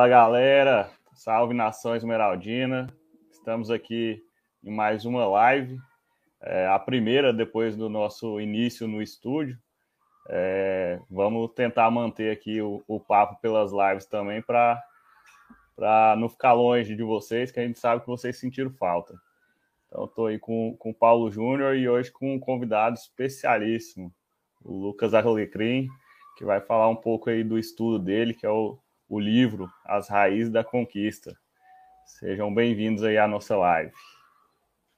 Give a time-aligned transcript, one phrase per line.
[0.00, 2.86] Fala galera, salve nação esmeraldina.
[3.30, 4.24] Estamos aqui
[4.64, 5.78] em mais uma live,
[6.40, 9.58] é, a primeira depois do nosso início no estúdio.
[10.30, 14.82] É, vamos tentar manter aqui o, o papo pelas lives também para
[16.16, 19.12] não ficar longe de vocês, que a gente sabe que vocês sentiram falta.
[19.86, 24.10] Então, estou aí com, com o Paulo Júnior e hoje com um convidado especialíssimo,
[24.64, 25.88] o Lucas Alecrim,
[26.38, 28.78] que vai falar um pouco aí do estudo dele, que é o
[29.10, 31.36] o livro As Raízes da Conquista.
[32.06, 33.92] Sejam bem-vindos aí à nossa live.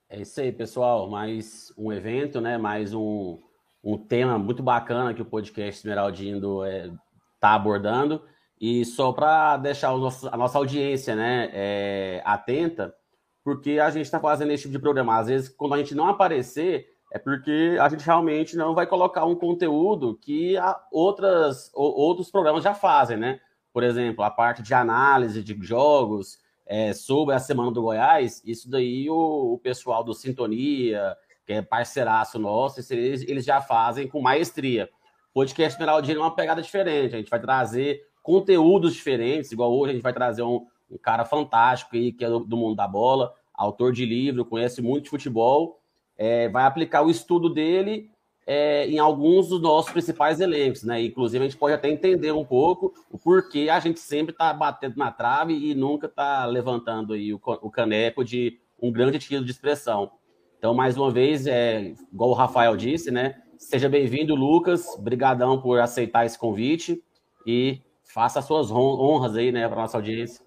[0.07, 1.09] É isso aí, pessoal.
[1.09, 2.59] Mais um evento, né?
[2.59, 3.41] Mais um,
[3.83, 6.93] um tema muito bacana que o podcast Esmeraldino está é,
[7.41, 8.23] tá abordando.
[8.61, 12.95] E só para deixar nosso, a nossa audiência né, é, atenta,
[13.43, 15.19] porque a gente está fazendo esse tipo de programa.
[15.19, 19.25] Às vezes, quando a gente não aparecer, é porque a gente realmente não vai colocar
[19.25, 20.55] um conteúdo que
[20.93, 23.41] outras, outros programas já fazem, né?
[23.73, 28.71] Por exemplo, a parte de análise de jogos é, sobre a Semana do Goiás, isso
[28.71, 34.21] daí o, o, pessoal do Sintonia, que é parceiraço nosso, eles, eles já fazem com
[34.21, 34.89] maestria.
[35.35, 39.95] Podcast Esmeraldino é uma pegada diferente, a gente vai trazer conteúdos diferentes, igual hoje a
[39.95, 43.35] gente vai trazer um, um cara fantástico aí, que é do, do, mundo da bola,
[43.55, 45.81] autor de livro, conhece muito de futebol,
[46.17, 48.12] é, vai aplicar o estudo dele
[48.47, 51.03] é, em alguns dos nossos principais elencos, né?
[51.03, 54.97] Inclusive, a gente pode até entender um pouco o porquê a gente sempre está batendo
[54.97, 59.51] na trave e nunca está levantando aí o, o, caneco de um grande título de
[59.51, 60.11] expressão.
[60.59, 63.41] Então, mais uma vez, é, igual o Rafael disse, né?
[63.57, 64.89] Seja bem-vindo, Lucas.
[64.97, 67.03] Obrigadão por aceitar esse convite
[67.47, 70.45] e faça as suas honras aí, né, para nossa audiência.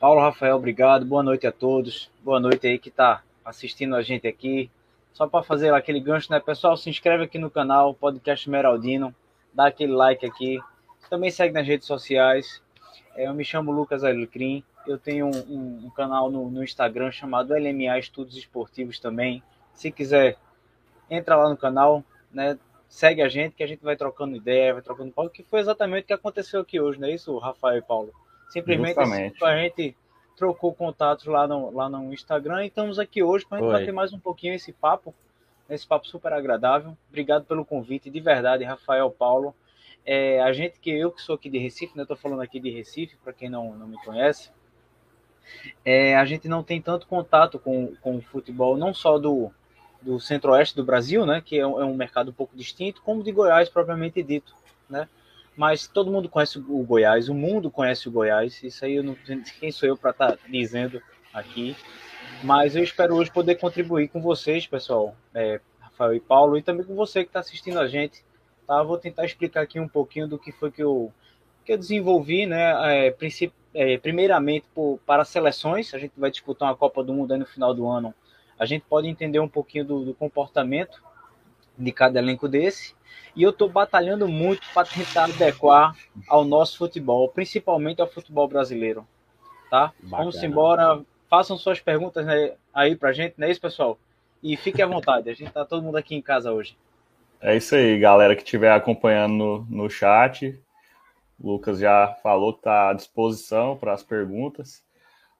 [0.00, 1.04] Paulo Rafael, obrigado.
[1.04, 2.10] Boa noite a todos.
[2.24, 4.70] Boa noite aí que está assistindo a gente aqui
[5.12, 6.40] só para fazer aquele gancho, né?
[6.40, 9.14] Pessoal, se inscreve aqui no canal, Podcast Meraldino,
[9.52, 10.58] dá aquele like aqui.
[11.10, 12.62] Também segue nas redes sociais.
[13.14, 14.64] É, eu me chamo Lucas Alecrim.
[14.86, 19.42] Eu tenho um, um, um canal no, no, Instagram chamado LMA Estudos Esportivos também.
[19.74, 20.36] Se quiser,
[21.10, 22.02] entra lá no canal,
[22.32, 22.58] né?
[22.88, 26.04] Segue a gente que a gente vai trocando ideia, vai trocando pauta, que foi exatamente
[26.04, 28.12] o que aconteceu aqui hoje, não é isso, Rafael e Paulo?
[28.50, 29.96] Simplesmente a gente
[30.36, 33.78] trocou contatos lá no, lá no Instagram e estamos aqui hoje para a gente Oi.
[33.80, 35.14] bater mais um pouquinho esse papo,
[35.68, 36.96] esse papo super agradável.
[37.08, 39.54] Obrigado pelo convite, de verdade, Rafael Paulo.
[40.04, 42.02] É, a gente que eu que sou aqui de Recife, né?
[42.02, 44.50] Estou falando aqui de Recife, para quem não, não me conhece.
[45.84, 49.50] É, a gente não tem tanto contato com, com o futebol, não só do,
[50.00, 51.40] do centro-oeste do Brasil, né?
[51.40, 54.54] Que é um, é um mercado um pouco distinto, como de Goiás propriamente dito,
[54.88, 55.08] né?
[55.56, 59.16] Mas todo mundo conhece o Goiás, o mundo conhece o Goiás, isso aí eu não
[59.60, 61.02] quem sou eu para estar tá dizendo
[61.32, 61.76] aqui,
[62.42, 66.84] mas eu espero hoje poder contribuir com vocês, pessoal, é, Rafael e Paulo, e também
[66.84, 68.24] com você que está assistindo a gente,
[68.66, 68.82] tá?
[68.82, 71.12] Vou tentar explicar aqui um pouquinho do que foi que eu,
[71.64, 73.14] que eu desenvolvi, né, é,
[73.74, 77.46] é, primeiramente por, para seleções, a gente vai disputar uma Copa do Mundo aí no
[77.46, 78.14] final do ano,
[78.58, 81.02] a gente pode entender um pouquinho do, do comportamento
[81.82, 82.94] de cada elenco desse,
[83.34, 85.96] e eu estou batalhando muito para tentar adequar
[86.28, 89.06] ao nosso futebol, principalmente ao futebol brasileiro.
[89.70, 89.92] Tá?
[90.02, 90.18] Bacana.
[90.18, 91.00] Vamos embora.
[91.30, 93.98] Façam suas perguntas né, aí para a gente, não é isso, pessoal?
[94.42, 96.76] E fique à vontade, a gente está todo mundo aqui em casa hoje.
[97.40, 100.60] É isso aí, galera que estiver acompanhando no, no chat.
[101.40, 104.84] O Lucas já falou que está à disposição para as perguntas.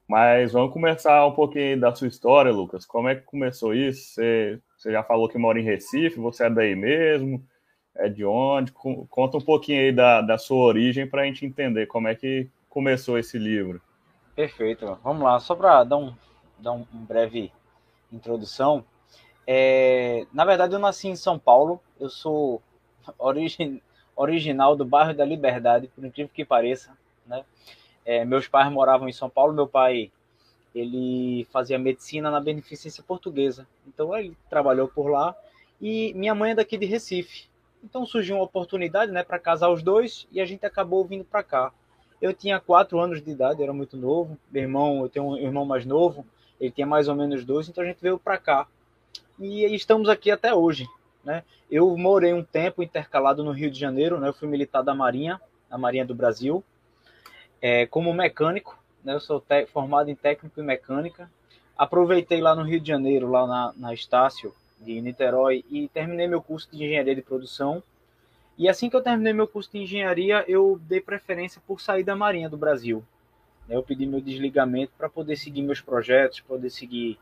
[0.08, 2.84] Mas vamos começar um pouquinho da sua história, Lucas.
[2.84, 4.14] Como é que começou isso?
[4.14, 7.42] Você, você já falou que mora em Recife, você é daí mesmo?
[7.96, 8.72] é de onde?
[8.72, 12.48] Conta um pouquinho aí da, da sua origem para a gente entender como é que
[12.68, 13.80] começou esse livro.
[14.34, 14.98] Perfeito.
[15.02, 16.14] Vamos lá, só para dar, um,
[16.58, 17.52] dar um, breve
[18.10, 18.84] introdução.
[19.46, 21.80] É, na verdade, eu nasci em São Paulo.
[22.00, 22.62] Eu sou
[24.16, 26.96] original do bairro da Liberdade, por incrível que pareça.
[27.26, 27.44] Né?
[28.04, 29.52] É, meus pais moravam em São Paulo.
[29.52, 30.10] Meu pai
[30.74, 33.66] ele fazia medicina na Beneficência Portuguesa.
[33.86, 35.34] Então ele trabalhou por lá.
[35.80, 37.46] E minha mãe é daqui de Recife.
[37.82, 41.42] Então surgiu uma oportunidade, né, para casar os dois e a gente acabou vindo para
[41.42, 41.72] cá.
[42.20, 44.38] Eu tinha quatro anos de idade, era muito novo.
[44.50, 46.24] Meu irmão, eu tenho um irmão mais novo,
[46.60, 48.68] ele tinha mais ou menos dois, então a gente veio para cá.
[49.38, 50.86] E estamos aqui até hoje,
[51.24, 51.42] né?
[51.68, 54.28] Eu morei um tempo intercalado no Rio de Janeiro, né?
[54.28, 56.62] Eu fui militar da Marinha, da Marinha do Brasil,
[57.60, 59.14] é, como mecânico, né?
[59.14, 61.30] Eu sou formado em técnico e mecânica.
[61.76, 66.42] Aproveitei lá no Rio de Janeiro, lá na, na Estácio, de Niterói e terminei meu
[66.42, 67.82] curso de engenharia de produção.
[68.58, 72.14] E assim que eu terminei meu curso de engenharia, eu dei preferência por sair da
[72.14, 73.02] Marinha do Brasil.
[73.68, 77.18] Eu pedi meu desligamento para poder seguir meus projetos, poder seguir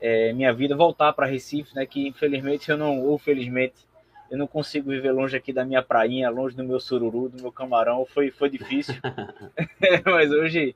[0.00, 1.86] é, minha vida, voltar para Recife, né?
[1.86, 3.74] Que infelizmente eu não, ou felizmente,
[4.30, 7.52] eu não consigo viver longe aqui da minha prainha, longe do meu sururu, do meu
[7.52, 8.94] camarão, foi, foi difícil.
[10.04, 10.74] Mas hoje,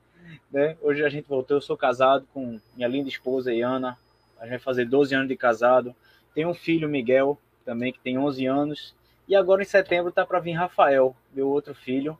[0.50, 3.99] né, hoje a gente voltou, eu sou casado com minha linda esposa, Iana,
[4.38, 5.94] a gente vai fazer 12 anos de casado,
[6.35, 8.94] tem um filho, Miguel, também, que tem 11 anos,
[9.29, 12.19] e agora em setembro tá para vir Rafael, meu outro filho,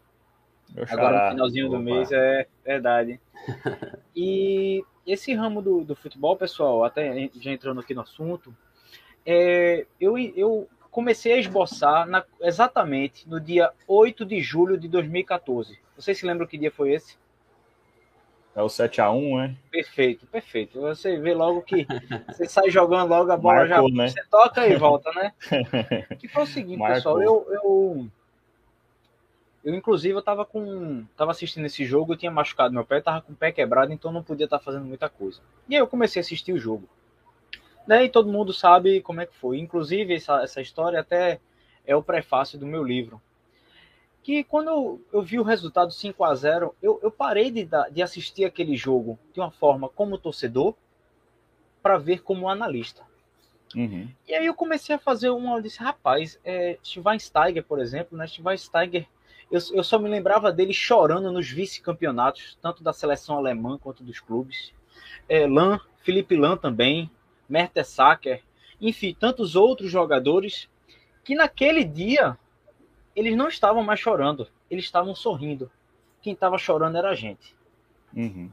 [0.89, 1.77] agora no finalzinho Opa.
[1.77, 3.21] do mês, é verdade.
[4.15, 8.55] E esse ramo do, do futebol, pessoal, até já entrando aqui no assunto,
[9.25, 15.79] é, eu, eu comecei a esboçar na, exatamente no dia 8 de julho de 2014.
[15.97, 17.17] Vocês se lembram que dia foi esse?
[18.55, 19.57] É o 7x1, né?
[19.71, 20.81] Perfeito, perfeito.
[20.81, 21.87] Você vê logo que
[22.29, 23.95] você sai jogando logo a bola Marcou, já.
[23.95, 24.09] Né?
[24.09, 25.33] Você toca e volta, né?
[26.19, 26.97] que foi o seguinte, Marcou.
[26.97, 27.23] pessoal.
[27.23, 28.09] Eu, eu,
[29.63, 31.05] eu, inclusive, eu tava com.
[31.17, 34.11] Tava assistindo esse jogo, eu tinha machucado meu pé, tava com o pé quebrado, então
[34.11, 35.41] não podia estar tá fazendo muita coisa.
[35.69, 36.89] E aí eu comecei a assistir o jogo.
[37.87, 39.59] Né, e todo mundo sabe como é que foi.
[39.59, 41.41] Inclusive, essa, essa história até
[41.87, 43.21] é o prefácio do meu livro.
[44.23, 48.45] Que quando eu, vi o resultado 5 a 0 eu, eu parei de, de assistir
[48.45, 50.75] aquele jogo de uma forma como torcedor
[51.83, 53.03] para ver como analista.
[53.75, 54.09] Uhum.
[54.27, 55.57] E aí eu comecei a fazer uma.
[55.57, 58.27] Eu disse, rapaz, é, Schweinsteiger, por exemplo, né?
[58.27, 59.07] Schweinsteiger,
[59.51, 64.21] eu, eu só me lembrava dele chorando nos vice-campeonatos, tanto da seleção alemã quanto dos
[64.21, 64.73] clubes.
[65.29, 67.11] É, Lan, Felipe Lan também,
[67.49, 68.43] Mertesacker,
[68.81, 70.69] enfim, tantos outros jogadores
[71.23, 72.39] que naquele dia
[73.21, 75.71] eles não estavam mais chorando, eles estavam sorrindo.
[76.23, 77.55] Quem estava chorando era a gente.
[78.17, 78.51] Uhum.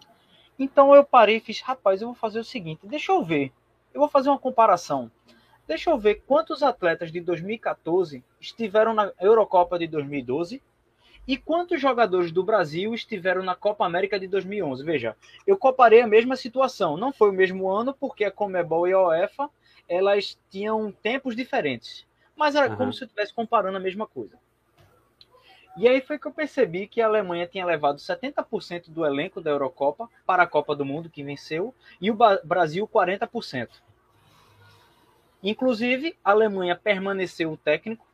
[0.59, 3.53] Então eu parei e fiz, rapaz, eu vou fazer o seguinte, deixa eu ver,
[3.93, 5.09] eu vou fazer uma comparação.
[5.65, 10.61] Deixa eu ver quantos atletas de 2014 estiveram na Eurocopa de 2012
[11.25, 14.83] e quantos jogadores do Brasil estiveram na Copa América de 2011?
[14.83, 15.15] Veja,
[15.45, 16.97] eu comparei a mesma situação.
[16.97, 19.49] Não foi o mesmo ano, porque a Comebol e a UEFA
[19.87, 22.05] elas tinham tempos diferentes.
[22.35, 22.75] Mas era uhum.
[22.75, 24.37] como se eu estivesse comparando a mesma coisa.
[25.77, 29.51] E aí foi que eu percebi que a Alemanha tinha levado 70% do elenco da
[29.51, 33.69] Eurocopa para a Copa do Mundo, que venceu, e o Brasil 40%.
[35.43, 38.05] Inclusive, a Alemanha permaneceu o técnico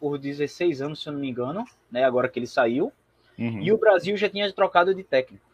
[0.00, 2.02] por 16 anos, se eu não me engano, né?
[2.02, 2.90] Agora que ele saiu.
[3.38, 3.60] Uhum.
[3.60, 5.44] E o Brasil já tinha trocado de técnico.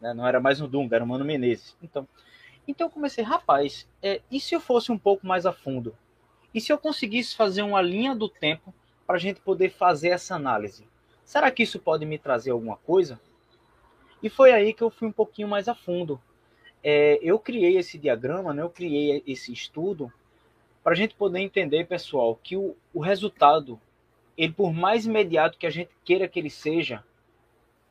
[0.00, 0.14] Né?
[0.14, 1.76] Não era mais um Dunga, era o Mano Menezes.
[1.82, 2.08] Então,
[2.66, 5.94] então eu comecei, rapaz, é, e se eu fosse um pouco mais a fundo?
[6.54, 8.74] E se eu conseguisse fazer uma linha do tempo
[9.06, 10.86] para a gente poder fazer essa análise?
[11.24, 13.20] Será que isso pode me trazer alguma coisa?
[14.22, 16.20] E foi aí que eu fui um pouquinho mais a fundo.
[16.82, 18.62] É, eu criei esse diagrama, né?
[18.62, 20.12] eu criei esse estudo
[20.82, 23.80] para a gente poder entender, pessoal, que o, o resultado,
[24.36, 27.04] ele por mais imediato que a gente queira que ele seja,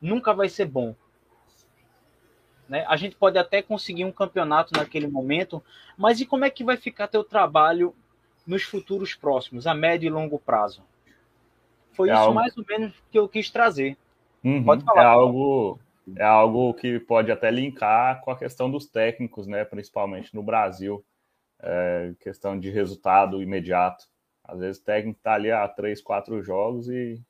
[0.00, 0.94] nunca vai ser bom.
[2.68, 2.84] Né?
[2.86, 5.62] A gente pode até conseguir um campeonato naquele momento,
[5.96, 7.94] mas e como é que vai ficar teu trabalho
[8.46, 10.82] nos futuros próximos, a médio e longo prazo?
[11.92, 12.34] Foi é isso algo...
[12.34, 13.96] mais ou menos que eu quis trazer.
[14.44, 14.64] Uhum.
[14.64, 15.02] Pode falar.
[15.02, 15.78] É algo,
[16.16, 19.64] é algo que pode até linkar com a questão dos técnicos, né?
[19.64, 21.04] principalmente no Brasil
[21.62, 24.06] é, questão de resultado imediato.
[24.44, 27.20] Às vezes o técnico está ali há três, quatro jogos e,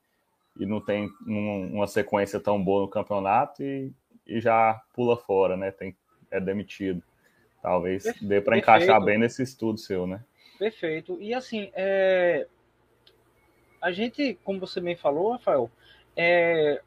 [0.58, 3.92] e não tem um, uma sequência tão boa no campeonato e,
[4.26, 5.70] e já pula fora, né?
[5.70, 5.94] Tem,
[6.30, 7.02] é demitido.
[7.60, 10.24] Talvez dê para encaixar bem nesse estudo seu, né?
[10.58, 11.18] Perfeito.
[11.20, 12.46] E assim, é...
[13.82, 15.68] a gente, como você bem falou, Rafael,
[16.16, 16.80] é...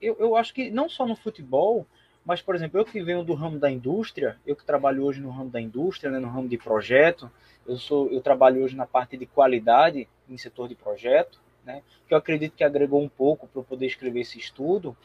[0.00, 1.86] eu, eu acho que não só no futebol,
[2.24, 5.30] mas, por exemplo, eu que venho do ramo da indústria, eu que trabalho hoje no
[5.30, 7.30] ramo da indústria, né, no ramo de projeto,
[7.66, 12.14] eu sou, eu trabalho hoje na parte de qualidade em setor de projeto, né, que
[12.14, 14.96] eu acredito que agregou um pouco para eu poder escrever esse estudo.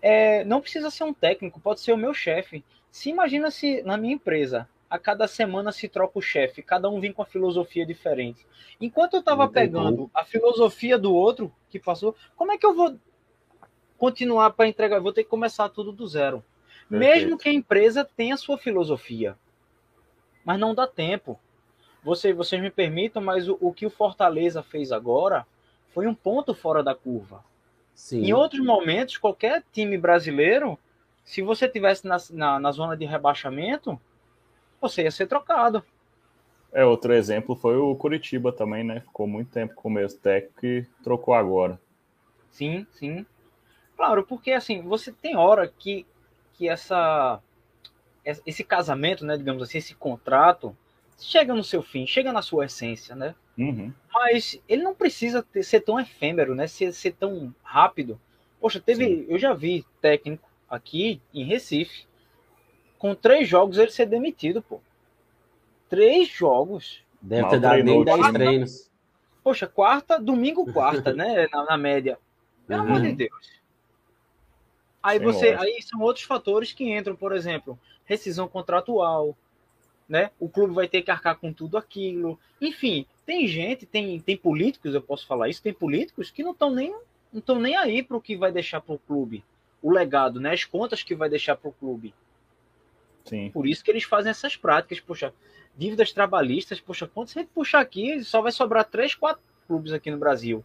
[0.00, 2.64] É, não precisa ser um técnico, pode ser o meu chefe.
[2.90, 7.00] Se imagina se na minha empresa a cada semana se troca o chefe, cada um
[7.00, 8.44] vem com uma filosofia diferente.
[8.80, 12.98] Enquanto eu estava pegando a filosofia do outro que passou, como é que eu vou
[13.96, 16.44] continuar para entregar, vou ter que começar tudo do zero.
[16.88, 16.98] Perfeito.
[16.98, 19.38] Mesmo que a empresa tenha sua filosofia.
[20.44, 21.38] Mas não dá tempo.
[22.02, 25.46] Você, vocês me permitam, mas o, o que o Fortaleza fez agora
[25.90, 27.44] foi um ponto fora da curva.
[27.94, 28.24] Sim.
[28.24, 30.78] Em outros momentos, qualquer time brasileiro,
[31.22, 34.00] se você tivesse na, na, na zona de rebaixamento,
[34.80, 35.84] você ia ser trocado.
[36.72, 39.00] É, outro exemplo foi o Curitiba também, né?
[39.00, 41.80] Ficou muito tempo com o mesmo técnico e trocou agora.
[42.50, 43.26] Sim, sim.
[43.96, 46.06] Claro, porque assim, você tem hora que,
[46.54, 47.40] que essa
[48.46, 50.76] esse casamento, né, digamos assim, esse contrato
[51.18, 53.34] chega no seu fim, chega na sua essência, né?
[53.58, 53.92] Uhum.
[54.12, 56.66] Mas ele não precisa ter, ser tão efêmero, né?
[56.66, 58.20] Ser, ser tão rápido.
[58.60, 59.26] Poxa, teve, Sim.
[59.28, 62.04] eu já vi técnico aqui em Recife,
[63.00, 64.78] com três jogos ele ser demitido, pô.
[65.88, 67.02] Três jogos.
[67.20, 68.90] Deve ter dado nem 10 treinos.
[69.42, 71.48] Poxa, quarta, domingo, quarta, né?
[71.50, 72.18] Na, na média.
[72.68, 72.88] Pelo uhum.
[72.90, 73.60] amor de Deus.
[75.02, 79.34] Aí Sem você, aí são outros fatores que entram, por exemplo, rescisão contratual,
[80.06, 80.30] né?
[80.38, 82.38] O clube vai ter que arcar com tudo aquilo.
[82.60, 86.70] Enfim, tem gente, tem, tem políticos, eu posso falar isso, tem políticos que não estão
[86.70, 86.94] nem
[87.32, 89.42] não estão nem aí para o que vai deixar para o clube,
[89.80, 90.52] o legado, né?
[90.52, 92.12] As contas que vai deixar para o clube.
[93.24, 93.50] Sim.
[93.50, 95.32] Por isso que eles fazem essas práticas, poxa,
[95.76, 100.18] dívidas trabalhistas, poxa, quando você puxar aqui, só vai sobrar três, quatro clubes aqui no
[100.18, 100.64] Brasil.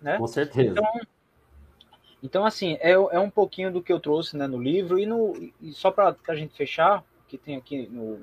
[0.00, 0.18] Né?
[0.18, 0.72] Com certeza.
[0.72, 1.00] Então,
[2.22, 5.34] então assim, é, é um pouquinho do que eu trouxe né, no livro, e, no,
[5.60, 8.18] e só para a gente fechar, que tem aqui no.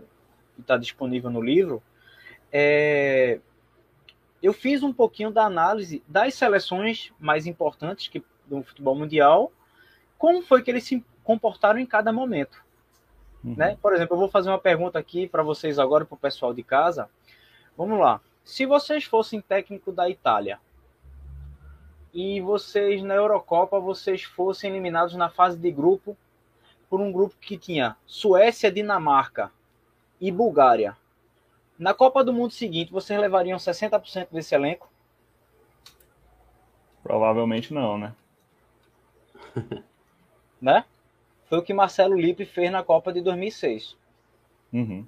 [0.55, 1.81] que está disponível no livro,
[2.51, 3.39] é,
[4.41, 9.51] eu fiz um pouquinho da análise das seleções mais importantes que, do futebol mundial,
[10.17, 12.63] como foi que eles se comportaram em cada momento.
[13.43, 13.55] Uhum.
[13.57, 13.77] Né?
[13.81, 16.63] Por exemplo, eu vou fazer uma pergunta aqui para vocês agora, para o pessoal de
[16.63, 17.09] casa.
[17.77, 18.21] Vamos lá.
[18.43, 20.59] Se vocês fossem técnico da Itália
[22.13, 26.17] e vocês na Eurocopa vocês fossem eliminados na fase de grupo
[26.89, 29.51] por um grupo que tinha Suécia, Dinamarca
[30.19, 30.97] e Bulgária.
[31.79, 34.89] Na Copa do Mundo seguinte, vocês levariam 60% desse elenco?
[37.01, 38.13] Provavelmente não, né?
[40.61, 40.85] né?
[41.51, 43.97] Foi o que Marcelo Lippe fez na Copa de 2006.
[44.71, 45.05] Uhum.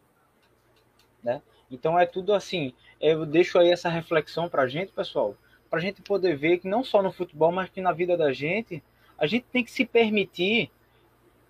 [1.23, 1.41] Né?
[1.71, 2.73] Então é tudo assim.
[2.99, 5.37] Eu deixo aí essa reflexão para a gente, pessoal,
[5.69, 8.33] para a gente poder ver que não só no futebol, mas que na vida da
[8.33, 8.83] gente,
[9.17, 10.69] a gente tem que se permitir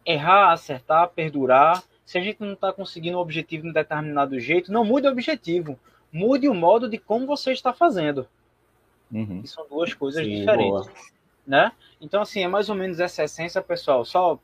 [0.05, 1.83] errar, acertar, perdurar.
[2.05, 5.12] Se a gente não está conseguindo um objetivo de um determinado jeito, não mude o
[5.12, 5.79] objetivo.
[6.12, 8.27] Mude o modo de como você está fazendo.
[9.12, 9.43] Uhum.
[9.43, 10.88] são duas coisas Sim, diferentes.
[11.47, 11.71] Né?
[12.00, 14.05] Então, assim, é mais ou menos essa essência, pessoal.
[14.05, 14.39] Só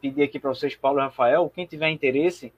[0.00, 2.52] pedir aqui para vocês, Paulo e Rafael, quem tiver interesse,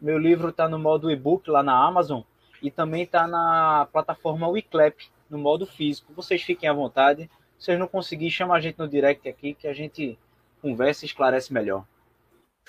[0.00, 2.22] meu livro está no modo e-book lá na Amazon
[2.62, 4.96] e também está na plataforma Wiclap,
[5.28, 6.12] no modo físico.
[6.14, 7.30] Vocês fiquem à vontade.
[7.58, 10.18] Se vocês não conseguirem, chama a gente no direct aqui que a gente
[10.60, 11.84] conversa e esclarece melhor.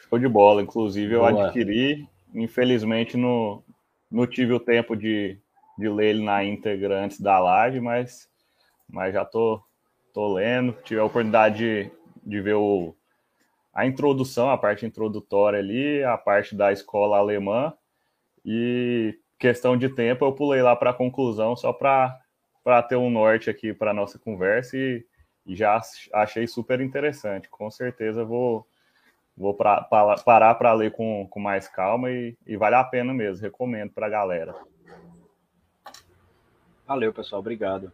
[0.09, 0.61] Show de bola.
[0.61, 1.45] Inclusive, eu Boa.
[1.45, 2.07] adquiri.
[2.33, 3.63] Infelizmente, não,
[4.11, 5.39] não tive o tempo de,
[5.77, 8.29] de ler ele na íntegra antes da live, mas,
[8.89, 9.61] mas já tô,
[10.13, 10.73] tô lendo.
[10.83, 11.91] Tive a oportunidade de,
[12.23, 12.93] de ver o,
[13.75, 17.73] a introdução, a parte introdutória ali, a parte da escola alemã.
[18.43, 23.49] E questão de tempo, eu pulei lá para a conclusão só para ter um norte
[23.49, 25.05] aqui para nossa conversa e
[25.45, 25.79] e já
[26.13, 27.47] achei super interessante.
[27.49, 28.65] Com certeza vou,
[29.37, 33.13] vou pra, pra, parar para ler com, com mais calma e, e vale a pena
[33.13, 33.43] mesmo.
[33.43, 34.55] Recomendo para a galera.
[36.87, 37.39] Valeu, pessoal.
[37.39, 37.91] Obrigado.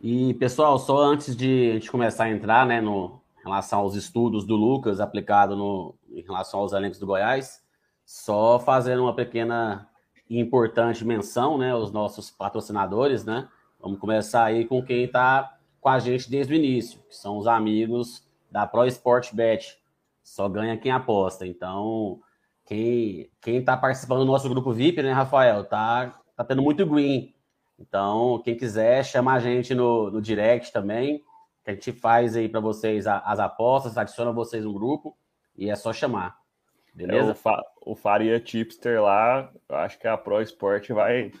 [0.00, 4.44] E, pessoal, só antes de a gente começar a entrar né, no relação aos estudos
[4.44, 7.62] do Lucas aplicado no, em relação aos elencos do Goiás,
[8.04, 9.88] só fazendo uma pequena
[10.28, 13.48] e importante menção né, aos nossos patrocinadores, né?
[13.80, 17.46] Vamos começar aí com quem está com a gente desde o início, que são os
[17.46, 19.78] amigos da Pro Sport Bet.
[20.24, 21.46] Só ganha quem aposta.
[21.46, 22.20] Então,
[22.64, 27.32] quem quem está participando do nosso grupo VIP, né, Rafael, tá tá tendo muito green.
[27.78, 31.22] Então, quem quiser, chama a gente no, no direct também,
[31.66, 35.18] que a gente faz aí para vocês as apostas, adiciona vocês no grupo
[35.56, 36.36] e é só chamar.
[36.94, 37.30] Beleza?
[37.30, 41.32] É, o, Fa, o Faria Tipster lá, acho que a Pro Sport vai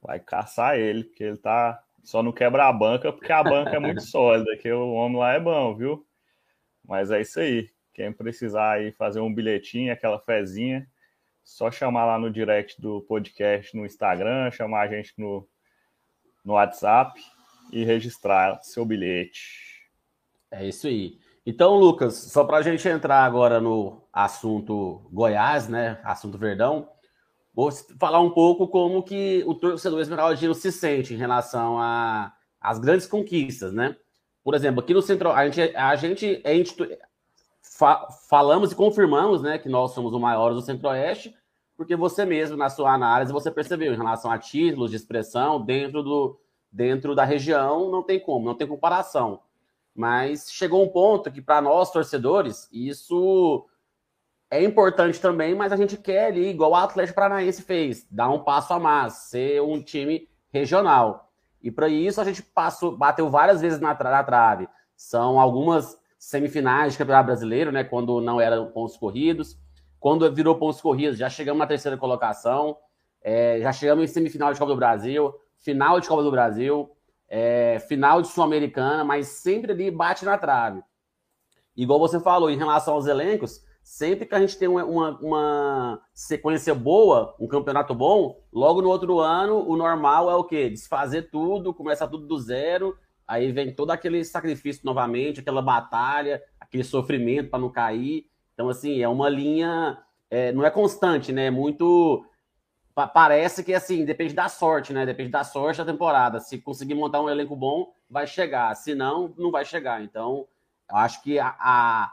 [0.00, 3.78] vai caçar ele, porque ele tá só não quebra a banca porque a banca é
[3.80, 6.06] muito sólida, que o homem lá é bom, viu?
[6.84, 7.68] Mas é isso aí.
[7.92, 10.86] Quem precisar aí fazer um bilhetinho, aquela fezinha,
[11.42, 15.48] só chamar lá no direct do podcast no Instagram, chamar a gente no,
[16.44, 17.20] no WhatsApp
[17.72, 19.63] e registrar seu bilhete.
[20.54, 21.18] É isso aí.
[21.46, 26.00] Então, Lucas, só para a gente entrar agora no assunto Goiás, né?
[26.02, 26.88] Assunto Verdão,
[27.54, 27.70] Vou
[28.00, 31.78] falar um pouco como que o torcedor esmeraldino se sente em relação
[32.60, 33.96] às grandes conquistas, né?
[34.42, 36.88] Por exemplo, aqui no Centro, a gente, a gente é institu...
[37.62, 41.34] Fa falamos e confirmamos, né, que nós somos o maior do Centro-Oeste,
[41.76, 46.02] porque você mesmo, na sua análise, você percebeu em relação a títulos de expressão dentro,
[46.02, 46.38] do,
[46.70, 49.40] dentro da região, não tem como, não tem comparação.
[49.94, 53.66] Mas chegou um ponto que, para nós, torcedores, isso
[54.50, 58.40] é importante também, mas a gente quer ali, igual o Atlético Paranaense fez, dar um
[58.40, 61.32] passo a mais, ser um time regional.
[61.62, 64.68] E para isso a gente passou, bateu várias vezes na, tra na trave.
[64.96, 67.82] São algumas semifinais de Campeonato Brasileiro, né?
[67.82, 69.58] Quando não eram pontos corridos.
[69.98, 72.76] Quando virou pontos corridos, já chegamos na terceira colocação.
[73.22, 76.93] É, já chegamos em semifinal de Copa do Brasil, final de Copa do Brasil,
[77.36, 80.80] é, final de Sul-Americana, mas sempre ali bate na trave.
[81.76, 84.84] Igual você falou, em relação aos elencos, sempre que a gente tem uma,
[85.18, 90.70] uma, sequência boa, um campeonato bom, logo no outro ano, o normal é o quê?
[90.70, 96.84] Desfazer tudo, começar tudo do zero, aí vem todo aquele sacrifício novamente, aquela batalha, aquele
[96.84, 98.26] sofrimento para não cair.
[98.52, 99.98] Então, assim, é uma linha,
[100.30, 101.46] é, não é constante, né?
[101.46, 102.24] É muito.
[102.94, 105.04] Parece que, assim, depende da sorte, né?
[105.04, 106.38] Depende da sorte da temporada.
[106.38, 108.72] Se conseguir montar um elenco bom, vai chegar.
[108.76, 110.02] Se não, não vai chegar.
[110.02, 110.46] Então,
[110.88, 112.12] eu acho que a, a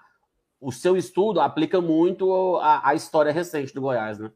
[0.62, 4.32] o seu estudo aplica muito a, a história recente do Goiás, né?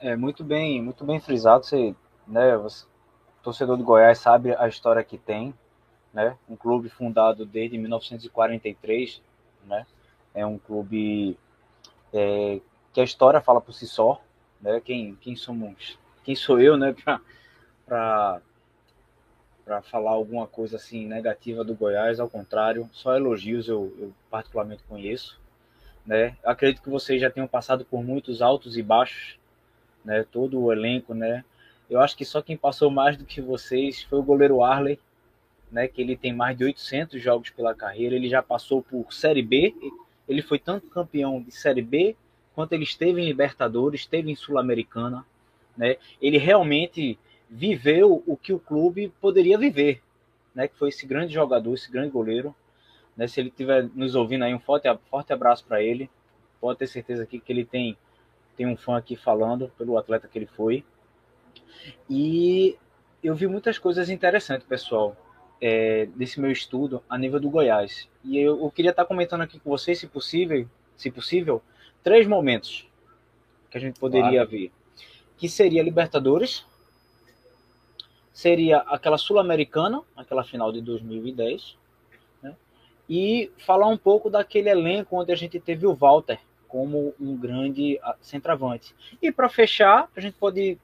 [0.00, 1.64] É muito bem, muito bem frisado.
[1.64, 1.94] Você,
[2.26, 2.86] né, você,
[3.42, 5.54] torcedor do Goiás sabe a história que tem,
[6.12, 6.36] né?
[6.48, 9.22] Um clube fundado desde 1943,
[9.64, 9.86] né?
[10.34, 11.38] É um clube
[12.12, 12.60] é,
[12.92, 14.22] que a história fala por si só,
[14.60, 14.80] né?
[14.84, 16.94] Quem, quem somos, quem sou eu, né?
[17.84, 18.40] Para
[19.64, 24.82] para falar alguma coisa assim negativa do Goiás, ao contrário, só elogios eu, eu particularmente
[24.88, 25.40] conheço.
[26.04, 26.36] Né?
[26.42, 29.38] Acredito que vocês já tenham passado por muitos altos e baixos,
[30.04, 30.26] né?
[30.30, 31.44] Todo o elenco, né?
[31.88, 34.98] Eu acho que só quem passou mais do que vocês foi o goleiro Arley,
[35.70, 35.86] né?
[35.86, 39.72] Que ele tem mais de 800 jogos pela carreira, ele já passou por Série B,
[40.32, 42.16] ele foi tanto campeão de Série B
[42.54, 45.24] quanto ele esteve em Libertadores, esteve em Sul-Americana,
[45.76, 45.96] né?
[46.20, 50.02] Ele realmente viveu o que o clube poderia viver,
[50.54, 50.68] né?
[50.68, 52.54] Que foi esse grande jogador, esse grande goleiro.
[53.16, 53.26] Né?
[53.28, 56.10] Se ele estiver nos ouvindo aí, um forte, forte abraço para ele.
[56.60, 57.96] Pode ter certeza aqui que ele tem,
[58.56, 60.84] tem um fã aqui falando pelo atleta que ele foi.
[62.08, 62.78] E
[63.22, 65.16] eu vi muitas coisas interessantes, pessoal,
[65.62, 68.08] é, desse meu estudo a nível do Goiás.
[68.24, 71.62] E eu, eu queria estar comentando aqui com vocês, se possível, se possível,
[72.02, 72.88] três momentos
[73.70, 74.50] que a gente poderia claro.
[74.50, 74.72] ver.
[75.36, 76.66] Que seria Libertadores,
[78.32, 81.76] seria aquela sul-americana, aquela final de 2010,
[82.42, 82.56] né?
[83.08, 88.00] e falar um pouco daquele elenco onde a gente teve o Walter como um grande
[88.02, 88.94] ah, centroavante.
[89.20, 90.76] E para fechar, a gente pode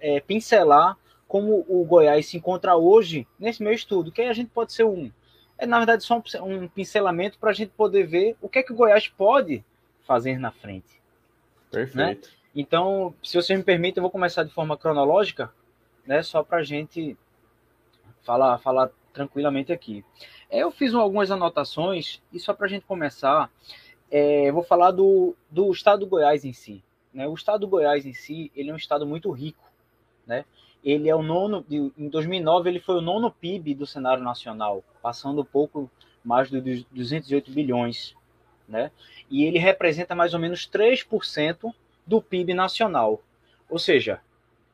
[0.00, 4.50] é, pincelar como o Goiás se encontra hoje nesse meu estudo, que aí a gente
[4.50, 5.12] pode ser um.
[5.56, 8.62] É na verdade só um, um pincelamento para a gente poder ver o que é
[8.62, 9.64] que o Goiás pode
[10.00, 11.00] fazer na frente.
[11.70, 11.96] Perfeito.
[11.96, 12.34] Né?
[12.56, 15.52] Então, se você me permite, eu vou começar de forma cronológica
[16.08, 16.22] né?
[16.22, 17.16] Só para a gente
[18.22, 20.02] falar, falar tranquilamente aqui.
[20.50, 23.50] É, eu fiz algumas anotações e só para a gente começar,
[24.10, 26.82] é, eu vou falar do, do estado do Goiás em si.
[27.12, 27.28] Né?
[27.28, 29.70] O estado do Goiás em si, ele é um estado muito rico,
[30.26, 30.46] né?
[30.84, 35.42] Ele é o nono, em 2009 ele foi o nono PIB do cenário nacional, passando
[35.42, 35.90] um pouco
[36.24, 38.14] mais de 208 bilhões,
[38.68, 38.90] né?
[39.30, 41.74] E ele representa mais ou menos 3%
[42.06, 43.20] do PIB nacional.
[43.68, 44.20] Ou seja,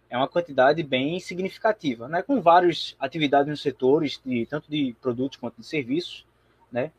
[0.09, 2.23] é uma quantidade bem significativa, né?
[2.23, 6.25] com várias atividades nos setores, de, tanto de produtos quanto de serviços.
[6.71, 6.93] Né?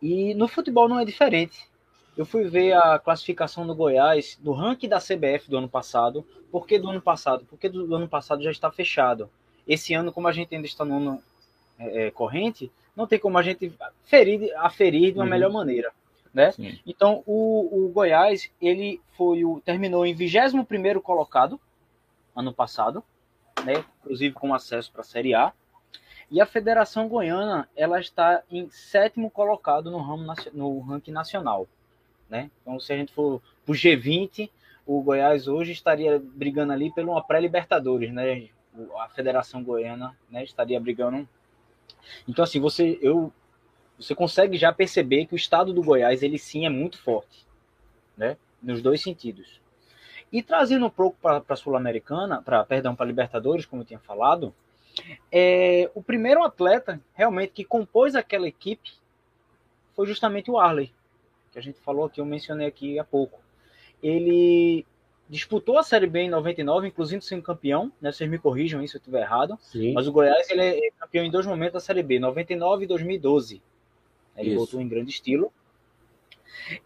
[0.00, 1.68] E no futebol não é diferente.
[2.16, 6.24] Eu fui ver a classificação do Goiás do ranking da CBF do ano passado.
[6.50, 7.44] Por que do ano passado?
[7.46, 9.28] Porque do ano passado já está fechado.
[9.66, 11.22] Esse ano, como a gente ainda está no ano
[11.78, 13.72] é, é corrente, não tem como a gente
[14.04, 15.30] ferir, aferir de uma uhum.
[15.30, 15.92] melhor maneira
[16.34, 16.50] né?
[16.50, 16.78] Sim.
[16.84, 21.60] Então o, o Goiás ele foi o terminou em 21 primeiro colocado
[22.34, 23.04] ano passado,
[23.64, 23.84] né?
[24.00, 25.52] Inclusive com acesso para a Série A.
[26.30, 31.68] E a Federação Goiana ela está em sétimo colocado no ramo no ranking nacional,
[32.34, 32.50] né?
[32.60, 34.50] Então se a gente for para o G20
[34.84, 38.48] o Goiás hoje estaria brigando ali pela uma pré-libertadores, né?
[38.98, 41.28] A Federação Goiana, né, estaria brigando.
[42.28, 43.32] Então assim, você eu
[43.96, 47.46] você consegue já perceber que o estado do Goiás, ele sim é muito forte,
[48.16, 48.36] né?
[48.60, 49.60] Nos dois sentidos.
[50.32, 54.52] E trazendo um pouco para a Sul-Americana, para perdão, para Libertadores, como eu tinha falado,
[55.30, 58.90] é, o primeiro atleta realmente que compôs aquela equipe
[59.94, 60.92] foi justamente o Arley,
[61.54, 63.40] que a gente falou aqui, eu mencionei aqui há pouco.
[64.02, 64.84] Ele
[65.28, 68.12] disputou a Série B em 99, inclusive sendo campeão, né?
[68.12, 69.58] Vocês me corrijam aí se eu estiver errado.
[69.60, 69.92] Sim.
[69.94, 73.62] Mas o Goiás ele é campeão em dois momentos da Série B, 99 e 2012.
[74.36, 74.56] Ele Isso.
[74.56, 75.52] voltou em grande estilo.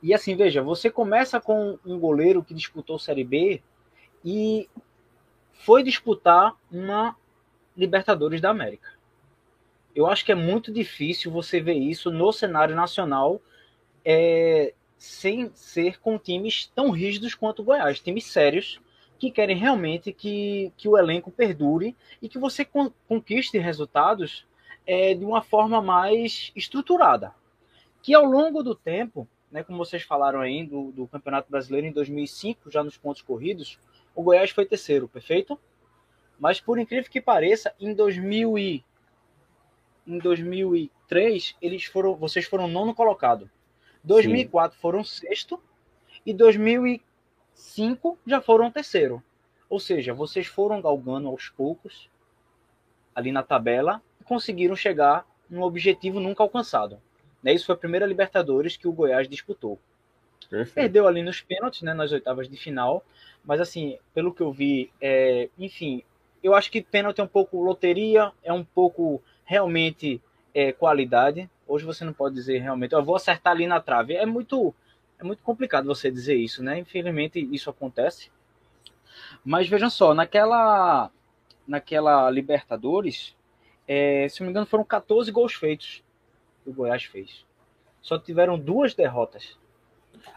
[0.02, 3.62] E assim, veja, você começa com um goleiro que disputou Série B
[4.24, 4.68] e
[5.52, 7.16] foi disputar uma
[7.76, 8.88] Libertadores da América.
[9.94, 13.40] Eu acho que é muito difícil você ver isso no cenário nacional
[14.10, 18.80] é, sem ser com times tão rígidos quanto o Goiás, times sérios
[19.18, 22.66] que querem realmente que, que o elenco perdure e que você
[23.06, 24.46] conquiste resultados
[24.86, 27.34] é, de uma forma mais estruturada.
[28.02, 31.92] Que ao longo do tempo, né, como vocês falaram aí do, do Campeonato Brasileiro em
[31.92, 33.78] 2005, já nos pontos corridos,
[34.14, 35.60] o Goiás foi terceiro, perfeito?
[36.40, 38.84] Mas por incrível que pareça, em 2000 e
[40.06, 43.50] em 2003 eles foram, vocês foram nono colocado.
[44.08, 44.80] 2004 Sim.
[44.80, 45.62] foram sexto
[46.24, 49.22] e 2005 já foram terceiro.
[49.68, 52.08] Ou seja, vocês foram galgando aos poucos
[53.14, 56.98] ali na tabela e conseguiram chegar num objetivo nunca alcançado.
[57.42, 57.52] Né?
[57.52, 59.78] Isso foi a primeira Libertadores que o Goiás disputou.
[60.48, 60.74] Perfeito.
[60.74, 63.04] Perdeu ali nos pênaltis, né, nas oitavas de final,
[63.44, 66.02] mas assim, pelo que eu vi, é, enfim,
[66.42, 70.22] eu acho que pênalti é um pouco loteria, é um pouco realmente
[70.54, 71.50] é, qualidade.
[71.68, 74.14] Hoje você não pode dizer realmente, eu vou acertar ali na trave.
[74.14, 74.74] É muito,
[75.18, 76.78] é muito complicado você dizer isso, né?
[76.78, 78.30] Infelizmente isso acontece.
[79.44, 81.10] Mas vejam só, naquela,
[81.66, 83.36] naquela Libertadores,
[83.86, 86.02] é, se não me engano, foram 14 gols feitos
[86.64, 87.44] que o Goiás fez.
[88.00, 89.58] Só tiveram duas derrotas.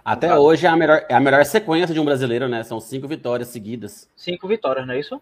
[0.03, 2.63] Até hoje é a, melhor, é a melhor sequência de um brasileiro, né?
[2.63, 4.09] São cinco vitórias seguidas.
[4.15, 5.21] Cinco vitórias, não é isso?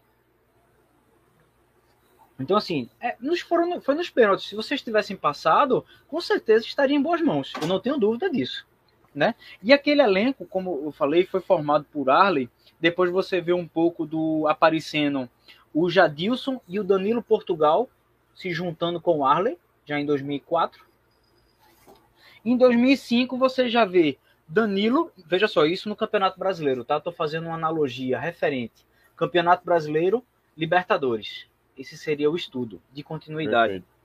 [2.40, 4.48] Então, assim, é, nos foram, foi nos pênaltis.
[4.48, 7.54] Se vocês tivessem passado, com certeza estariam em boas mãos.
[7.62, 8.66] Eu não tenho dúvida disso.
[9.14, 9.36] Né?
[9.62, 12.50] E aquele elenco, como eu falei, foi formado por Arley.
[12.80, 15.30] Depois você vê um pouco do aparecendo
[15.74, 17.90] o Jadilson e o Danilo Portugal
[18.34, 20.86] se juntando com o Arley, já em 2004.
[22.46, 26.98] Em 2005 você já vê Danilo, veja só, isso no Campeonato Brasileiro, tá?
[26.98, 28.86] Estou fazendo uma analogia referente.
[29.16, 30.24] Campeonato Brasileiro,
[30.56, 31.49] Libertadores.
[31.80, 33.74] Esse seria o estudo de continuidade.
[33.74, 34.00] Perfeito.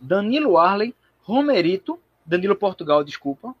[0.00, 3.54] Danilo Arley, Romerito, Danilo Portugal, desculpa.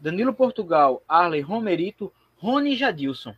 [0.00, 3.34] Danilo Portugal, Arley, Romerito, Rony Jadilson.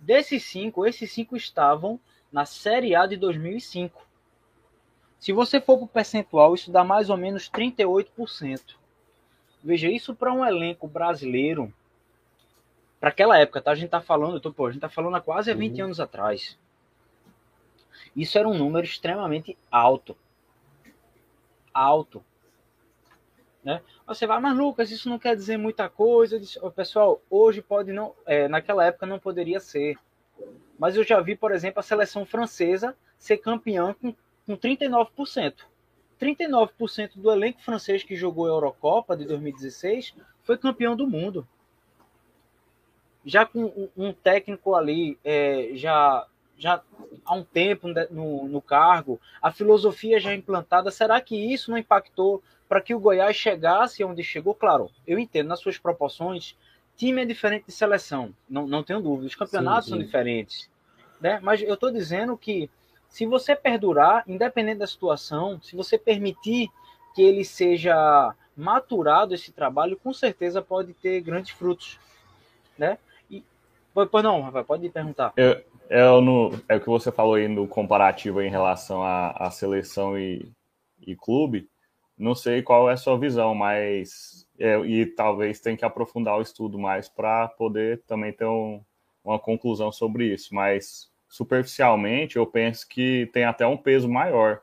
[0.00, 2.00] Desses cinco, esses cinco estavam
[2.32, 4.06] na Série A de 2005.
[5.18, 8.74] Se você for para o percentual, isso dá mais ou menos 38%.
[9.62, 11.72] Veja, isso para um elenco brasileiro,
[12.98, 13.70] para aquela época, tá?
[13.70, 15.84] A gente tá falando, tô, pô, a gente tá falando há quase 20 uhum.
[15.84, 16.58] anos atrás.
[18.14, 20.16] Isso era um número extremamente alto.
[21.72, 22.24] Alto.
[23.64, 23.80] Né?
[24.06, 26.38] Você vai, mas Lucas, isso não quer dizer muita coisa.
[26.38, 28.14] Disse, oh, pessoal, hoje pode não.
[28.26, 29.96] É, naquela época não poderia ser.
[30.78, 34.14] Mas eu já vi, por exemplo, a seleção francesa ser campeã com,
[34.46, 35.54] com 39%.
[36.20, 41.46] 39% do elenco francês que jogou a Eurocopa de 2016 foi campeão do mundo.
[43.24, 46.26] Já com um técnico ali é, já
[46.62, 46.80] já
[47.24, 52.40] há um tempo no, no cargo, a filosofia já implantada, será que isso não impactou
[52.68, 54.54] para que o Goiás chegasse onde chegou?
[54.54, 56.56] Claro, eu entendo, nas suas proporções,
[56.96, 59.96] time é diferente de seleção, não, não tenho dúvida, os campeonatos sim, sim.
[59.96, 60.70] são diferentes.
[61.20, 61.40] Né?
[61.42, 62.70] Mas eu estou dizendo que
[63.08, 66.68] se você perdurar, independente da situação, se você permitir
[67.12, 71.98] que ele seja maturado esse trabalho, com certeza pode ter grandes frutos.
[72.78, 72.98] Né?
[73.28, 73.44] E,
[73.92, 75.32] pois não, Rafael, pode perguntar.
[75.36, 75.62] Eu,
[76.22, 80.50] no, é o que você falou aí no comparativo em relação à, à seleção e,
[81.06, 81.68] e clube.
[82.16, 86.42] Não sei qual é a sua visão, mas é, e talvez tenha que aprofundar o
[86.42, 88.80] estudo mais para poder também ter um,
[89.24, 90.54] uma conclusão sobre isso.
[90.54, 94.60] Mas superficialmente, eu penso que tem até um peso maior,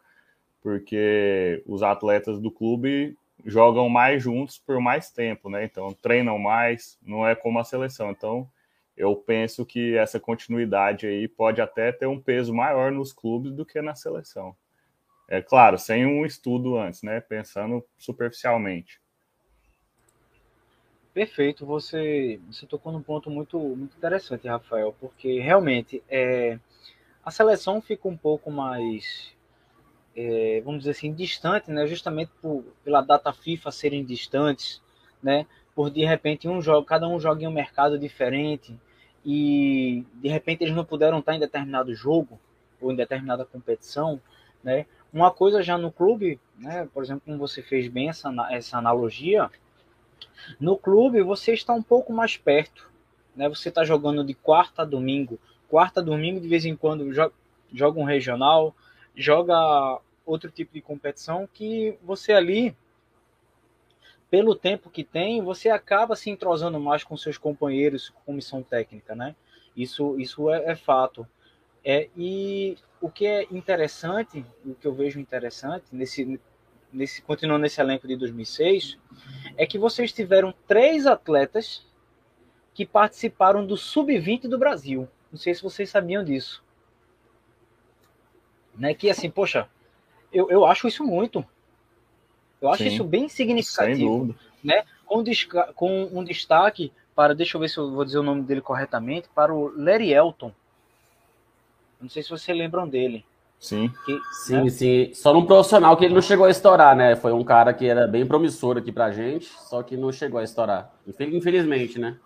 [0.61, 5.63] porque os atletas do clube jogam mais juntos por mais tempo, né?
[5.63, 8.11] Então treinam mais, não é como a seleção.
[8.11, 8.49] Então
[8.99, 13.65] eu penso que essa continuidade aí pode até ter um peso maior nos clubes do
[13.65, 14.53] que na seleção.
[15.25, 17.21] É claro, sem um estudo antes, né?
[17.21, 18.99] Pensando superficialmente.
[21.13, 26.59] Perfeito, você, você tocou num ponto muito, muito interessante, Rafael, porque realmente é,
[27.23, 29.33] a seleção fica um pouco mais,
[30.13, 31.87] é, vamos dizer assim, distante, né?
[31.87, 34.81] Justamente por, pela data FIFA serem distantes,
[35.23, 35.45] né?
[35.73, 38.77] Por de repente um jogo, cada um joga em um mercado diferente,
[39.25, 42.39] e de repente eles não puderam estar em determinado jogo
[42.81, 44.19] ou em determinada competição,
[44.63, 44.85] né?
[45.11, 46.87] Uma coisa já no clube, né?
[46.93, 49.49] Por exemplo, como você fez bem essa, essa analogia,
[50.59, 52.89] no clube você está um pouco mais perto,
[53.35, 53.49] né?
[53.49, 57.33] Você está jogando de quarta a domingo, quarta a domingo de vez em quando joga,
[57.73, 58.75] joga um regional,
[59.15, 62.75] joga outro tipo de competição que você ali
[64.29, 69.15] pelo tempo que tem, você acaba se entrosando mais com seus companheiros, com comissão técnica,
[69.15, 69.35] né?
[69.75, 71.27] Isso, isso é, é fato.
[71.83, 76.39] É, e o que é interessante, o que eu vejo interessante, nesse,
[76.91, 78.97] nesse, continuando nesse elenco de 2006,
[79.57, 81.87] é que vocês tiveram três atletas
[82.73, 85.07] que participaram do Sub-20 do Brasil.
[85.31, 86.63] Não sei se vocês sabiam disso.
[88.75, 88.93] Né?
[88.93, 89.67] Que assim, poxa,
[90.31, 91.45] eu, eu acho isso muito.
[92.61, 94.35] Eu acho Sim, isso bem significativo.
[94.63, 94.83] Né?
[95.05, 95.23] Com,
[95.75, 99.27] com, um destaque para, deixa eu ver se eu vou dizer o nome dele corretamente,
[99.33, 100.51] para o Larry Elton.
[101.99, 103.25] Não sei se vocês lembram dele.
[103.59, 103.91] Sim.
[104.05, 104.69] Que, sim, né?
[104.69, 105.13] sim.
[105.13, 107.15] Só num profissional que ele não chegou a estourar, né?
[107.17, 110.43] Foi um cara que era bem promissor aqui pra gente, só que não chegou a
[110.43, 110.93] estourar.
[111.05, 112.17] Infelizmente, né?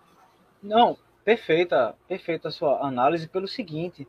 [0.62, 4.06] Não, perfeita, perfeita a sua análise pelo seguinte.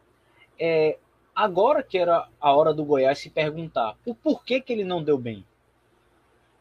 [0.59, 0.97] É,
[1.35, 5.17] agora que era a hora do Goiás se perguntar o porquê que ele não deu
[5.17, 5.43] bem.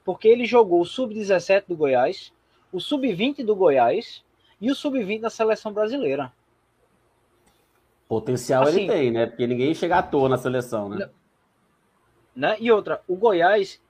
[0.04, 2.32] Porque ele jogou o sub-17 do Goiás,
[2.72, 4.22] o sub-20 do Goiás
[4.60, 6.32] e o sub-20 da seleção brasileira.
[8.06, 9.26] Potencial assim, ele tem, né?
[9.26, 11.08] Porque ninguém chega à toa na seleção, né?
[12.34, 12.56] né?
[12.60, 13.80] E outra, o Goiás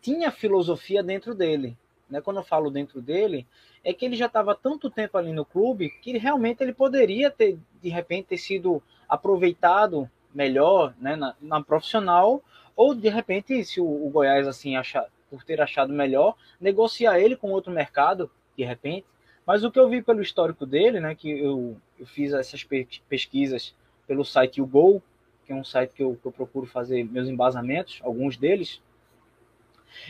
[0.00, 1.76] tinha filosofia dentro dele.
[2.08, 2.20] Né?
[2.20, 3.46] Quando eu falo dentro dele,
[3.84, 7.58] é que ele já estava tanto tempo ali no clube que realmente ele poderia ter,
[7.80, 12.42] de repente, ter sido aproveitado melhor né, na, na profissional,
[12.76, 17.36] ou de repente, se o, o Goiás assim achar, por ter achado melhor, negociar ele
[17.36, 19.06] com outro mercado, de repente.
[19.46, 22.66] Mas o que eu vi pelo histórico dele, né, que eu, eu fiz essas
[23.08, 23.74] pesquisas
[24.06, 25.02] pelo site O Gol,
[25.46, 28.80] que é um site que eu, que eu procuro fazer meus embasamentos, alguns deles,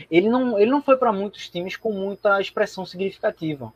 [0.09, 3.73] ele não, ele não foi para muitos times com muita expressão significativa.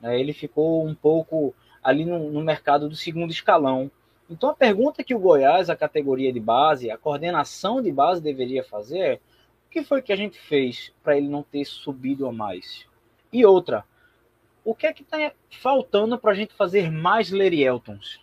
[0.00, 0.18] Né?
[0.18, 3.90] Ele ficou um pouco ali no, no, mercado do segundo escalão.
[4.28, 8.62] Então a pergunta que o Goiás, a categoria de base, a coordenação de base deveria
[8.62, 9.20] fazer é
[9.72, 12.86] que foi que a gente fez para ele não ter subido a mais?
[13.32, 13.84] E outra,
[14.62, 18.20] o que é que está faltando para a gente fazer mais Lerieltons?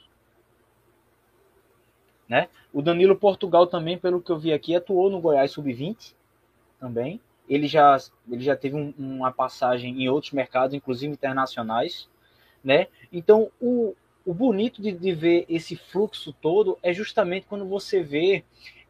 [2.27, 2.47] Né?
[2.71, 6.13] O Danilo Portugal também, pelo que eu vi aqui, atuou no Goiás Sub-20
[6.79, 7.19] também.
[7.49, 7.97] Ele já,
[8.29, 12.07] ele já teve um, uma passagem em outros mercados, inclusive internacionais.
[12.63, 12.88] Né?
[13.12, 18.43] Então, o, o bonito de, de ver esse fluxo todo é justamente quando você vê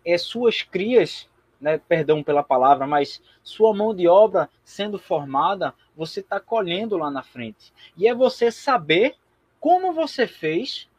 [0.06, 6.19] é, suas crias né, perdão pela palavra, mas sua mão de obra sendo formada, você
[6.19, 7.74] está colhendo lá na frente.
[7.98, 9.15] E é você saber
[9.60, 10.89] como você fez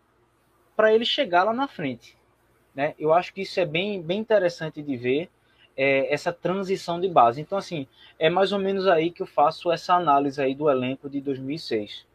[0.77, 2.17] para ele chegar lá na frente.
[2.75, 2.95] Né?
[2.99, 5.31] Eu acho que isso é bem, bem interessante de ver
[5.77, 7.41] é, essa transição de base.
[7.41, 7.87] Então, assim,
[8.19, 12.07] é mais ou menos aí que eu faço essa análise aí do elenco de 2006.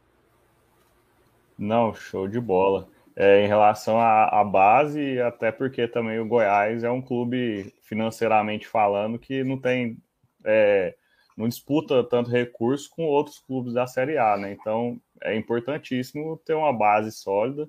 [1.58, 6.84] Não, show de bola é, em relação à, à, base, até porque também o Goiás
[6.84, 9.98] é um clube, financeiramente falando, que não tem.
[10.44, 10.96] É,
[11.38, 14.54] não disputa tanto recurso com outros clubes da Série A, né?
[14.54, 17.68] Então é importantíssimo ter uma base sólida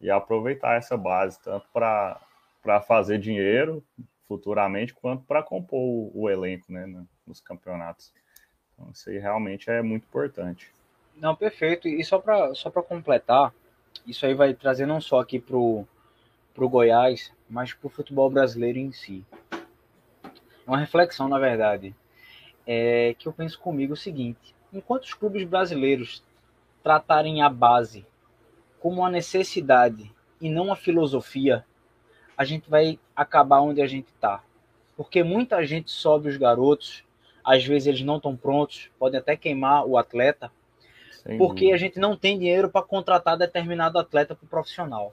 [0.00, 3.82] e aproveitar essa base, tanto para fazer dinheiro
[4.28, 6.86] futuramente, quanto para compor o, o, elenco né,
[7.26, 8.12] nos campeonatos.
[8.74, 10.70] Então, isso aí realmente é muito importante.
[11.16, 11.88] Não, perfeito.
[11.88, 13.52] E só para só completar,
[14.08, 15.86] isso aí vai trazer não só aqui pro,
[16.54, 19.24] pro Goiás, mas pro futebol brasileiro em si.
[20.66, 21.94] Uma reflexão, na verdade,
[22.66, 26.22] é que eu penso comigo o seguinte: enquanto os clubes brasileiros
[26.82, 28.06] tratarem a base
[28.80, 31.64] como uma necessidade e não uma filosofia,
[32.36, 34.42] a gente vai acabar onde a gente está.
[34.96, 37.04] Porque muita gente sobe os garotos,
[37.44, 40.50] às vezes eles não estão prontos, podem até queimar o atleta,
[41.36, 45.12] porque a gente não tem dinheiro para contratar determinado atleta para o profissional.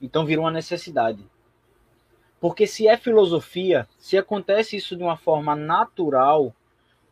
[0.00, 1.24] Então virou uma necessidade.
[2.40, 6.52] Porque se é filosofia, se acontece isso de uma forma natural,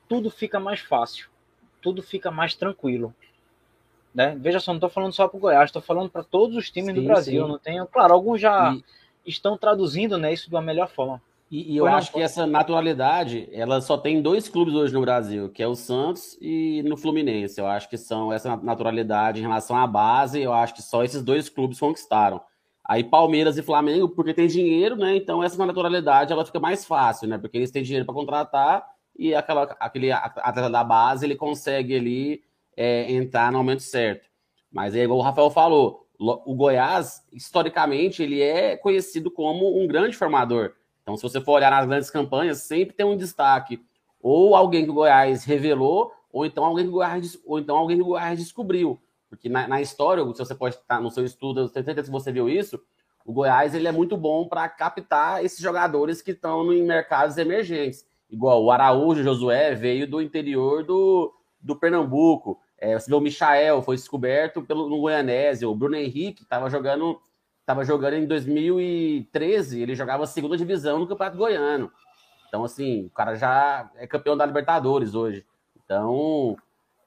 [0.09, 1.29] tudo fica mais fácil,
[1.81, 3.15] tudo fica mais tranquilo.
[4.13, 4.37] Né?
[4.41, 6.97] Veja só, não estou falando só para o Goiás, estou falando para todos os times
[6.97, 7.45] sim, do Brasil.
[7.45, 7.49] Sim.
[7.49, 8.83] Não tenho, claro, alguns já e...
[9.25, 11.23] estão traduzindo né, isso de uma melhor forma.
[11.51, 15.49] E, e eu acho que essa naturalidade, ela só tem dois clubes hoje no Brasil,
[15.49, 17.61] que é o Santos e no Fluminense.
[17.61, 21.23] Eu acho que são essa naturalidade em relação à base, eu acho que só esses
[21.23, 22.41] dois clubes conquistaram.
[22.85, 25.17] Aí Palmeiras e Flamengo, porque tem dinheiro, né?
[25.17, 27.37] Então essa naturalidade ela fica mais fácil, né?
[27.37, 28.87] Porque eles têm dinheiro para contratar
[29.19, 32.43] e aquela, aquele atleta da base ele consegue ali
[32.77, 34.29] é, entrar no momento certo.
[34.73, 40.17] Mas é igual o Rafael falou, o Goiás, historicamente, ele é conhecido como um grande
[40.17, 40.75] formador.
[41.03, 43.85] Então, se você for olhar nas grandes campanhas, sempre tem um destaque.
[44.23, 47.97] Ou alguém que o Goiás revelou, ou então alguém que o Goiás, ou então alguém
[47.97, 49.01] que o Goiás descobriu.
[49.29, 52.13] Porque na, na história, se você pode estar no seu estudo, eu tenho certeza que
[52.13, 52.81] você viu isso,
[53.25, 58.05] o Goiás ele é muito bom para captar esses jogadores que estão em mercados emergentes.
[58.29, 62.61] Igual o Araújo Josué veio do interior do, do Pernambuco.
[62.79, 65.71] É, você vê o Michael, foi descoberto pelo, no Goianésio.
[65.71, 67.21] O Bruno Henrique estava jogando
[67.71, 71.91] estava jogando em 2013, ele jogava a segunda divisão no Campeonato Goiano.
[72.49, 75.47] Então, assim, o cara já é campeão da Libertadores hoje.
[75.85, 76.57] Então,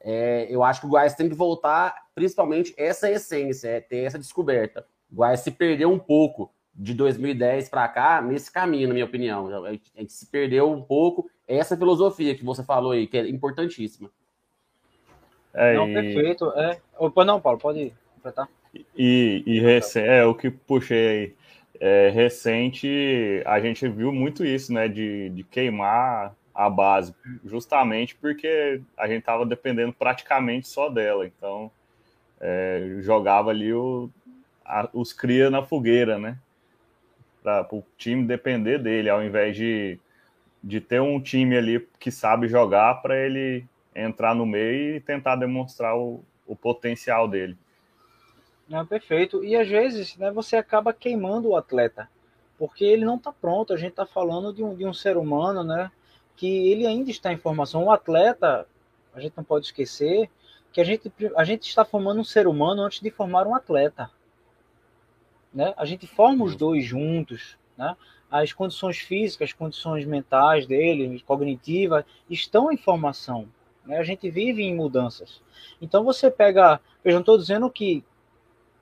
[0.00, 4.18] é, eu acho que o Goiás tem que voltar, principalmente, essa essência, é ter essa
[4.18, 4.86] descoberta.
[5.12, 9.66] O Goiás se perdeu um pouco de 2010 para cá nesse caminho, na minha opinião.
[9.66, 14.10] A gente se perdeu um pouco essa filosofia que você falou aí, que é importantíssima.
[15.52, 16.50] É, não, perfeito.
[16.52, 16.80] É.
[16.98, 18.48] Opa, não, Paulo, pode completar.
[18.96, 21.34] E, e recém, é o que puxei aí.
[21.80, 24.88] é, recente a gente viu muito isso, né?
[24.88, 27.12] De, de queimar a base,
[27.44, 31.26] justamente porque a gente estava dependendo praticamente só dela.
[31.26, 31.70] Então,
[32.40, 34.08] é, jogava ali o,
[34.64, 36.38] a, os cria na fogueira, né?
[37.42, 39.98] Para o time depender dele, ao invés de,
[40.62, 45.36] de ter um time ali que sabe jogar para ele entrar no meio e tentar
[45.36, 47.56] demonstrar o, o potencial dele.
[48.68, 49.44] Não, perfeito.
[49.44, 52.08] E às vezes né, você acaba queimando o atleta,
[52.58, 53.72] porque ele não está pronto.
[53.72, 55.90] A gente está falando de um, de um ser humano né,
[56.36, 57.84] que ele ainda está em formação.
[57.84, 58.66] O atleta,
[59.14, 60.30] a gente não pode esquecer
[60.72, 64.10] que a gente, a gente está formando um ser humano antes de formar um atleta.
[65.52, 65.72] Né?
[65.76, 67.56] A gente forma os dois juntos.
[67.76, 67.96] Né?
[68.28, 73.48] As condições físicas, as condições mentais dele, cognitivas, estão em formação.
[73.86, 73.98] Né?
[73.98, 75.40] A gente vive em mudanças.
[75.80, 76.80] Então você pega.
[77.04, 78.02] Eu não estou dizendo que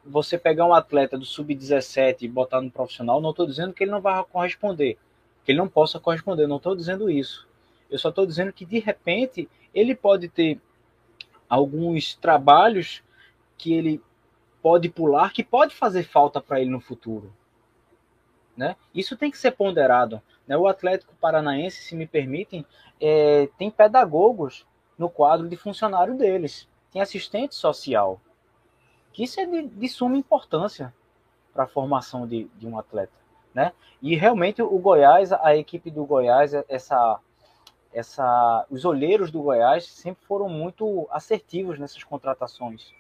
[0.04, 3.90] você pegar um atleta do sub-17 e botar no profissional, não estou dizendo que ele
[3.90, 4.98] não vai corresponder,
[5.44, 7.48] que ele não possa corresponder, não estou dizendo isso.
[7.90, 10.60] Eu só estou dizendo que de repente ele pode ter
[11.48, 13.02] alguns trabalhos
[13.56, 14.02] que ele
[14.60, 17.32] pode pular, que pode fazer falta para ele no futuro.
[18.56, 18.76] Né?
[18.94, 20.20] Isso tem que ser ponderado.
[20.46, 20.56] Né?
[20.56, 22.64] O Atlético Paranaense, se me permitem,
[23.00, 24.66] é, tem pedagogos
[24.98, 28.20] no quadro de funcionário deles, tem assistente social
[29.12, 30.92] que isso é de, de suma importância
[31.52, 33.12] para a formação de, de, um atleta,
[33.54, 33.72] né?
[34.00, 37.20] E realmente o Goiás, a equipe do Goiás, essa,
[37.92, 42.92] essa, os olheiros do Goiás sempre foram muito assertivos nessas contratações,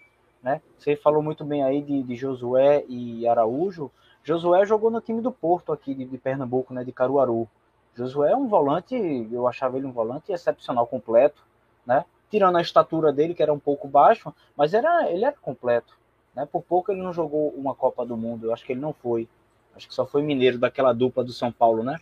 [0.42, 0.60] né?
[0.78, 3.90] Você falou muito bem aí de, de Josué e Araújo.
[4.22, 6.84] Josué jogou no time do Porto aqui de, de Pernambuco, né?
[6.84, 7.48] De Caruaru.
[7.94, 8.94] Josué é um volante,
[9.30, 11.44] eu achava ele um volante excepcional completo,
[11.86, 12.04] né?
[12.30, 16.01] Tirando a estatura dele, que era um pouco baixo, mas era, ele era completo.
[16.34, 16.46] Né?
[16.46, 19.28] Por pouco ele não jogou uma Copa do Mundo, eu acho que ele não foi.
[19.74, 21.98] Acho que só foi mineiro daquela dupla do São Paulo, né?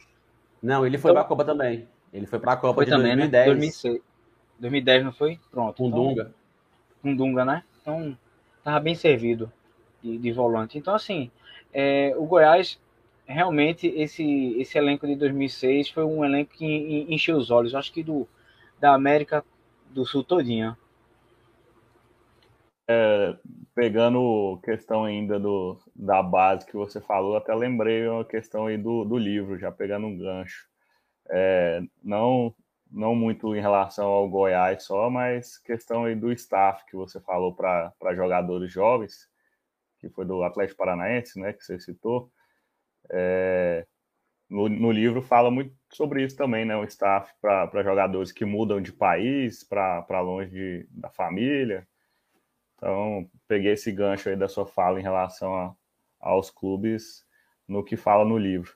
[0.63, 1.89] Não, ele foi então, para a Copa também.
[2.13, 3.47] Ele foi para a Copa foi de também, 2010.
[3.47, 3.53] Né?
[3.53, 4.03] 2006.
[4.59, 5.39] 2010 não foi?
[5.51, 5.77] Pronto.
[5.77, 6.35] Com então, Dunga.
[7.03, 7.65] Com Dunga, né?
[7.81, 8.17] Então,
[8.63, 9.51] tava bem servido
[10.03, 10.77] de, de volante.
[10.77, 11.31] Então, assim,
[11.73, 12.79] é, o Goiás,
[13.25, 17.75] realmente, esse, esse elenco de 2006 foi um elenco que encheu os olhos.
[17.75, 18.29] Acho que do,
[18.79, 19.45] da América
[19.91, 20.77] do Sul todinha.
[22.93, 23.37] É,
[23.73, 29.05] pegando questão ainda do, da base que você falou, até lembrei uma questão aí do,
[29.05, 30.67] do livro, já pegando um gancho.
[31.31, 32.53] É, não,
[32.91, 37.55] não muito em relação ao Goiás só, mas questão aí do staff que você falou
[37.55, 39.29] para jogadores jovens,
[40.01, 42.29] que foi do Atlético Paranaense, né, que você citou.
[43.09, 43.87] É,
[44.49, 46.77] no, no, livro fala muito sobre isso também, né?
[46.77, 51.87] O staff para jogadores que mudam de país, para longe de, da família,
[52.81, 55.75] então, peguei esse gancho aí da sua fala em relação a,
[56.19, 57.27] aos clubes
[57.69, 58.73] no que fala no livro.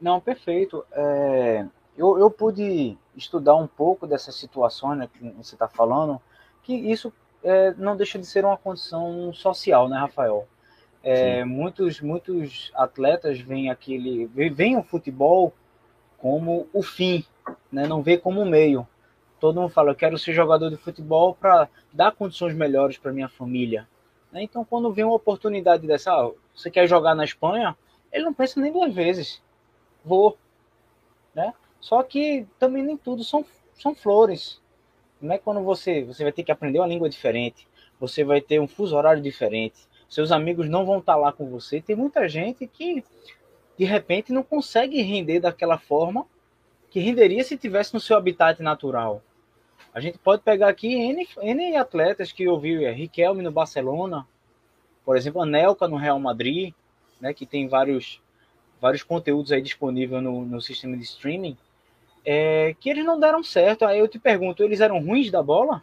[0.00, 0.84] Não, perfeito.
[0.90, 1.64] É,
[1.96, 6.20] eu, eu pude estudar um pouco dessas situações né, que você está falando,
[6.64, 7.12] que isso
[7.44, 10.48] é, não deixa de ser uma condição social, né, Rafael?
[11.04, 15.54] É, muitos, muitos atletas veem aquele, veem o futebol
[16.18, 17.24] como o fim,
[17.70, 17.86] né?
[17.86, 18.86] não vê como o meio
[19.40, 23.28] todo mundo fala, eu quero ser jogador de futebol para dar condições melhores para minha
[23.28, 23.88] família.
[24.30, 24.42] Né?
[24.42, 27.76] Então, quando vem uma oportunidade dessa, ah, você quer jogar na Espanha,
[28.12, 29.42] ele não pensa nem duas vezes.
[30.04, 30.36] Vou.
[31.34, 31.52] Né?
[31.80, 34.60] Só que também nem tudo são, são flores.
[35.20, 37.66] Não é quando você, você vai ter que aprender uma língua diferente,
[37.98, 41.80] você vai ter um fuso horário diferente, seus amigos não vão estar lá com você.
[41.80, 43.04] Tem muita gente que,
[43.78, 46.26] de repente, não consegue render daquela forma
[46.90, 49.22] que renderia se tivesse no seu habitat natural.
[49.92, 54.26] A gente pode pegar aqui N, N atletas que eu vi, é, Riquelme no Barcelona,
[55.04, 56.72] por exemplo, Anelka no Real Madrid,
[57.20, 58.22] né, que tem vários,
[58.80, 61.56] vários conteúdos aí disponíveis no, no sistema de streaming,
[62.24, 63.84] é, que eles não deram certo.
[63.84, 65.82] Aí eu te pergunto, eles eram ruins da bola?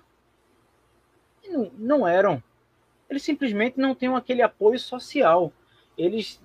[1.50, 2.42] Não, não eram.
[3.10, 5.52] Eles simplesmente não têm aquele apoio social.
[5.98, 6.42] Eles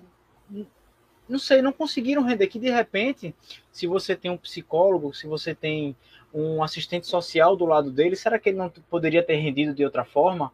[1.27, 2.47] não sei, não conseguiram render.
[2.47, 3.35] Que de repente,
[3.71, 5.95] se você tem um psicólogo, se você tem
[6.33, 10.03] um assistente social do lado dele, será que ele não poderia ter rendido de outra
[10.03, 10.51] forma?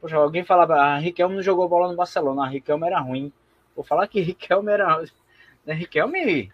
[0.00, 3.32] Poxa, alguém falava, ah, Riquelme não jogou bola no Barcelona, ah, Riquelme era ruim.
[3.74, 5.04] Vou falar que Riquelme era.
[5.64, 6.52] Né, Riquelme,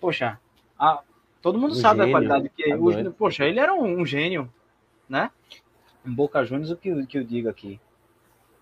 [0.00, 0.38] poxa,
[0.78, 1.02] a,
[1.40, 4.06] todo mundo um sabe gênio, a qualidade que é o, Poxa, ele era um, um,
[4.06, 4.52] gênio,
[5.08, 5.30] né?
[6.04, 7.80] Um Boca Juniors, o que, que eu digo aqui.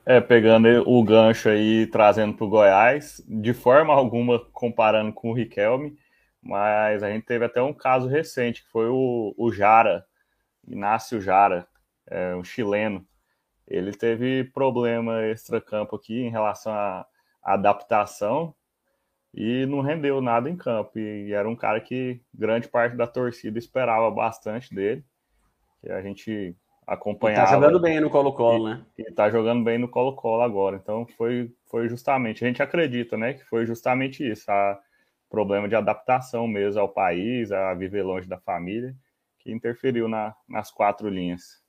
[0.04, 5.34] É, pegando o gancho aí, trazendo para o Goiás, de forma alguma comparando com o
[5.34, 5.96] Riquelme,
[6.42, 10.04] mas a gente teve até um caso recente, que foi o, o Jara,
[10.66, 11.66] Inácio Jara,
[12.06, 13.06] é, um chileno.
[13.66, 17.06] Ele teve problema extracampo aqui em relação a,
[17.42, 18.54] adaptação
[19.32, 20.98] e não rendeu nada em campo.
[20.98, 25.04] E era um cara que grande parte da torcida esperava bastante dele,
[25.80, 27.42] que a gente acompanhava.
[27.42, 28.84] E tá jogando bem no Colo-Colo, né?
[28.98, 30.76] E tá jogando bem no Colo-Colo agora.
[30.76, 34.78] Então foi, foi justamente, a gente acredita, né, que foi justamente isso, a
[35.30, 38.94] problema de adaptação mesmo ao país, a viver longe da família,
[39.38, 41.62] que interferiu na, nas quatro linhas.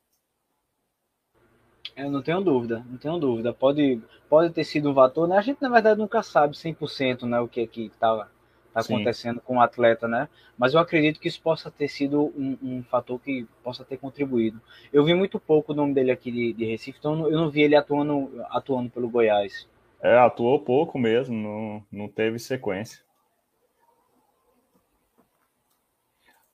[1.96, 3.54] Eu não tenho dúvida, não tenho dúvida.
[3.54, 5.38] Pode, pode ter sido um fator, né?
[5.38, 8.28] A gente, na verdade, nunca sabe 100% né, o que é que está
[8.74, 10.28] tá acontecendo com o atleta, né?
[10.58, 14.60] Mas eu acredito que isso possa ter sido um, um, fator que possa ter contribuído.
[14.92, 17.62] Eu vi muito pouco o nome dele aqui de, de Recife, então eu não vi
[17.62, 19.68] ele atuando, atuando pelo Goiás.
[20.02, 23.04] É, atuou pouco mesmo, não, não teve sequência.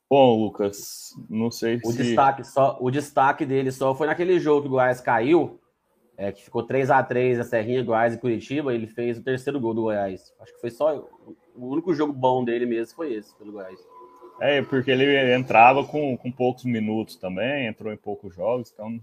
[0.09, 1.97] Bom, Lucas, não sei o se.
[1.97, 5.59] Destaque só, o destaque dele só foi naquele jogo que o Goiás caiu,
[6.15, 8.73] é, que ficou 3 a 3 a Serrinha, Goiás e Curitiba.
[8.73, 10.33] Ele fez o terceiro gol do Goiás.
[10.39, 11.05] Acho que foi só.
[11.53, 13.79] O único jogo bom dele mesmo foi esse, pelo Goiás.
[14.39, 19.01] É, porque ele entrava com, com poucos minutos também, entrou em poucos jogos, então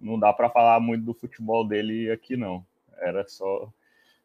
[0.00, 2.66] não dá para falar muito do futebol dele aqui, não.
[2.98, 3.72] Era só,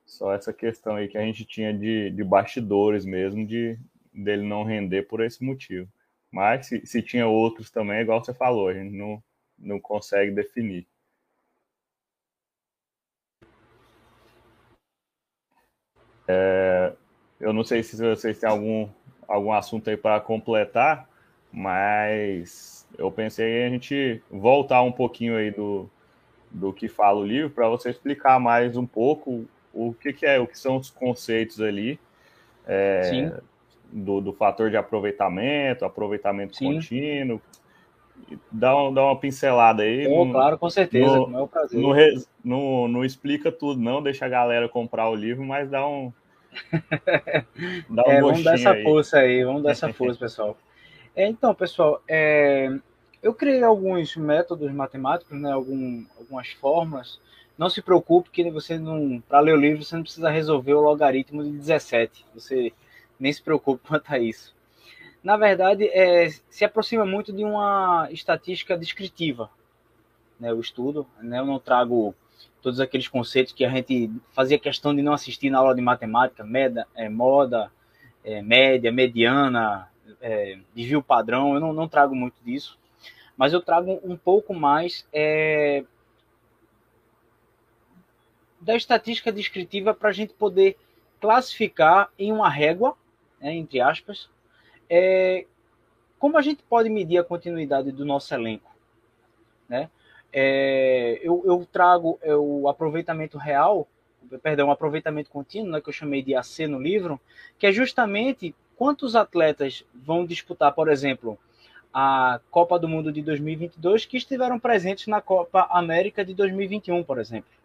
[0.05, 3.77] só essa questão aí que a gente tinha de, de bastidores mesmo, de
[4.11, 5.87] dele não render por esse motivo.
[6.31, 9.21] Mas se, se tinha outros também, igual você falou, a gente não,
[9.57, 10.87] não consegue definir.
[16.27, 16.93] É,
[17.39, 18.87] eu não sei se vocês têm algum,
[19.27, 21.09] algum assunto aí para completar,
[21.51, 25.89] mas eu pensei em a gente voltar um pouquinho aí do,
[26.51, 30.39] do que fala o livro para você explicar mais um pouco o que, que, é,
[30.39, 31.99] o que são os conceitos ali.
[32.67, 33.48] É, Sim
[33.91, 36.73] do, do fator de aproveitamento, aproveitamento Sim.
[36.73, 37.41] contínuo.
[38.51, 40.07] Dá, um, dá uma pincelada aí.
[40.07, 41.17] Oh, claro, com certeza,
[41.95, 42.13] é
[42.43, 46.11] no, não explica tudo, não, deixa a galera comprar o livro, mas dá um.
[47.89, 48.83] dá um é, vamos dar essa aí.
[48.83, 50.57] força aí, vamos dar essa força, pessoal.
[51.15, 52.71] É, então, pessoal, é,
[53.21, 57.19] eu criei alguns métodos matemáticos, né, algum, algumas fórmulas.
[57.57, 60.81] Não se preocupe que você não, para ler o livro, você não precisa resolver o
[60.81, 62.25] logaritmo de 17.
[62.33, 62.71] Você
[63.19, 64.55] nem se preocupe quanto a isso.
[65.23, 69.49] Na verdade, é, se aproxima muito de uma estatística descritiva,
[70.39, 71.05] né, o estudo.
[71.21, 72.15] Né, eu não trago
[72.61, 76.43] todos aqueles conceitos que a gente fazia questão de não assistir na aula de matemática,
[76.43, 77.71] meda, é, moda,
[78.23, 79.89] é, média, mediana,
[80.21, 82.77] é, desvio padrão, eu não, não, trago muito disso,
[83.37, 85.83] mas eu trago um pouco mais é,
[88.59, 90.77] da estatística descritiva para a gente poder
[91.19, 92.95] classificar em uma régua
[93.41, 94.29] né, entre aspas,
[94.89, 95.45] é,
[96.17, 98.69] como a gente pode medir a continuidade do nosso elenco?
[99.67, 99.89] Né?
[100.31, 103.87] É, eu, eu, trago é, o aproveitamento real,
[104.43, 107.19] perdão, o aproveitamento contínuo, né, que eu chamei de AC no livro,
[107.57, 111.37] que é justamente quantos atletas vão disputar, por exemplo,
[111.93, 117.19] a Copa do Mundo de 2022 que estiveram presentes na Copa América de 2021, por
[117.19, 117.58] exemplo.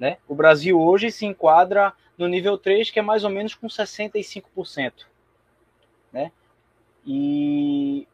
[0.00, 0.16] Né?
[0.26, 5.04] O Brasil hoje se enquadra no nível 3, que é mais ou menos com 65%.
[6.10, 6.32] Né?
[7.06, 8.08] E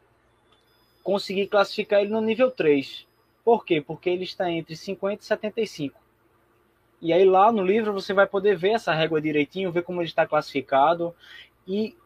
[1.05, 3.07] consegui classificar ele no nível 3.
[3.45, 3.80] Por quê?
[3.80, 6.01] Porque ele está entre 50 e 75.
[7.01, 10.09] E aí lá no livro você vai poder ver essa régua direitinho, ver como ele
[10.09, 11.14] está classificado
[11.68, 11.97] e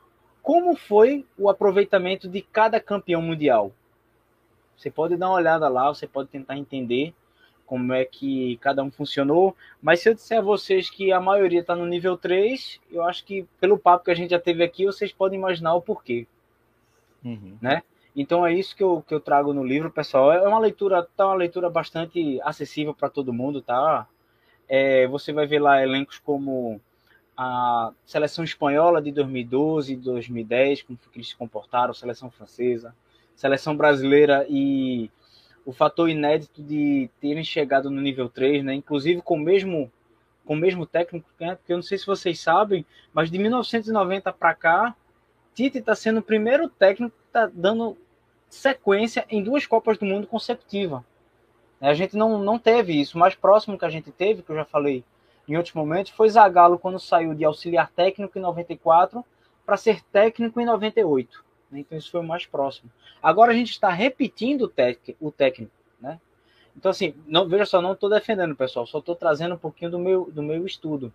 [0.43, 3.73] como foi o aproveitamento de cada campeão mundial.
[4.77, 7.15] Você pode dar uma olhada lá, você pode tentar entender
[7.71, 9.57] como é que cada um funcionou.
[9.81, 13.25] Mas se eu disser a vocês que a maioria está no nível 3, eu acho
[13.25, 16.27] que pelo papo que a gente já teve aqui, vocês podem imaginar o porquê.
[17.25, 17.57] Uhum.
[17.63, 17.85] Né?
[18.17, 20.33] Então é isso que eu, que eu trago no livro, pessoal.
[20.33, 24.05] É uma leitura, tá uma leitura bastante acessível para todo mundo, tá?
[24.69, 26.81] É, você vai ver lá elencos como
[27.37, 32.93] a seleção espanhola de 2012 e 2010, como que eles se comportaram, seleção francesa,
[33.37, 35.09] seleção brasileira e
[35.65, 38.75] o fator inédito de terem chegado no nível 3, né?
[38.75, 39.91] Inclusive com o mesmo
[40.45, 41.55] com o mesmo técnico, né?
[41.55, 44.97] porque eu não sei se vocês sabem, mas de 1990 para cá,
[45.55, 47.97] Tite está sendo o primeiro técnico que está dando
[48.49, 51.03] sequência em duas Copas do Mundo consecutivas.
[51.81, 53.17] A gente não, não teve isso.
[53.17, 55.05] O mais próximo que a gente teve, que eu já falei
[55.47, 59.25] em outros momentos, foi Zagallo quando saiu de auxiliar técnico em 94
[59.65, 61.45] para ser técnico em 98.
[61.71, 61.81] Né?
[61.81, 62.91] Então isso foi o mais próximo.
[63.23, 66.21] Agora a gente está repetindo o, tec, o técnico, né?
[66.77, 69.99] Então assim, não veja só, não estou defendendo, pessoal, só estou trazendo um pouquinho do
[69.99, 71.13] meu do meu estudo.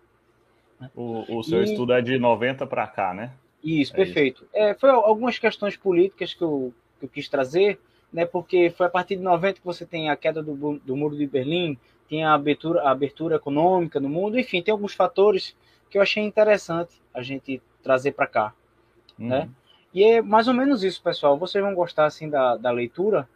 [0.80, 0.90] Né?
[0.94, 1.64] O, o seu e...
[1.64, 3.32] estudo é de 90 para cá, né?
[3.62, 4.42] Isso, é perfeito.
[4.42, 4.50] Isso.
[4.52, 7.80] É, foi algumas questões políticas que eu, que eu quis trazer,
[8.12, 8.24] né?
[8.24, 11.26] Porque foi a partir de 90 que você tem a queda do, do muro de
[11.26, 11.78] Berlim,
[12.08, 15.56] tem a abertura, a abertura econômica no mundo, enfim, tem alguns fatores
[15.90, 18.54] que eu achei interessante a gente trazer para cá,
[19.18, 19.28] uhum.
[19.28, 19.50] né?
[19.96, 21.38] E é mais ou menos isso, pessoal.
[21.38, 23.26] Vocês vão gostar assim da, da leitura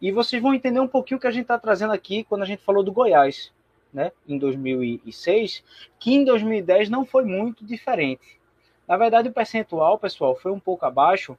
[0.00, 2.46] e vocês vão entender um pouquinho o que a gente está trazendo aqui quando a
[2.46, 3.52] gente falou do Goiás,
[3.92, 4.10] né?
[4.26, 5.62] Em 2006,
[5.98, 8.40] que em 2010 não foi muito diferente.
[8.88, 11.36] Na verdade, o percentual, pessoal, foi um pouco abaixo,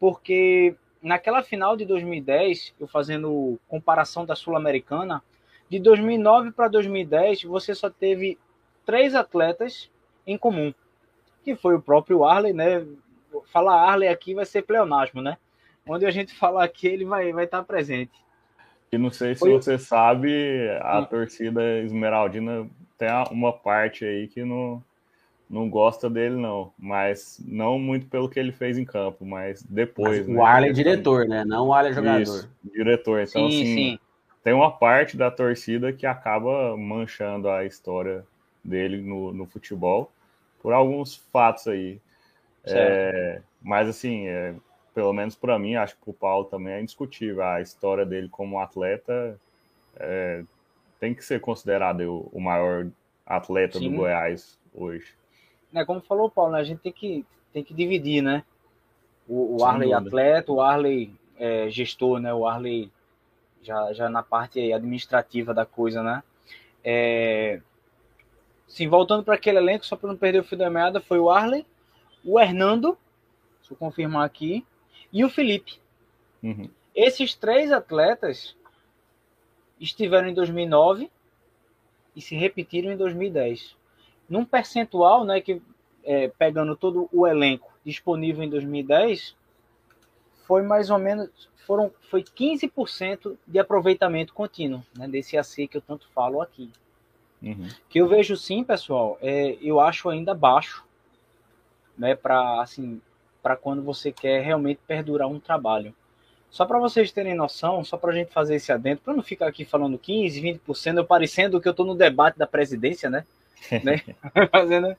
[0.00, 5.22] porque naquela final de 2010, eu fazendo comparação da Sul-Americana,
[5.70, 8.36] de 2009 para 2010, você só teve
[8.84, 9.88] três atletas
[10.26, 10.74] em comum,
[11.44, 12.84] que foi o próprio Arley, né?
[13.46, 15.36] Falar Arley aqui vai ser pleonasmo, né?
[15.86, 18.12] Onde a gente falar aqui, ele vai, vai estar presente.
[18.90, 19.52] E não sei se foi...
[19.52, 21.04] você sabe, a hum.
[21.04, 22.68] torcida esmeraldina
[22.98, 24.82] tem uma parte aí que não,
[25.48, 26.72] não gosta dele, não.
[26.78, 30.20] Mas não muito pelo que ele fez em campo, mas depois.
[30.20, 30.34] Mas né?
[30.34, 31.44] O Arley é diretor, né?
[31.44, 32.22] Não o Arley é jogador.
[32.22, 33.20] Isso, diretor.
[33.20, 33.98] Então, sim, assim, sim.
[34.42, 38.24] tem uma parte da torcida que acaba manchando a história
[38.64, 40.10] dele no, no futebol
[40.60, 42.00] por alguns fatos aí.
[42.74, 44.54] É, mas, assim, é,
[44.94, 47.44] pelo menos para mim, acho que o Paulo também é indiscutível.
[47.44, 49.38] A história dele como atleta
[49.96, 50.42] é,
[50.98, 52.88] tem que ser considerado o, o maior
[53.24, 53.90] atleta sim.
[53.90, 55.14] do Goiás hoje
[55.76, 58.42] né, como falou o Paulo, né, a gente tem que, tem que dividir, né?
[59.28, 60.08] O, o Arley dúvida.
[60.08, 62.32] atleta, o Arley é, gestor, né?
[62.32, 62.90] O Arley
[63.62, 66.22] já, já na parte administrativa da coisa, né?
[66.82, 67.60] É,
[68.66, 71.28] sim, voltando para aquele elenco, só para não perder o fio da meada, foi o
[71.28, 71.66] Arley,
[72.26, 72.98] o Hernando,
[73.60, 74.66] deixa eu confirmar aqui,
[75.12, 75.80] e o Felipe.
[76.42, 76.68] Uhum.
[76.94, 78.56] Esses três atletas
[79.80, 81.10] estiveram em 2009
[82.14, 83.76] e se repetiram em 2010
[84.28, 85.62] num percentual, né, que
[86.04, 89.36] é, pegando todo o elenco disponível em 2010,
[90.46, 91.30] foi mais ou menos
[91.66, 96.70] foram foi 15% de aproveitamento contínuo, né, desse AC que eu tanto falo aqui.
[97.42, 97.68] Uhum.
[97.88, 100.85] Que eu vejo sim, pessoal, é, eu acho ainda baixo,
[101.98, 103.00] né, para assim,
[103.42, 105.94] para quando você quer realmente perdurar um trabalho.
[106.50, 109.46] Só para vocês terem noção, só para a gente fazer esse adentro, para não ficar
[109.46, 113.24] aqui falando 15, 20%, eu parecendo que eu estou no debate da presidência, né?
[113.84, 114.00] né?
[114.50, 114.96] Fazendo.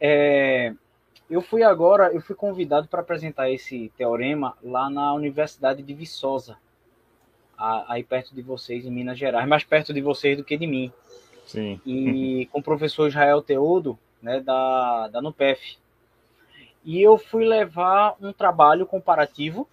[0.00, 0.74] É,
[1.30, 6.56] eu fui agora, eu fui convidado para apresentar esse teorema lá na Universidade de Viçosa,
[7.56, 10.92] aí perto de vocês, em Minas Gerais, mais perto de vocês do que de mim.
[11.46, 11.80] Sim.
[11.86, 15.78] E com o professor Israel Teodo, né, da, da NUPEF.
[16.84, 19.68] E eu fui levar um trabalho comparativo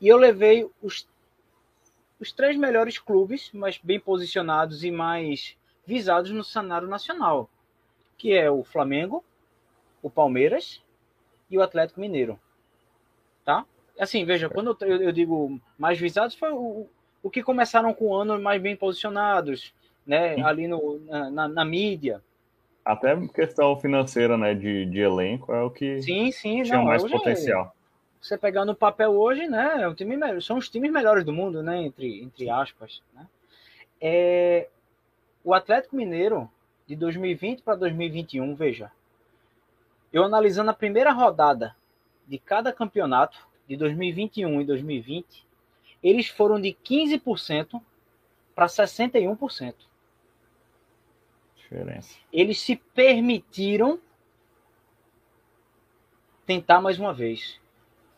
[0.00, 1.08] e eu levei os,
[2.20, 5.56] os três melhores clubes, mais bem posicionados e mais
[5.86, 7.50] visados no cenário nacional,
[8.16, 9.24] que é o Flamengo,
[10.02, 10.82] o Palmeiras
[11.50, 12.38] e o Atlético Mineiro.
[13.44, 13.66] Tá?
[13.98, 16.86] Assim, veja, quando eu, eu digo mais visados, foi o,
[17.22, 19.74] o que começaram com o ano mais bem posicionados,
[20.06, 20.40] né?
[20.42, 20.98] Ali no,
[21.30, 22.22] na, na, mídia.
[22.92, 24.54] Até questão financeira, né?
[24.54, 27.74] De, de elenco é o que sim, sim, tinha não, mais potencial.
[28.20, 29.82] Você pegar no papel hoje, né?
[29.82, 31.82] É um time, são os times melhores do mundo, né?
[31.82, 33.02] Entre, entre aspas.
[33.14, 33.26] Né?
[34.00, 34.68] É,
[35.42, 36.50] o Atlético Mineiro,
[36.86, 38.90] de 2020 para 2021, veja,
[40.12, 41.74] eu analisando a primeira rodada
[42.26, 45.46] de cada campeonato, de 2021 e 2020,
[46.02, 47.80] eles foram de 15%
[48.54, 49.74] para 61%.
[51.70, 52.18] Diferença.
[52.32, 54.00] Eles se permitiram
[56.44, 57.60] tentar mais uma vez.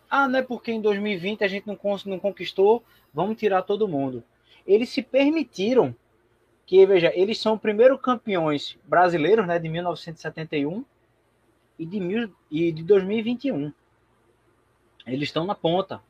[0.08, 2.82] Ah, não é porque em 2020 a gente não conquistou,
[3.12, 4.24] vamos tirar todo mundo.
[4.66, 5.94] Eles se permitiram
[6.64, 10.82] que, veja, eles são o primeiro campeões brasileiros, né, de 1971
[11.78, 13.70] e de, mil, e de 2021.
[15.06, 16.00] Eles estão na ponta.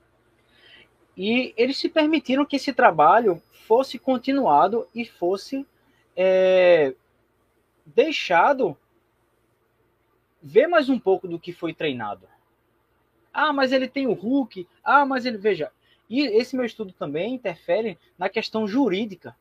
[1.16, 5.66] E eles se permitiram que esse trabalho fosse continuado e fosse
[6.16, 6.94] é,
[7.84, 8.76] deixado
[10.42, 12.26] ver mais um pouco do que foi treinado.
[13.32, 14.66] Ah, mas ele tem o Hulk.
[14.84, 15.38] Ah, mas ele.
[15.38, 15.70] Veja,
[16.10, 19.34] e esse meu estudo também interfere na questão jurídica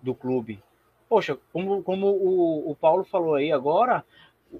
[0.00, 0.62] do clube.
[1.08, 4.04] Poxa, como, como o, o Paulo falou aí agora,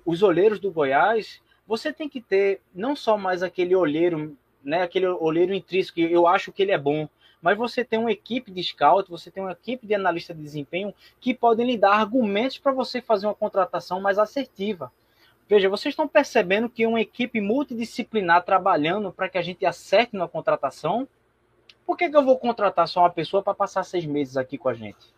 [0.05, 5.07] os olheiros do Goiás, você tem que ter não só mais aquele olheiro, né, aquele
[5.07, 7.09] olheiro intrínseco, eu acho que ele é bom,
[7.45, 10.95] mas você tem uma equipe de scout, você tem uma equipe de analista de desempenho
[11.21, 14.91] que podem lhe dar argumentos para você fazer uma contratação mais assertiva.
[15.47, 20.27] Veja, vocês estão percebendo que uma equipe multidisciplinar trabalhando para que a gente acerte na
[20.27, 21.07] contratação?
[21.85, 24.71] Por que, que eu vou contratar só uma pessoa para passar seis meses aqui com
[24.71, 25.13] a gente?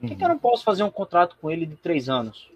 [0.00, 2.50] Por que, que eu não posso fazer um contrato com ele de três anos?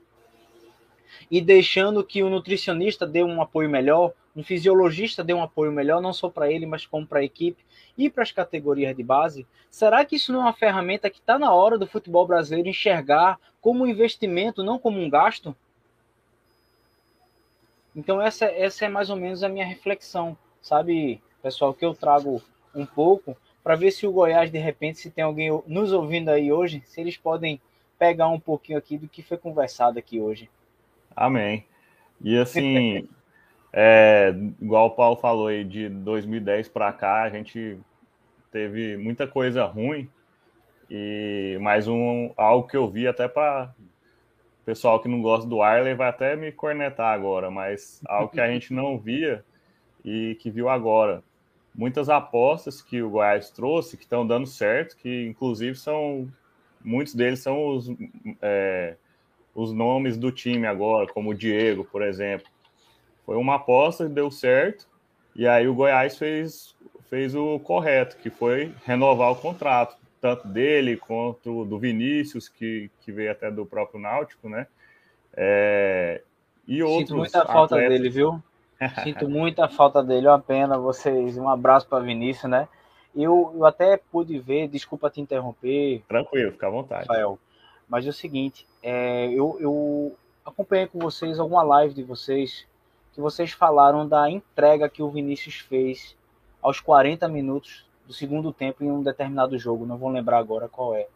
[1.30, 6.01] E deixando que o nutricionista dê um apoio melhor, um fisiologista dê um apoio melhor,
[6.01, 7.61] não só para ele, mas como para a equipe
[7.97, 11.36] e para as categorias de base, será que isso não é uma ferramenta que está
[11.36, 15.57] na hora do futebol brasileiro enxergar como um investimento, não como um gasto?
[17.97, 22.41] Então essa, essa é mais ou menos a minha reflexão, sabe, pessoal, que eu trago
[22.72, 26.53] um pouco para ver se o Goiás, de repente, se tem alguém nos ouvindo aí
[26.53, 27.61] hoje, se eles podem
[27.99, 30.49] pegar um pouquinho aqui do que foi conversado aqui hoje.
[31.16, 31.66] Amém.
[32.20, 33.09] E assim,
[33.72, 37.78] é, igual o Paulo falou aí, de 2010 para cá, a gente
[38.50, 40.08] teve muita coisa ruim,
[40.90, 43.74] e mais um algo que eu vi até para
[44.68, 48.50] pessoal que não gosta do Arley vai até me cornetar agora, mas algo que a
[48.50, 49.42] gente não via
[50.04, 51.24] e que viu agora.
[51.74, 56.30] Muitas apostas que o Goiás trouxe que estão dando certo, que inclusive são
[56.84, 57.90] muitos deles são os,
[58.42, 58.96] é,
[59.54, 62.46] os nomes do time agora, como o Diego, por exemplo.
[63.28, 64.88] Foi uma aposta que deu certo,
[65.36, 66.74] e aí o Goiás fez,
[67.10, 73.12] fez o correto, que foi renovar o contrato, tanto dele quanto do Vinícius, que, que
[73.12, 74.66] veio até do próprio Náutico, né?
[75.36, 76.22] É,
[76.66, 77.00] e outros.
[77.00, 77.52] Sinto muita atletas...
[77.52, 78.42] falta dele, viu?
[79.04, 81.36] Sinto muita falta dele, é uma pena vocês.
[81.36, 82.66] Um abraço para Vinícius, né?
[83.14, 86.02] Eu, eu até pude ver, desculpa te interromper.
[86.08, 87.06] Tranquilo, fica à vontade.
[87.06, 87.38] Rafael,
[87.86, 90.16] mas é o seguinte, é, eu, eu
[90.46, 92.66] acompanhei com vocês alguma live de vocês
[93.18, 96.16] que vocês falaram da entrega que o Vinícius fez
[96.62, 100.94] aos 40 minutos do segundo tempo em um determinado jogo, não vou lembrar agora qual
[100.94, 101.08] é.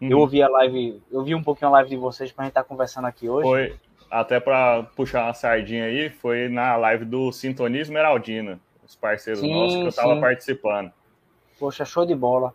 [0.00, 0.08] Uhum.
[0.08, 2.52] Eu ouvi a live, eu vi um pouquinho a live de vocês para a gente
[2.52, 3.46] estar tá conversando aqui hoje.
[3.46, 3.78] Foi,
[4.10, 9.52] até para puxar uma sardinha aí, foi na live do Sintonia Esmeraldina, os parceiros sim,
[9.52, 10.90] nossos que eu estava participando.
[11.58, 12.54] Poxa, show de bola.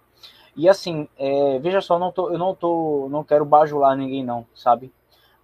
[0.55, 4.43] E assim, é, veja só, não tô, eu não tô, não quero bajular ninguém não,
[4.55, 4.91] sabe?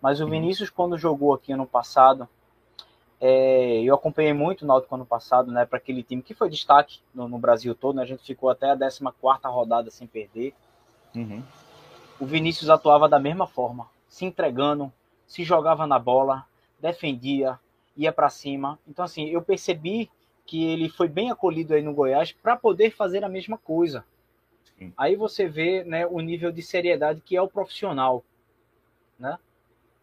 [0.01, 0.32] Mas o uhum.
[0.32, 2.28] Vinícius quando jogou aqui ano passado,
[3.26, 7.00] é, eu acompanhei muito o Náutico ano passado, né, para aquele time que foi destaque
[7.16, 9.00] no, no, Brasil todo, né, a gente ficou até a 14
[9.46, 10.54] rodada sem perder.
[11.16, 11.42] Uhum.
[12.20, 14.92] O Vinícius atuava da mesma forma, se entregando,
[15.26, 16.46] se jogava na bola,
[16.82, 17.58] defendia,
[17.96, 18.78] ia para cima.
[18.86, 20.12] Então, assim, eu percebi
[20.46, 24.04] que ele foi bem acolhido aí no Goiás para poder fazer a mesma coisa.
[24.78, 24.92] Sim.
[24.98, 28.22] Aí você vê né, o nível de seriedade que é o profissional.
[29.18, 29.40] Né?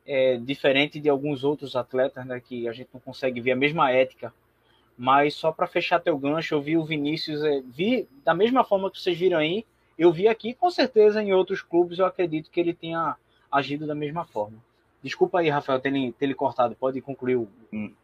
[0.07, 3.91] É, diferente de alguns outros atletas, né, que a gente não consegue ver a mesma
[3.91, 4.33] ética.
[4.97, 8.91] Mas só para fechar teu gancho, eu vi o Vinícius, é, vi da mesma forma
[8.91, 9.65] que vocês viram aí,
[9.99, 13.17] eu vi aqui, com certeza em outros clubes eu acredito que ele tenha
[13.51, 14.59] agido da mesma forma.
[15.03, 17.49] Desculpa aí, Rafael, ter, ter ele cortado, pode concluir o.
[17.73, 17.95] Hum,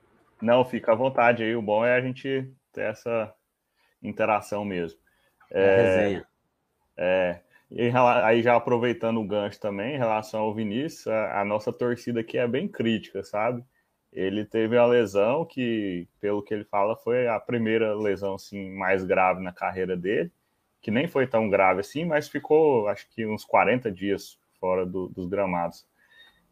[0.41, 1.55] não, fica à vontade aí.
[1.55, 3.35] O bom é a gente ter essa
[4.03, 4.99] interação mesmo.
[5.51, 6.27] É, é resenha.
[6.97, 7.41] É,
[7.71, 7.91] e
[8.23, 12.39] aí, já aproveitando o gancho também, em relação ao Vinícius, a, a, nossa torcida aqui
[12.39, 13.65] é bem crítica, sabe?
[14.13, 19.05] Ele teve a lesão que, pelo que ele fala, foi a primeira lesão assim, mais
[19.05, 20.33] grave na carreira dele,
[20.81, 25.09] que nem foi tão grave assim, mas ficou acho que uns 40 dias fora do,
[25.09, 25.85] dos gramados.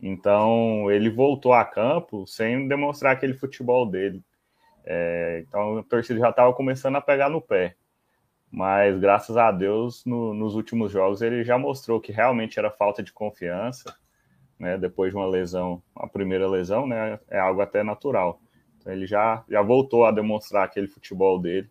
[0.00, 4.22] Então ele voltou a campo sem demonstrar aquele futebol dele.
[4.84, 7.76] É, então a torcida já estava começando a pegar no pé
[8.54, 13.02] mas graças a Deus no, nos últimos jogos ele já mostrou que realmente era falta
[13.02, 13.96] de confiança,
[14.56, 14.78] né?
[14.78, 17.18] Depois de uma lesão, a primeira lesão, né?
[17.28, 18.40] É algo até natural.
[18.78, 21.68] Então ele já, já voltou a demonstrar aquele futebol dele.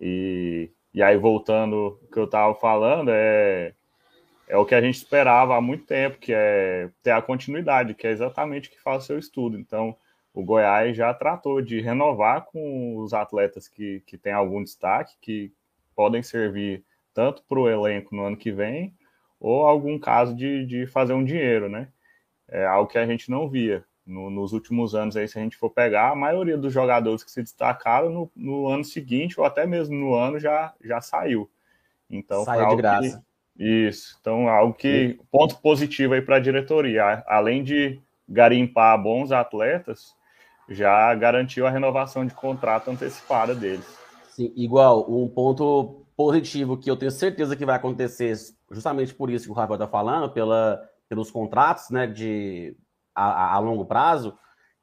[0.00, 3.74] E, e aí voltando o que eu estava falando é
[4.46, 8.06] é o que a gente esperava há muito tempo, que é ter a continuidade, que
[8.06, 9.58] é exatamente o que faz o seu estudo.
[9.58, 9.96] Então,
[10.32, 15.52] o Goiás já tratou de renovar com os atletas que, que têm algum destaque, que,
[15.98, 18.94] podem servir tanto para o elenco no ano que vem,
[19.40, 21.88] ou algum caso de, de fazer um dinheiro, né?
[22.46, 23.84] É algo que a gente não via.
[24.06, 27.30] No, nos últimos anos, aí, se a gente for pegar, a maioria dos jogadores que
[27.32, 31.50] se destacaram no, no ano seguinte, ou até mesmo no ano, já, já saiu.
[32.08, 33.24] Então, saiu de graça.
[33.56, 34.16] Que, isso.
[34.20, 35.18] Então, algo que.
[35.32, 37.24] Ponto positivo aí para a diretoria.
[37.26, 40.14] Além de garimpar bons atletas,
[40.68, 44.07] já garantiu a renovação de contrato antecipada deles.
[44.38, 48.36] Sim, igual, um ponto positivo que eu tenho certeza que vai acontecer,
[48.70, 52.76] justamente por isso que o Rafael está falando, pela, pelos contratos né, de,
[53.12, 54.38] a, a, longo prazo,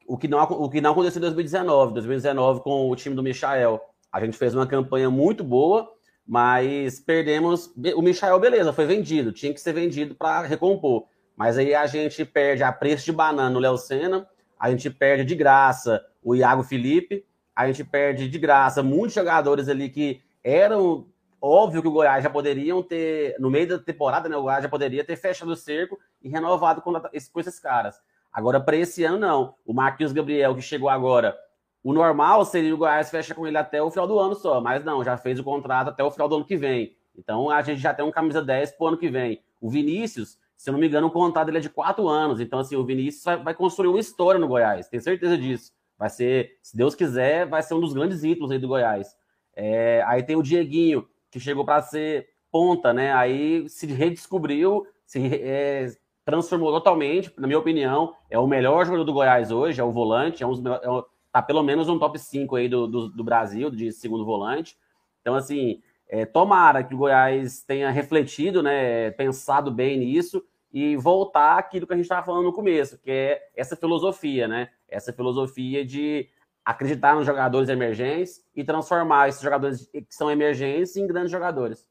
[0.06, 1.94] o que, não, o que não aconteceu em 2019.
[1.94, 3.80] 2019, com o time do Michael,
[4.12, 5.90] a gente fez uma campanha muito boa,
[6.28, 7.74] mas perdemos.
[7.96, 11.06] O Michael, beleza, foi vendido, tinha que ser vendido para recompor.
[11.34, 14.28] Mas aí a gente perde a preço de banana no Léo Senna,
[14.60, 17.24] a gente perde de graça o Iago Felipe
[17.56, 21.06] a gente perde de graça muitos jogadores ali que eram
[21.42, 24.36] óbvio que o Goiás já poderiam ter, no meio da temporada, né?
[24.36, 28.02] O Goiás já poderia ter fechado o cerco e renovado com, esses caras.
[28.34, 29.56] Agora, para esse ano, não.
[29.66, 31.38] O Marquinhos Gabriel, que chegou agora,
[31.84, 34.84] O normal seria o Goiás fechar com ele até o final do ano só, mas
[34.84, 36.98] não, já fez o contrato até o final do ano que vem.
[37.16, 39.44] Então a gente já tem um camisa 10 pro ano que vem.
[39.62, 42.40] O Vinícius, se eu não me engano, o contrato dele é de quatro anos.
[42.40, 45.72] Então, assim, o Vinícius vai, vai construir uma história no Goiás, tenho certeza disso.
[45.98, 49.16] Vai ser, se Deus quiser, vai ser um dos grandes ídolos aí do Goiás.
[49.56, 53.14] É, aí tem o Dieguinho, que chegou para ser ponta, né?
[53.14, 55.88] Aí se redescobriu, se é,
[56.26, 60.44] transformou totalmente, na minha opinião, é o melhor jogador do Goiás hoje, é o volante,
[60.44, 63.70] é um, é um tá pelo menos no top 5 aí do, do, do, Brasil,
[63.70, 64.78] de segundo volante.
[65.20, 70.42] Então, assim, é, tomara que o Goiás tenha refletido, né, pensado bem nisso
[70.72, 74.70] e voltar aquilo que a gente estava falando no começo, que é essa filosofia, né?
[74.90, 76.30] Essa filosofia de
[76.64, 81.88] acreditar nos jogadores emergentes e transformar esses jogadores que são emergentes em grandes jogadores.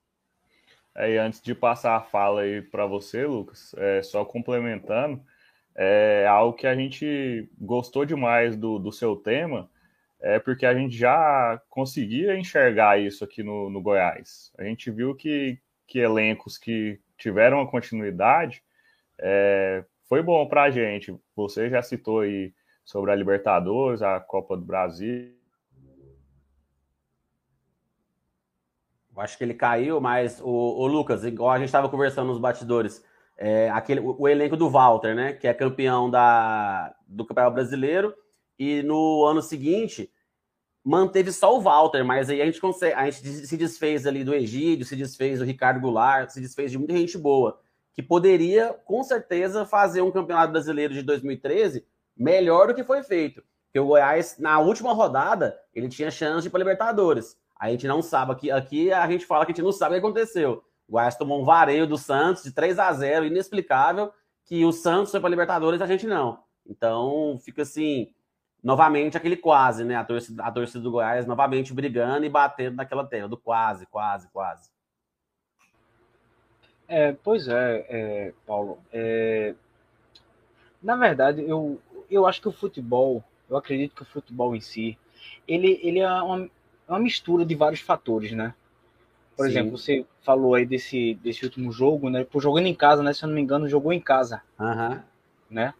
[0.96, 5.22] É, e antes de passar a fala aí para você, Lucas, é, só complementando,
[5.74, 9.68] é algo que a gente gostou demais do, do seu tema,
[10.20, 14.52] é porque a gente já conseguia enxergar isso aqui no, no Goiás.
[14.56, 18.62] A gente viu que, que elencos que tiveram a continuidade
[19.18, 21.14] é, foi bom para a gente.
[21.34, 22.54] Você já citou aí
[22.84, 25.32] sobre a Libertadores, a Copa do Brasil.
[29.16, 32.38] Eu acho que ele caiu, mas o, o Lucas, igual a gente estava conversando nos
[32.38, 33.02] batidores,
[33.38, 35.32] é, aquele, o, o, elenco do Walter, né?
[35.32, 38.14] Que é campeão da, do Campeonato Brasileiro.
[38.58, 40.10] E no ano seguinte
[40.84, 44.34] manteve só o Walter, mas aí a gente consegue, a gente se desfez ali do
[44.34, 47.58] Egídio, se desfez do Ricardo Goulart, se desfez de muita gente boa,
[47.94, 53.42] que poderia com certeza fazer um campeonato brasileiro de 2013 melhor do que foi feito.
[53.66, 57.36] Porque o Goiás, na última rodada, ele tinha chance de ir para Libertadores.
[57.58, 60.00] A gente não sabe, aqui, aqui a gente fala que a gente não sabe o
[60.00, 60.62] que aconteceu.
[60.86, 64.12] O Goiás tomou um vareio do Santos de 3 a 0 inexplicável,
[64.44, 66.44] que o Santos foi para Libertadores a gente não.
[66.66, 68.12] Então, fica assim,
[68.62, 69.96] novamente aquele quase, né?
[69.96, 74.28] A torcida, a torcida do Goiás novamente brigando e batendo naquela tela do quase, quase,
[74.28, 74.70] quase.
[76.86, 78.78] É, pois é, é Paulo.
[78.92, 79.54] É,
[80.82, 81.80] na verdade, eu,
[82.10, 84.98] eu acho que o futebol, eu acredito que o futebol em si,
[85.46, 86.48] ele, ele é uma,
[86.88, 88.54] uma mistura de vários fatores, né?
[89.36, 89.50] Por Sim.
[89.50, 92.24] exemplo, você falou aí desse, desse último jogo, né?
[92.24, 93.12] Por jogando em casa, né?
[93.12, 94.42] Se eu não me engano, jogou em casa.
[94.58, 95.00] Uhum.
[95.50, 95.74] Né?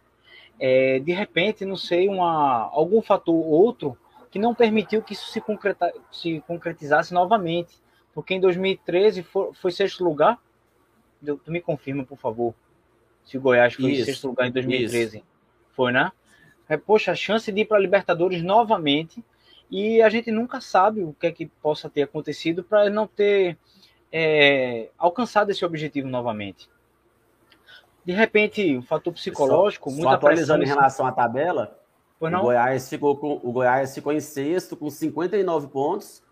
[0.59, 3.97] É, de repente, não sei, uma, algum fator ou outro
[4.29, 7.73] que não permitiu que isso se, concreta, se concretizasse novamente.
[8.13, 10.39] Porque em 2013 foi, foi sexto lugar.
[11.23, 12.53] Tu me confirma, por favor.
[13.23, 15.17] Se o Goiás foi isso, sexto lugar em 2013.
[15.17, 15.25] Isso.
[15.75, 16.11] Foi, né?
[16.67, 19.23] É, poxa, a chance de ir para a Libertadores novamente
[19.69, 23.57] e a gente nunca sabe o que é que possa ter acontecido para não ter
[24.11, 26.69] é, alcançado esse objetivo novamente.
[28.03, 31.79] De repente, um fator psicológico, só, só atualizando em relação à tabela,
[32.19, 36.23] o Goiás, ficou com, o Goiás ficou em sexto com 59 pontos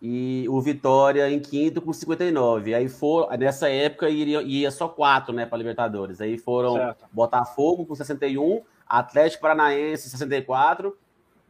[0.00, 2.74] e o Vitória em quinto com 59.
[2.74, 6.20] Aí for, nessa época iria, ia só quatro né, para Libertadores.
[6.20, 7.06] Aí foram certo.
[7.12, 10.96] Botafogo com 61, Atlético Paranaense 64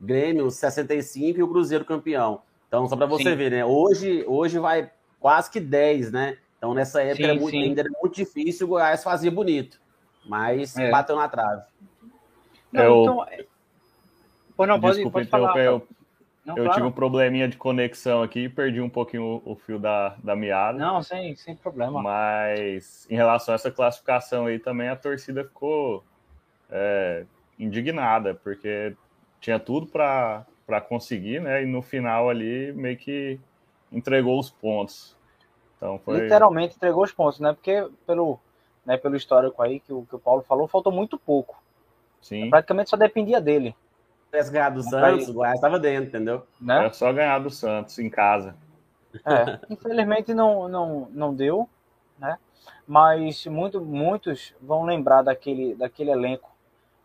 [0.01, 2.43] Grêmio 65 e o Cruzeiro campeão.
[2.69, 3.37] Então, só para você sim.
[3.37, 3.65] ver, né?
[3.65, 6.37] Hoje, hoje vai quase que 10, né?
[6.59, 9.81] Então, nessa época sim, era muito, ainda era muito difícil, o Goiás fazia bonito,
[10.27, 10.91] mas é.
[10.91, 11.63] bateu na trave.
[12.73, 13.03] Não, eu...
[13.03, 13.25] então...
[13.25, 13.45] É,
[14.57, 15.55] Pô, não, pode, pode falar.
[15.59, 15.87] Eu,
[16.47, 16.75] não, eu claro.
[16.75, 20.79] tive um probleminha de conexão aqui perdi um pouquinho o, o, fio da, da meada.
[20.79, 22.01] Não, sem, sem problema.
[22.01, 26.05] Mas em relação a essa classificação aí também, a torcida ficou
[26.71, 27.25] é,
[27.59, 28.95] indignada, porque
[29.41, 30.47] tinha tudo para
[30.89, 31.65] conseguir, né?
[31.65, 33.41] E no final ali meio que
[33.91, 35.17] entregou os pontos.
[35.77, 36.21] Então foi...
[36.21, 37.55] Literalmente entregou os pontos, né?
[37.55, 38.39] Porque pelo,
[38.85, 41.61] né, pelo histórico aí que o, que o Paulo falou, faltou muito pouco.
[42.23, 42.49] Sim.
[42.51, 43.75] Praticamente só dependia dele.
[44.37, 46.47] Se tivesse ganhado do Santos, o Goiás estava dentro, entendeu?
[46.61, 46.79] Né?
[46.79, 48.55] Era só ganhar do Santos em casa.
[49.25, 51.69] É, infelizmente não, não, não deu,
[52.19, 52.39] né?
[52.87, 56.51] Mas muito, muitos vão lembrar daquele, daquele elenco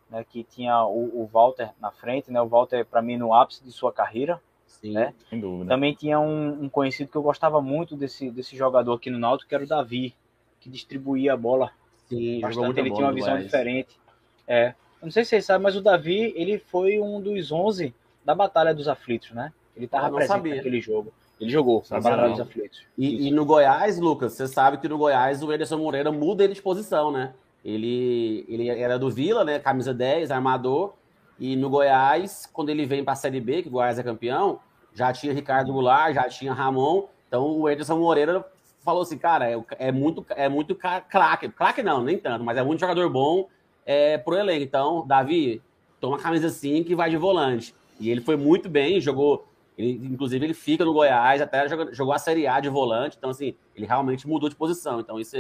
[0.10, 2.42] né, que tinha o, o, Walter na frente, né?
[2.42, 5.14] O Walter para mim no ápice de sua carreira, Sim, né?
[5.30, 5.70] Sem dúvida.
[5.70, 9.48] Também tinha um, um, conhecido que eu gostava muito desse, desse jogador aqui no Náutico,
[9.48, 10.14] que era o Davi,
[10.60, 11.72] que distribuía a bola.
[12.10, 12.80] Sim, bastante.
[12.80, 13.98] Ele tinha uma visão diferente.
[14.46, 17.94] É, eu não sei se vocês sabem, mas o Davi, ele foi um dos 11
[18.24, 19.52] da Batalha dos Aflitos, né?
[19.76, 20.56] Ele estava presente sabia.
[20.56, 21.12] naquele jogo.
[21.40, 22.84] Ele jogou na Batalha dos Aflitos.
[22.96, 26.54] E, e, no Goiás, Lucas, você sabe que no Goiás o Ederson Moreira muda ele
[26.54, 27.34] de posição, né?
[27.66, 29.58] Ele, ele era do Vila, né?
[29.58, 30.94] Camisa 10, armador.
[31.40, 34.60] E no Goiás, quando ele vem para a Série B, que o Goiás é campeão,
[34.94, 37.08] já tinha Ricardo Goulart, já tinha Ramon.
[37.28, 38.46] Então o Ederson Moreira
[38.86, 41.50] falou assim, cara, é, é muito, é muito craque.
[41.50, 43.48] Craque não, nem tanto, mas é muito jogador bom
[43.86, 44.64] é, pro elenco.
[44.64, 45.62] Então, Davi,
[46.00, 47.74] toma a camisa 5 e vai de volante.
[48.00, 49.46] E ele foi muito bem, jogou.
[49.78, 53.16] Ele, inclusive, ele fica no Goiás, até jogou, jogou a Série A de volante.
[53.18, 55.00] Então, assim, ele realmente mudou de posição.
[55.00, 55.36] Então, isso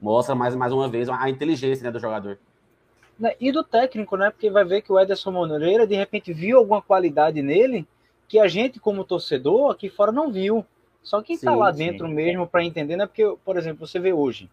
[0.00, 2.38] mostra mais, mais uma vez a inteligência né, do jogador.
[3.18, 4.30] Né, e do técnico, né?
[4.30, 7.86] Porque vai ver que o Ederson Moreira, de repente, viu alguma qualidade nele
[8.26, 10.64] que a gente, como torcedor, aqui fora não viu.
[11.02, 12.14] Só quem está lá dentro sim.
[12.14, 13.06] mesmo para entender, né?
[13.06, 14.48] Porque, por exemplo, você vê hoje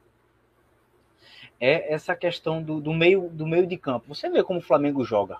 [1.59, 4.13] é essa questão do, do, meio, do meio de campo.
[4.13, 5.37] Você vê como o Flamengo joga.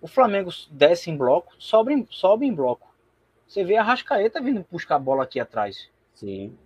[0.00, 2.86] O Flamengo desce em bloco, sobe em, sobe em bloco.
[3.46, 5.88] Você vê a Rascaeta vindo buscar a bola aqui atrás.
[6.14, 6.56] Sim.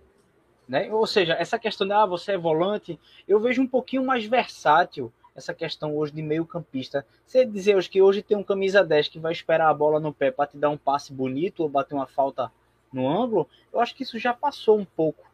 [0.67, 0.91] Né?
[0.93, 5.11] Ou seja, essa questão de ah, você é volante, eu vejo um pouquinho mais versátil
[5.35, 7.05] essa questão hoje de meio campista.
[7.25, 10.13] Você dizer hoje que hoje tem um camisa 10 que vai esperar a bola no
[10.13, 12.51] pé para te dar um passe bonito ou bater uma falta
[12.91, 15.25] no ângulo, eu acho que isso já passou um pouco.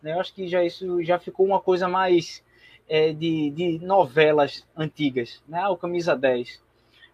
[0.00, 0.12] Né?
[0.12, 2.42] Eu acho que já isso já ficou uma coisa mais
[2.88, 5.66] é, de, de novelas antigas, né?
[5.68, 6.62] O camisa 10.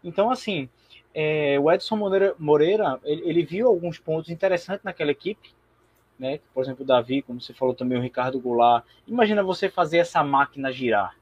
[0.03, 0.69] Então, assim,
[1.15, 5.55] é, o Edson Moreira, Moreira ele, ele, viu alguns pontos interessantes naquela equipe,
[6.19, 6.41] né?
[6.53, 8.85] Por exemplo, o Davi, como você falou também, o Ricardo Goulart.
[9.07, 11.17] Imagina você fazer essa máquina girar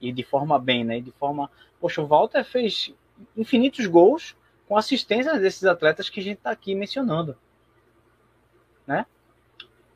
[0.00, 1.00] e de forma bem, né?
[1.00, 2.92] De forma, poxa, o Walter fez
[3.36, 4.36] infinitos gols
[4.68, 7.36] com assistência desses atletas que a gente está aqui mencionando,
[8.86, 9.06] né?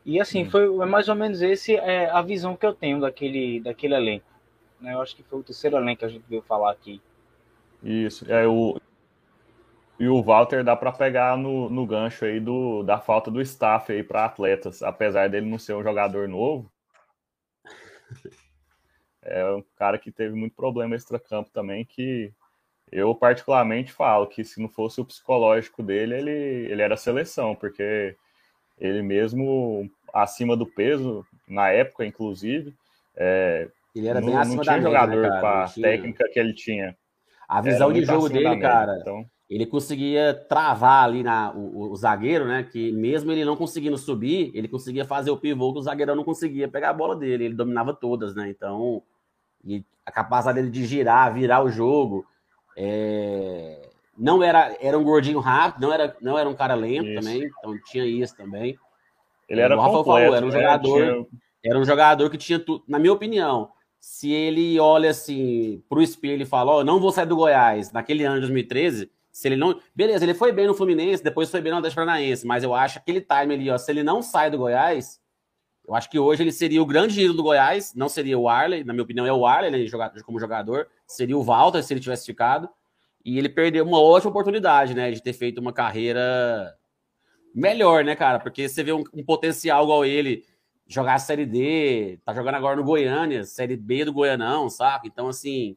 [0.05, 0.51] E assim, hum.
[0.51, 4.27] foi é mais ou menos esse é a visão que eu tenho daquele, daquele elenco.
[4.81, 4.95] Né?
[4.95, 7.01] Eu acho que foi o terceiro elenco que a gente veio falar aqui.
[7.83, 8.81] Isso, é o
[10.01, 13.93] e o Walter dá para pegar no, no gancho aí do, da falta do staff
[13.93, 16.73] aí para atletas, apesar dele não ser um jogador novo.
[19.23, 22.33] É um cara que teve muito problema extra-campo também, que
[22.91, 26.31] eu particularmente falo que se não fosse o psicológico dele, ele,
[26.73, 28.17] ele era seleção, porque
[28.81, 32.75] ele mesmo acima do peso, na época, inclusive,
[33.17, 36.39] é, ele era bem não, acima não tinha da jogador né, com a técnica que
[36.39, 36.97] ele tinha.
[37.49, 39.27] A visão de jogo dele, cara, então...
[39.49, 42.63] ele conseguia travar ali na, o, o, zagueiro, né?
[42.63, 46.23] Que mesmo ele não conseguindo subir, ele conseguia fazer o pivô que o zagueirão não
[46.23, 47.47] conseguia pegar a bola dele.
[47.47, 48.49] Ele dominava todas, né?
[48.49, 49.03] Então,
[49.65, 52.25] e a capacidade dele de girar, virar o jogo.
[52.77, 53.90] É...
[54.21, 57.21] Não era, era um gordinho rápido, não era, não era um cara lento isso.
[57.21, 58.79] também, então tinha isso também.
[59.49, 60.61] Ele era, completo, falou, era um né?
[60.61, 61.27] jogador, tinha...
[61.65, 63.71] era um jogador que tinha tudo, na minha opinião.
[63.99, 67.93] Se ele olha assim pro espelho e fala, ó, oh, não vou sair do Goiás
[67.93, 71.63] naquele ano de 2013, se ele não, beleza, ele foi bem no Fluminense, depois foi
[71.63, 74.21] bem no Atlético Paranaense, mas eu acho que aquele time ali, ó, se ele não
[74.21, 75.19] sai do Goiás,
[75.89, 78.85] eu acho que hoje ele seria o grande ídolo do Goiás, não seria o Arley,
[78.85, 79.79] na minha opinião é o Arley, né,
[80.25, 82.69] como jogador, seria o Walter se ele tivesse ficado.
[83.25, 86.77] E ele perdeu uma ótima oportunidade, né, de ter feito uma carreira
[87.55, 88.39] melhor, né, cara?
[88.39, 90.45] Porque você vê um, um potencial igual ele
[90.87, 95.07] jogar a Série D, tá jogando agora no Goiânia, Série B do Goianão, saca?
[95.07, 95.77] Então, assim,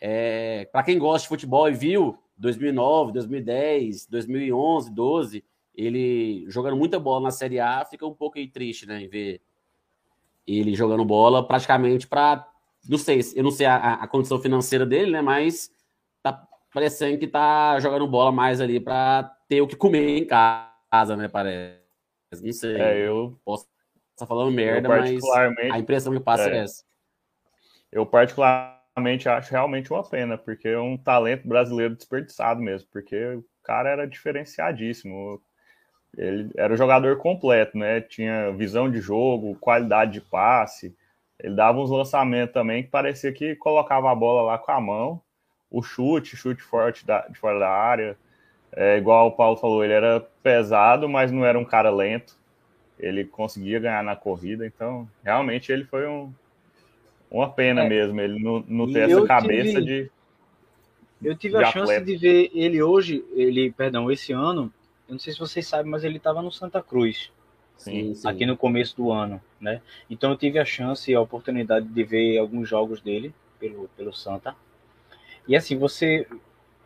[0.00, 7.00] é, para quem gosta de futebol e viu 2009, 2010, 2011, 12, ele jogando muita
[7.00, 9.40] bola na Série A, fica um pouco aí triste, né, em ver
[10.46, 12.46] ele jogando bola praticamente para
[12.86, 15.70] não sei, eu não sei a, a, condição financeira dele, né, mas
[16.74, 21.28] parecendo que tá jogando bola mais ali para ter o que comer em casa, né,
[21.28, 21.78] parece.
[22.42, 22.80] Não sei.
[22.80, 23.68] É, eu posso
[24.10, 25.22] estar falando merda, mas
[25.70, 26.82] a impressão que passa é, é essa.
[27.92, 33.44] Eu particularmente acho realmente uma pena, porque é um talento brasileiro desperdiçado mesmo, porque o
[33.62, 35.40] cara era diferenciadíssimo.
[36.16, 38.00] Ele era o jogador completo, né?
[38.00, 40.96] Tinha visão de jogo, qualidade de passe.
[41.38, 45.23] Ele dava uns lançamentos também que parecia que colocava a bola lá com a mão.
[45.74, 48.16] O chute, chute forte da, de fora da área.
[48.72, 52.36] É, igual o Paulo falou, ele era pesado, mas não era um cara lento.
[52.98, 56.32] Ele conseguia ganhar na corrida, então realmente ele foi um,
[57.30, 60.10] uma pena é, mesmo, ele não, não ter essa cabeça tive, de.
[61.20, 64.72] Eu tive de a chance de ver ele hoje, ele, perdão, esse ano,
[65.08, 67.32] eu não sei se vocês sabem, mas ele estava no Santa Cruz.
[67.76, 68.28] Sim, sim.
[68.28, 69.82] Aqui no começo do ano, né?
[70.08, 74.12] Então eu tive a chance e a oportunidade de ver alguns jogos dele pelo, pelo
[74.12, 74.54] Santa.
[75.46, 76.26] E assim, você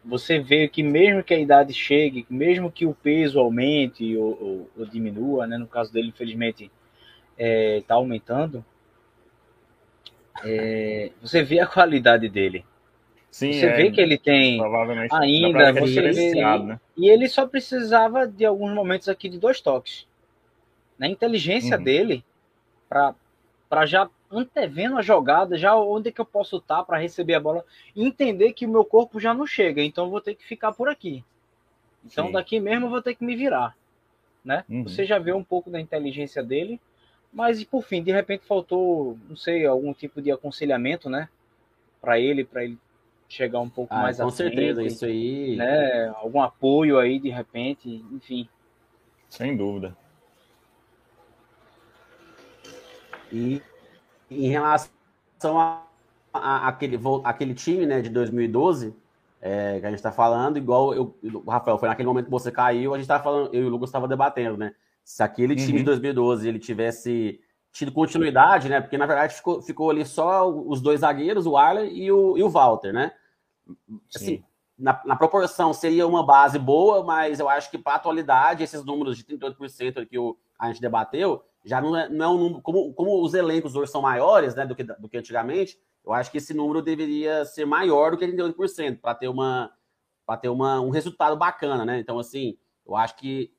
[0.05, 4.71] você vê que mesmo que a idade chegue, mesmo que o peso aumente ou, ou,
[4.79, 5.59] ou diminua, né?
[5.59, 6.73] No caso dele, infelizmente, está
[7.37, 8.65] é, tá aumentando.
[10.45, 12.65] É, você vê a qualidade dele.
[13.31, 14.59] Sim, você é, vê que ele tem
[15.13, 16.81] ainda, você vê, né?
[16.97, 20.07] e ele só precisava de alguns momentos aqui de dois toques.
[20.99, 21.85] Na inteligência uhum.
[21.85, 22.25] dele,
[22.89, 27.41] para já antevendo a jogada, já onde é que eu posso estar para receber a
[27.41, 27.65] bola,
[27.95, 30.73] e entender que o meu corpo já não chega, então eu vou ter que ficar
[30.73, 31.25] por aqui.
[32.05, 32.33] Então Sim.
[32.33, 33.77] daqui mesmo eu vou ter que me virar,
[34.45, 34.65] né?
[34.69, 34.85] Uhum.
[34.85, 36.81] Você já vê um pouco da inteligência dele,
[37.33, 41.29] mas por fim, de repente faltou, não sei, algum tipo de aconselhamento, né?
[42.01, 42.79] Para ele, para ele
[43.29, 45.57] chegar um pouco ah, mais com certeza, isso aí.
[45.57, 46.09] Né?
[46.17, 48.49] Algum apoio aí, de repente, enfim.
[49.29, 49.95] Sem dúvida.
[53.31, 53.61] E
[54.31, 54.91] em relação
[55.59, 55.83] a,
[56.33, 58.95] a, aquele, aquele time né, de 2012,
[59.41, 62.51] é, que a gente está falando, igual eu, o Rafael, foi naquele momento que você
[62.51, 64.75] caiu, a gente estava falando, eu e o Lucas estava debatendo, né?
[65.05, 65.79] Se aquele time uhum.
[65.79, 67.41] de 2012 ele tivesse
[67.73, 68.81] tido continuidade, né?
[68.81, 72.43] Porque na verdade ficou, ficou ali só os dois zagueiros, o Arlen e o, e
[72.43, 73.13] o Walter, né?
[74.15, 74.43] Assim,
[74.79, 78.85] na, na, proporção seria uma base boa, mas eu acho que para a atualidade, esses
[78.85, 82.63] números de 38% que o, a gente debateu, já não é, não é um número.
[82.63, 86.31] Como, como os elencos hoje são maiores né, do, que, do que antigamente, eu acho
[86.31, 89.71] que esse número deveria ser maior do que 38%, para ter, uma,
[90.41, 91.99] ter uma, um resultado bacana, né?
[91.99, 92.57] Então, assim,
[92.87, 93.53] eu acho que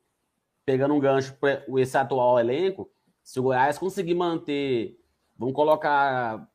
[0.66, 2.90] pegando um gancho para esse atual elenco,
[3.22, 4.98] se o Goiás conseguir manter,
[5.38, 6.48] vamos colocar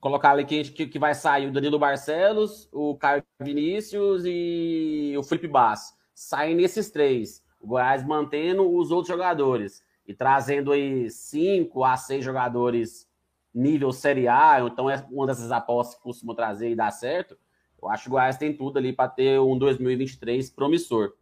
[0.00, 5.48] colocar ali que, que, vai sair o Danilo Barcelos, o Caio Vinícius e o Felipe
[5.48, 5.94] Bass.
[6.14, 7.42] Saem nesses três.
[7.58, 13.08] O Goiás mantendo os outros jogadores e trazendo aí cinco a seis jogadores
[13.54, 17.36] nível Série A, então é uma dessas apostas que costuma trazer e dar certo.
[17.80, 21.12] Eu acho que o Goiás tem tudo ali para ter um 2023 promissor.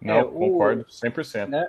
[0.00, 1.48] Não, é, concordo 100%.
[1.48, 1.68] Né,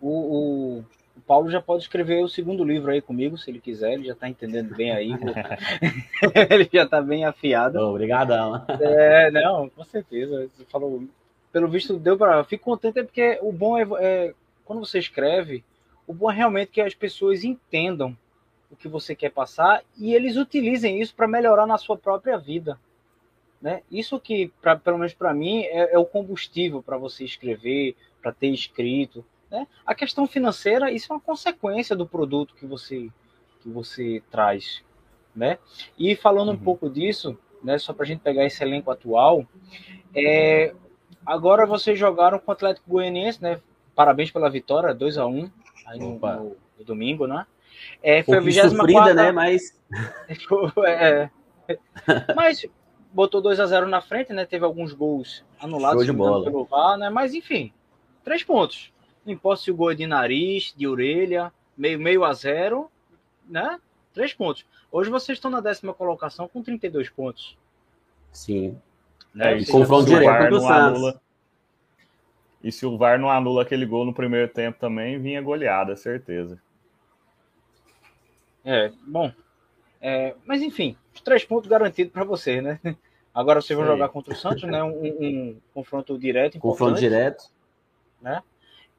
[0.00, 0.78] o, o,
[1.16, 4.12] o, Paulo já pode escrever o segundo livro aí comigo, se ele quiser, ele já
[4.12, 5.10] está entendendo bem aí.
[6.50, 7.78] ele já está bem afiado.
[7.78, 8.64] Obrigadão.
[8.80, 10.48] É, não, com certeza.
[10.56, 11.04] Você falou,
[11.52, 12.44] pelo visto deu para.
[12.44, 14.34] Fico contente é porque o bom é, é
[14.64, 15.64] quando você escreve,
[16.06, 18.16] o bom é realmente que as pessoas entendam
[18.70, 22.78] o que você quer passar e eles utilizem isso para melhorar na sua própria vida.
[23.60, 23.82] Né?
[23.90, 28.32] Isso que, pra, pelo menos para mim, é, é, o combustível para você escrever, para
[28.32, 29.24] ter escrito.
[29.50, 29.66] Né?
[29.84, 33.08] A questão financeira, isso é uma consequência do produto que você,
[33.60, 34.84] que você traz.
[35.34, 35.58] Né?
[35.98, 36.54] E falando uhum.
[36.54, 39.46] um pouco disso, né, só para a gente pegar esse elenco atual,
[40.14, 40.74] é,
[41.24, 43.60] agora vocês jogaram com o Atlético Goianiense, né?
[43.94, 45.50] Parabéns pela vitória, 2 a 1 um,
[45.86, 47.46] aí no, no, no, domingo, né?
[48.02, 49.14] É, foi um a 24 quarta...
[49.14, 49.32] né?
[49.32, 49.78] Mas.
[50.86, 51.30] é,
[52.34, 52.66] mas
[53.12, 54.44] botou 2 a 0 na frente, né?
[54.46, 57.10] Teve alguns gols anulados pelo VAR, né?
[57.10, 57.72] Mas enfim,
[58.24, 58.92] três pontos.
[59.24, 62.90] Não importa se o gol é de nariz, de orelha, meio, meio a zero,
[63.48, 63.78] né?
[64.14, 64.64] Três pontos.
[64.90, 67.56] Hoje vocês estão na décima colocação com 32 pontos.
[68.32, 68.80] Sim.
[69.34, 69.60] Né?
[69.60, 70.72] É, confronto direto do Santos.
[70.72, 71.20] Anula,
[72.62, 76.60] e se o VAR não anula aquele gol no primeiro tempo também, vinha goleada, certeza.
[78.64, 79.32] É, bom.
[80.00, 82.80] É, mas enfim, os três pontos garantidos para você, né?
[83.32, 83.92] Agora vocês vão Sim.
[83.92, 84.82] jogar contra o Santos, né?
[84.82, 86.58] Um, um confronto direto.
[86.58, 87.44] Confronto direto.
[88.20, 88.42] Né?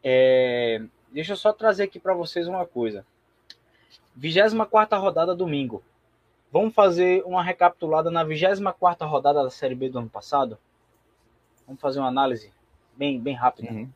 [0.01, 3.05] É, deixa eu só trazer aqui para vocês uma coisa.
[4.15, 5.83] 24 rodada domingo.
[6.51, 10.57] Vamos fazer uma recapitulada na 24 rodada da Série B do ano passado?
[11.67, 12.51] Vamos fazer uma análise
[12.97, 13.71] bem, bem rápida.
[13.71, 13.89] Uhum.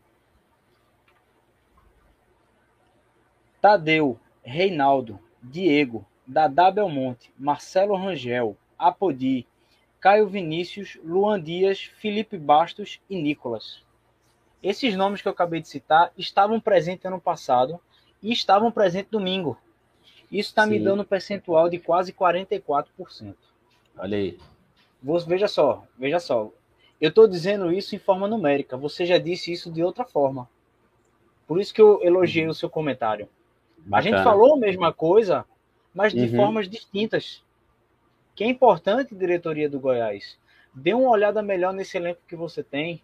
[3.59, 9.47] Tadeu, Reinaldo, Diego, Dadá Belmonte, Marcelo Rangel, Apodi,
[9.99, 13.81] Caio Vinícius, Luan Dias, Felipe Bastos e Nicolas.
[14.61, 17.79] Esses nomes que eu acabei de citar estavam presentes ano passado
[18.21, 19.57] e estavam presentes domingo.
[20.33, 23.35] Isso está me dando um percentual de quase 44%.
[23.95, 24.39] Olha aí.
[25.27, 26.51] veja só, veja só.
[26.99, 28.75] Eu estou dizendo isso em forma numérica.
[28.75, 30.49] Você já disse isso de outra forma.
[31.45, 32.49] Por isso que eu elogiei uhum.
[32.49, 33.29] o seu comentário.
[33.77, 33.97] Bacana.
[33.97, 35.45] A gente falou a mesma coisa,
[35.93, 36.35] mas de uhum.
[36.35, 37.43] formas distintas.
[38.33, 40.39] Que é importante, diretoria do Goiás.
[40.73, 43.03] Dê uma olhada melhor nesse elenco que você tem.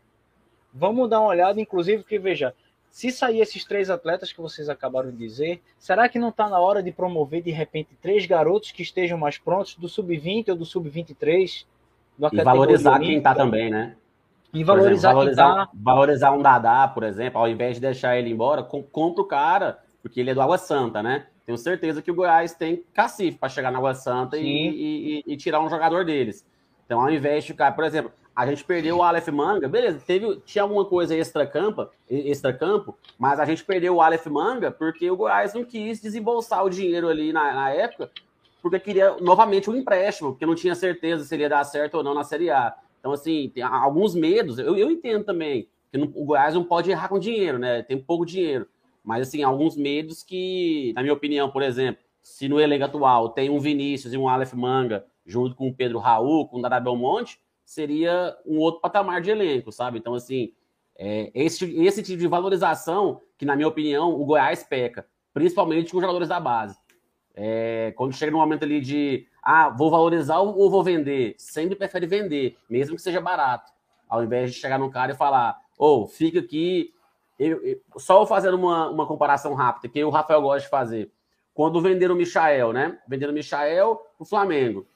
[0.73, 2.55] Vamos dar uma olhada, inclusive, que veja,
[2.89, 6.59] se sair esses três atletas que vocês acabaram de dizer, será que não está na
[6.59, 10.65] hora de promover de repente três garotos que estejam mais prontos do sub-20 ou do
[10.65, 11.65] sub-23?
[12.31, 13.95] E valorizar quem está também, né?
[14.51, 15.69] E valorizar, exemplo, valorizar, tá...
[15.73, 20.19] valorizar um Dadá, por exemplo, ao invés de deixar ele embora, compra o cara, porque
[20.19, 21.27] ele é do Água Santa, né?
[21.45, 25.37] Tenho certeza que o Goiás tem cacife para chegar na Água Santa e, e, e,
[25.37, 26.45] tirar um jogador deles.
[26.85, 30.37] Então, ao invés de ficar, por exemplo, a gente perdeu o Aleph Manga, beleza, teve,
[30.45, 35.17] tinha alguma coisa extra-campo, extra -campo, mas a gente perdeu o Aleph Manga porque o
[35.17, 38.09] Goiás não quis desembolsar o dinheiro ali na, na época,
[38.61, 42.13] porque queria novamente um empréstimo, porque não tinha certeza se ia dar certo ou não
[42.13, 42.73] na Série A.
[43.01, 46.89] Então, assim, tem alguns medos, eu, eu entendo também, que não, o Goiás não pode
[46.89, 47.83] errar com dinheiro, né?
[47.83, 48.69] Tem pouco dinheiro.
[49.03, 53.49] Mas, assim, alguns medos que, na minha opinião, por exemplo, se no elenco atual tem
[53.49, 57.37] um Vinícius e um Aleph Manga, junto com o Pedro Raul, com o Dada Belmonte,
[57.70, 59.99] seria um outro patamar de elenco, sabe?
[59.99, 60.51] Então, assim,
[60.97, 65.97] é, esse, esse tipo de valorização que, na minha opinião, o Goiás peca, principalmente com
[65.97, 66.76] os jogadores da base.
[67.36, 71.36] É, quando chega no momento ali de ah, vou valorizar ou vou vender?
[71.38, 73.72] Sempre prefere vender, mesmo que seja barato.
[74.09, 76.91] Ao invés de chegar num cara e falar, ou oh, fica aqui.
[77.38, 81.11] Eu, eu, só fazendo uma, uma comparação rápida, que o Rafael gosta de fazer.
[81.53, 82.97] Quando venderam o Michael, né?
[83.07, 84.88] Venderam o Michael o Flamengo.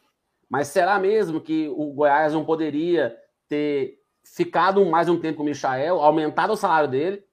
[0.53, 3.17] Mas será mesmo que o Goiás não poderia
[3.49, 7.23] ter ficado mais um tempo com o Michael, aumentado o salário dele?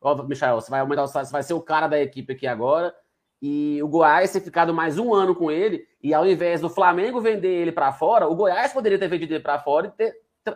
[0.00, 2.32] Ó, oh, Michael, você vai aumentar o salário, você vai ser o cara da equipe
[2.32, 2.94] aqui agora.
[3.42, 7.20] E o Goiás ter ficado mais um ano com ele, e ao invés do Flamengo
[7.20, 10.14] vender ele para fora, o Goiás poderia ter vendido ele para fora e ter,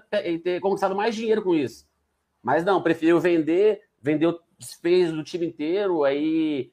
[0.09, 1.87] ter, ter, conquistado mais dinheiro com isso.
[2.43, 6.73] Mas não, preferiu vender, vendeu despesas do time inteiro, aí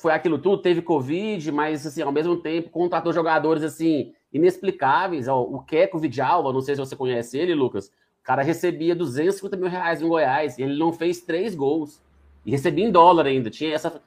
[0.00, 5.28] foi aquilo tudo, teve Covid, mas assim, ao mesmo tempo contratou jogadores assim inexplicáveis.
[5.28, 7.86] Ó, o Keco Vidalva, não sei se você conhece ele, Lucas.
[7.86, 12.02] O cara recebia 250 mil reais em Goiás e ele não fez três gols.
[12.44, 13.48] E recebia em dólar ainda.
[13.48, 14.02] Tinha essa,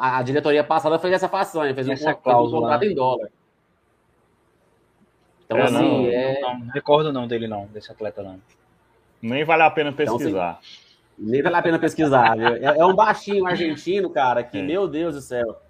[0.00, 3.30] a diretoria passada fez essa façanha, fez essa um, cláusula, um contrato em dólar.
[5.44, 6.40] Então, é, assim, não, é...
[6.40, 8.40] não, não, recordo não dele não, desse atleta não.
[9.20, 10.28] Nem vale a pena pesquisar.
[10.28, 12.56] Então, assim, nem vale a pena pesquisar, viu?
[12.56, 14.62] É, é, um baixinho argentino, cara, que, é.
[14.62, 15.60] meu Deus do céu.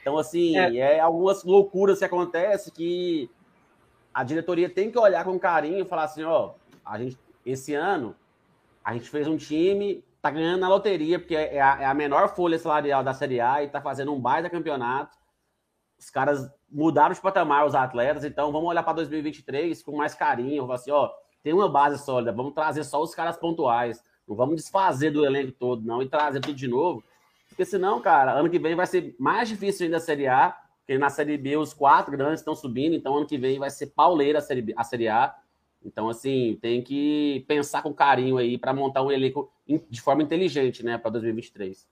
[0.00, 0.76] Então, assim, é.
[0.76, 1.00] é.
[1.00, 3.30] algumas loucuras que acontecem que
[4.12, 6.52] a diretoria tem que olhar com carinho e falar assim, ó,
[6.84, 8.14] a gente, esse ano,
[8.84, 12.34] a gente fez um time, tá ganhando na loteria, porque é a, é a menor
[12.34, 15.16] folha salarial da Série A e tá fazendo um baita campeonato.
[15.98, 20.62] Os caras mudaram de patamar, os atletas, então vamos olhar para 2023 com mais carinho,
[20.62, 21.10] falar assim, ó,
[21.42, 25.50] tem uma base sólida, vamos trazer só os caras pontuais não vamos desfazer do elenco
[25.50, 27.02] todo, não, e trazer tudo de novo.
[27.48, 30.56] Porque senão, cara, ano que vem vai ser mais difícil ainda a Série A,
[30.90, 33.92] porque na Série B os quatro grandes estão subindo, então ano que vem vai ser
[33.94, 35.32] pauleira a Série, B, a série A.
[35.84, 39.52] Então, assim, tem que pensar com carinho aí para montar um elenco
[39.88, 41.86] de forma inteligente, né, para 2023.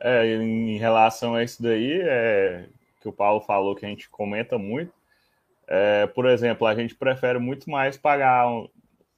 [0.00, 2.66] É, em relação a isso daí, é,
[3.02, 4.94] que o Paulo falou que a gente comenta muito,
[5.68, 8.46] é, por exemplo, a gente prefere muito mais pagar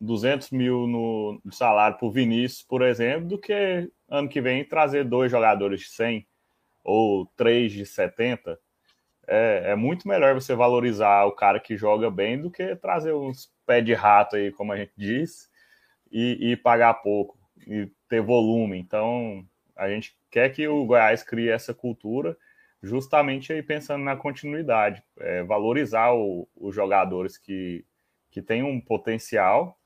[0.01, 5.31] 200 mil no salário por Vinícius, por exemplo, do que ano que vem trazer dois
[5.31, 6.27] jogadores de 100
[6.89, 8.59] ou três de 70.
[9.27, 13.53] É, é muito melhor você valorizar o cara que joga bem do que trazer uns
[13.67, 15.51] pé de rato aí, como a gente diz,
[16.11, 18.79] e, e pagar pouco e ter volume.
[18.79, 19.45] Então,
[19.77, 22.37] a gente quer que o Goiás crie essa cultura
[22.83, 27.85] justamente aí pensando na continuidade, é, valorizar os jogadores que,
[28.31, 29.79] que têm um potencial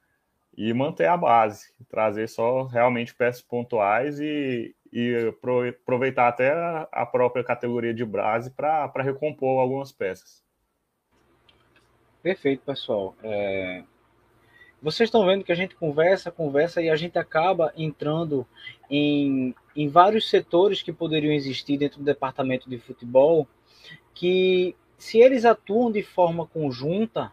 [0.57, 5.33] e manter a base, trazer só realmente peças pontuais e, e
[5.83, 6.53] aproveitar até
[6.93, 10.45] a própria categoria de base para recompor algumas peças.
[12.23, 13.17] Perfeito, pessoal.
[13.23, 13.83] É...
[14.83, 18.47] Vocês estão vendo que a gente conversa, conversa e a gente acaba entrando
[18.91, 23.47] em, em vários setores que poderiam existir dentro do departamento de futebol,
[24.13, 27.33] que se eles atuam de forma conjunta,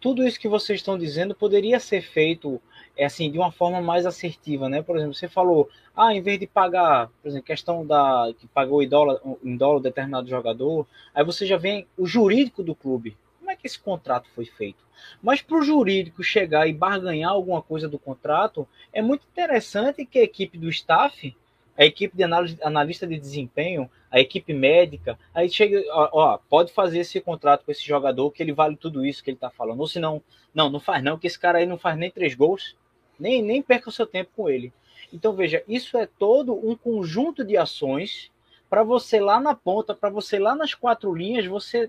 [0.00, 2.60] tudo isso que vocês estão dizendo poderia ser feito
[2.96, 4.82] é assim de uma forma mais assertiva, né?
[4.82, 8.82] Por exemplo, você falou, ah, em vez de pagar, por exemplo, questão da que pagou
[8.82, 13.16] em dólar, em dólar determinado jogador, aí você já vem o jurídico do clube.
[13.38, 14.84] Como é que esse contrato foi feito?
[15.22, 20.18] Mas para o jurídico chegar e barganhar alguma coisa do contrato, é muito interessante que
[20.18, 21.34] a equipe do staff
[21.78, 26.72] a equipe de análise, analista de desempenho, a equipe médica, aí chega, ó, ó, pode
[26.72, 29.78] fazer esse contrato com esse jogador que ele vale tudo isso que ele está falando.
[29.78, 30.20] Ou se não,
[30.52, 32.76] não, não faz não, que esse cara aí não faz nem três gols,
[33.18, 34.72] nem, nem perca o seu tempo com ele.
[35.12, 38.28] Então veja, isso é todo um conjunto de ações
[38.68, 41.88] para você lá na ponta, para você lá nas quatro linhas, você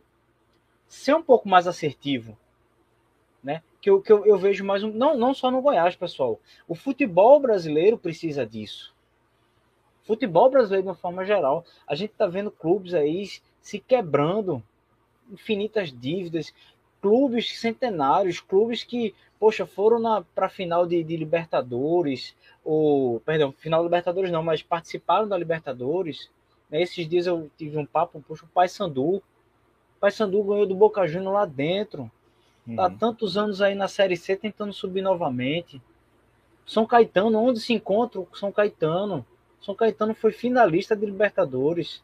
[0.88, 2.38] ser um pouco mais assertivo,
[3.44, 3.64] né?
[3.82, 6.40] Que eu, que eu, eu vejo mais um, não, não só no Goiás, pessoal.
[6.68, 8.94] O futebol brasileiro precisa disso
[10.10, 13.30] futebol brasileiro de uma forma geral, a gente está vendo clubes aí
[13.62, 14.64] se quebrando,
[15.32, 16.52] infinitas dívidas,
[17.00, 23.82] clubes centenários, clubes que, poxa, foram para a final de, de, Libertadores, ou, perdão, final
[23.82, 26.28] de Libertadores não, mas participaram da Libertadores.
[26.72, 26.82] Né?
[26.82, 29.24] Esses dias eu tive um papo, poxa, o Paysandu, o
[30.00, 32.12] Paysandu ganhou do Boca Juniors lá dentro,
[32.76, 32.98] tá uhum.
[32.98, 35.80] tantos anos aí na Série C tentando subir novamente.
[36.66, 39.24] São Caetano, onde se encontra o São Caetano?
[39.62, 42.02] São Caetano foi finalista de Libertadores.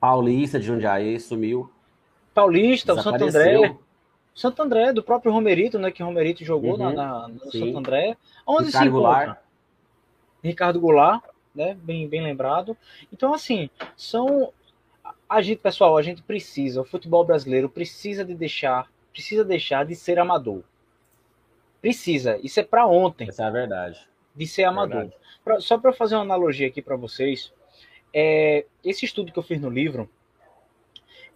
[0.00, 1.70] Paulista de Jundiaí sumiu.
[2.34, 3.76] Paulista, o Santo André.
[4.34, 5.90] Santo André, do próprio Romerito, né?
[5.90, 7.60] Que Romerito jogou uhum, na, na, no Sim.
[7.60, 8.16] Santo André.
[8.46, 8.90] Onde Ricardo se encontra?
[8.90, 9.38] Goulart.
[10.44, 11.24] Ricardo Goulart,
[11.54, 11.76] né?
[11.82, 12.76] Bem, bem lembrado.
[13.10, 14.52] Então, assim, são.
[15.28, 19.96] A gente, pessoal, a gente precisa, o futebol brasileiro precisa de deixar, precisa deixar de
[19.96, 20.62] ser amador.
[21.80, 22.38] Precisa.
[22.42, 23.28] Isso é para ontem.
[23.28, 24.06] Essa é a verdade.
[24.36, 25.10] De ser amador.
[25.42, 27.52] Pra, só para fazer uma analogia aqui para vocês,
[28.12, 30.08] é, esse estudo que eu fiz no livro,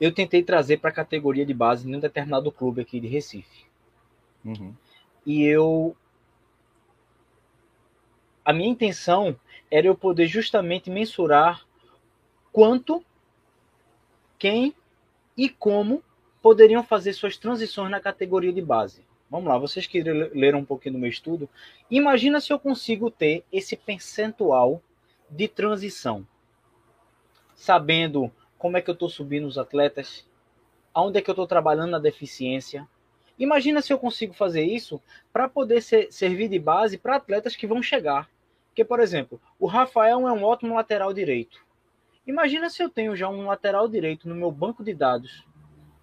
[0.01, 3.67] eu tentei trazer para a categoria de base em um determinado clube aqui de Recife.
[4.45, 4.75] Uhum.
[5.27, 5.95] E eu.
[8.45, 9.39] A minha intenção
[9.71, 11.65] era eu poder justamente mensurar
[12.51, 13.05] quanto,
[14.39, 14.75] quem
[15.37, 16.03] e como
[16.43, 19.05] poderiam fazer suas transições na categoria de base.
[19.31, 21.49] Vamos lá, vocês que leram um pouquinho do meu estudo,
[21.89, 24.83] imagina se eu consigo ter esse percentual
[25.31, 26.27] de transição,
[27.55, 30.27] sabendo como é que eu estou subindo os atletas,
[30.93, 32.89] aonde é que eu estou trabalhando na deficiência.
[33.39, 35.01] Imagina se eu consigo fazer isso
[35.33, 38.29] para poder ser, servir de base para atletas que vão chegar.
[38.67, 41.65] Porque, por exemplo, o Rafael é um ótimo lateral direito.
[42.27, 45.45] Imagina se eu tenho já um lateral direito no meu banco de dados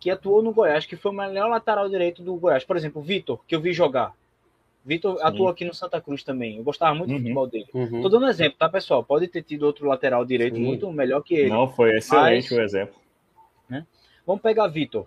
[0.07, 2.63] que atuou no Goiás, que foi o melhor lateral direito do Goiás.
[2.63, 4.13] Por exemplo, o Vitor, que eu vi jogar.
[4.85, 6.55] Vitor atuou aqui no Santa Cruz também.
[6.55, 7.17] Eu gostava muito uhum.
[7.17, 7.67] do futebol dele.
[7.73, 8.01] Uhum.
[8.01, 9.03] Tô dando um exemplo, tá, pessoal?
[9.03, 10.63] Pode ter tido outro lateral direito Sim.
[10.63, 11.49] muito melhor que ele.
[11.49, 12.95] Não, foi excelente mas, o exemplo.
[13.67, 13.85] Né?
[14.25, 15.05] Vamos pegar Vitor.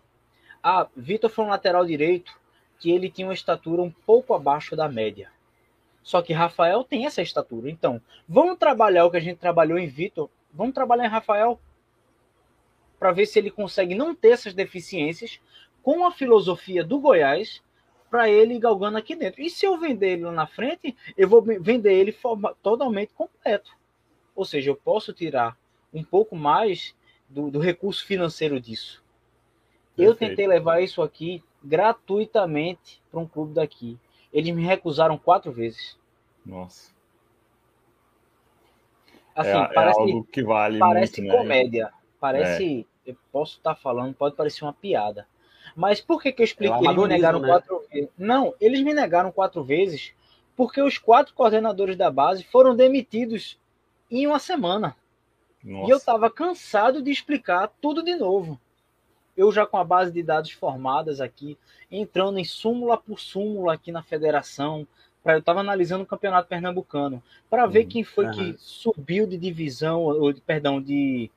[0.63, 2.39] Ah, Vitor foi um lateral direito
[2.79, 5.31] que ele tinha uma estatura um pouco abaixo da média.
[6.03, 7.71] Só que Rafael tem essa estatura.
[7.71, 10.29] Então, vamos trabalhar o que a gente trabalhou em Vitor.
[10.53, 11.59] Vamos trabalhar em Rafael
[13.01, 15.41] para ver se ele consegue não ter essas deficiências
[15.83, 17.63] com a filosofia do Goiás
[18.11, 19.41] para ele galgando aqui dentro.
[19.41, 23.73] E se eu vender ele lá na frente, eu vou vender ele forma, totalmente completo.
[24.37, 25.57] Ou seja, eu posso tirar
[25.95, 26.95] um pouco mais
[27.29, 29.03] do, do recurso financeiro disso.
[29.97, 30.23] Perfeito.
[30.23, 33.99] Eu tentei levar isso aqui gratuitamente para um clube daqui.
[34.33, 35.99] Eles me recusaram quatro vezes.
[36.45, 36.93] Nossa.
[39.35, 41.39] Assim, é, parece, é algo que vale parece muito, né?
[41.39, 41.85] comédia.
[41.85, 41.93] Né?
[42.19, 45.27] Parece eu posso estar tá falando, pode parecer uma piada.
[45.77, 46.77] Mas por que, que eu expliquei?
[46.77, 47.49] É eles me negaram né?
[47.49, 48.11] quatro vezes.
[48.19, 50.13] Não, eles me negaram quatro vezes
[50.57, 53.59] porque os quatro coordenadores da base foram demitidos
[54.11, 54.97] em uma semana.
[55.63, 55.87] Nossa.
[55.87, 58.61] E eu estava cansado de explicar tudo de novo.
[59.37, 61.57] Eu já com a base de dados formadas aqui,
[61.91, 64.87] entrando em súmula por súmula aqui na federação,
[65.23, 69.39] pra, eu estava analisando o campeonato pernambucano para ver hum, quem foi que subiu de
[69.39, 71.31] divisão, ou perdão, de,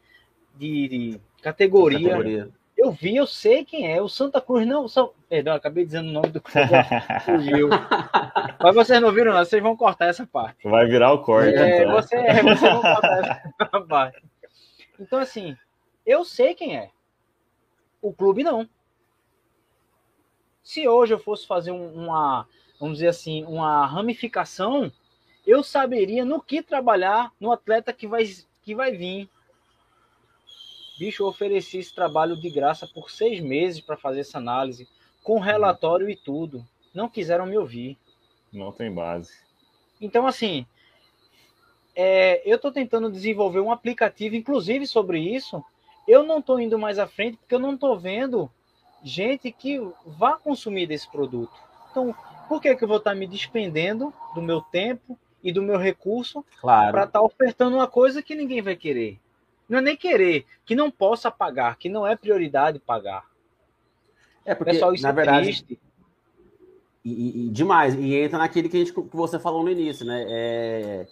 [0.57, 2.09] de, de categoria.
[2.09, 2.49] categoria.
[2.75, 4.01] Eu vi, eu sei quem é.
[4.01, 4.87] O Santa Cruz não.
[4.87, 5.13] São...
[5.29, 6.41] Perdão, acabei dizendo o nome do
[7.23, 7.69] fugiu.
[8.59, 9.45] Mas vocês não viram, não.
[9.45, 10.67] Vocês vão cortar essa parte.
[10.67, 11.55] Vai virar o corte.
[11.55, 11.93] É, então.
[11.93, 14.23] você, é, vocês vão cortar essa parte.
[14.99, 15.55] Então, assim,
[16.05, 16.89] eu sei quem é.
[18.01, 18.67] O clube não.
[20.63, 22.47] Se hoje eu fosse fazer uma,
[22.79, 24.91] vamos dizer assim, uma ramificação,
[25.45, 28.23] eu saberia no que trabalhar no atleta que vai,
[28.61, 29.29] que vai vir
[30.97, 34.87] Bicho, eu ofereci esse trabalho de graça por seis meses para fazer essa análise,
[35.23, 36.65] com relatório e tudo.
[36.93, 37.97] Não quiseram me ouvir.
[38.51, 39.33] Não tem base.
[39.99, 40.65] Então, assim,
[41.95, 45.63] é, eu estou tentando desenvolver um aplicativo, inclusive sobre isso.
[46.07, 48.51] Eu não estou indo mais à frente porque eu não estou vendo
[49.03, 51.53] gente que vá consumir desse produto.
[51.91, 52.15] Então,
[52.47, 55.77] por que, que eu vou estar tá me despendendo do meu tempo e do meu
[55.77, 56.91] recurso claro.
[56.91, 59.19] para estar tá ofertando uma coisa que ninguém vai querer?
[59.67, 63.25] Não é nem querer, que não possa pagar, que não é prioridade pagar.
[64.45, 65.79] É porque, Pessoal, isso na é verdade, triste.
[67.03, 67.95] E, e, demais.
[67.95, 70.25] E entra naquele que, a gente, que você falou no início, né?
[70.29, 71.07] É,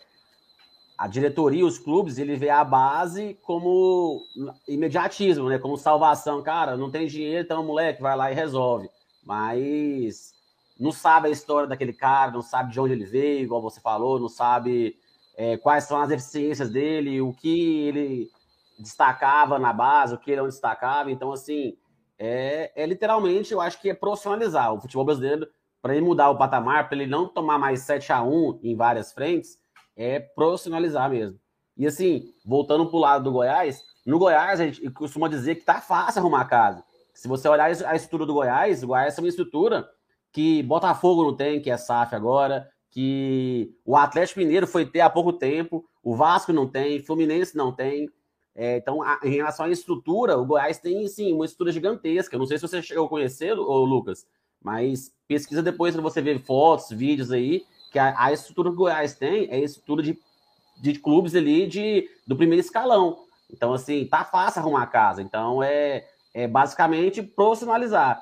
[0.97, 4.21] a diretoria, os clubes, ele vê a base como
[4.67, 5.57] imediatismo, né?
[5.57, 6.41] Como salvação.
[6.43, 8.89] Cara, não tem dinheiro, então o moleque vai lá e resolve.
[9.25, 10.33] Mas
[10.79, 14.19] não sabe a história daquele cara, não sabe de onde ele veio, igual você falou,
[14.19, 14.97] não sabe
[15.35, 18.31] é, quais são as deficiências dele, o que ele
[18.81, 21.11] destacava na base, o que ele não destacava.
[21.11, 21.77] Então, assim,
[22.17, 25.47] é, é literalmente, eu acho que é profissionalizar o futebol brasileiro
[25.81, 29.11] para ele mudar o patamar, para ele não tomar mais 7 a 1 em várias
[29.11, 29.57] frentes,
[29.95, 31.39] é profissionalizar mesmo.
[31.75, 35.65] E assim, voltando para o lado do Goiás, no Goiás a gente costuma dizer que
[35.65, 36.83] tá fácil arrumar casa.
[37.13, 39.89] Se você olhar a estrutura do Goiás, o Goiás é uma estrutura
[40.31, 45.09] que Botafogo não tem, que é SAF agora, que o Atlético Mineiro foi ter há
[45.09, 48.09] pouco tempo, o Vasco não tem, Fluminense não tem.
[48.55, 52.35] É, então, a, em relação à estrutura, o Goiás tem, sim, uma estrutura gigantesca.
[52.35, 54.25] Eu não sei se você chegou a conhecer, ô, Lucas,
[54.61, 58.77] mas pesquisa depois para você ver fotos, vídeos aí, que a, a, estrutura que o
[58.77, 60.19] Goiás tem é a estrutura de,
[60.81, 63.25] de clubes ali de, do primeiro escalão.
[63.49, 65.21] Então, assim, tá fácil arrumar a casa.
[65.21, 68.21] Então, é, é basicamente profissionalizar.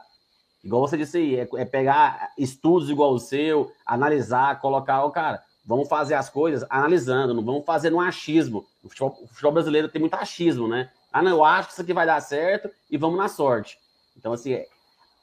[0.64, 5.42] Igual você disse aí, é, é pegar estudos igual o seu, analisar, colocar, o cara,
[5.66, 8.66] vamos fazer as coisas analisando, não vamos fazer no achismo.
[8.84, 10.90] O futebol, o futebol, brasileiro tem muito achismo, né?
[11.12, 13.80] Ah, não, eu acho que isso aqui vai dar certo e vamos na sorte.
[14.18, 14.64] Então, assim,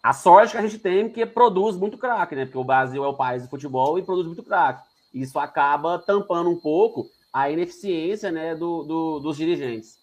[0.03, 2.45] a sorte que a gente tem é que produz muito craque, né?
[2.45, 4.87] Porque o Brasil é o país de futebol e produz muito craque.
[5.13, 9.99] Isso acaba tampando um pouco a ineficiência né, do, do, dos dirigentes.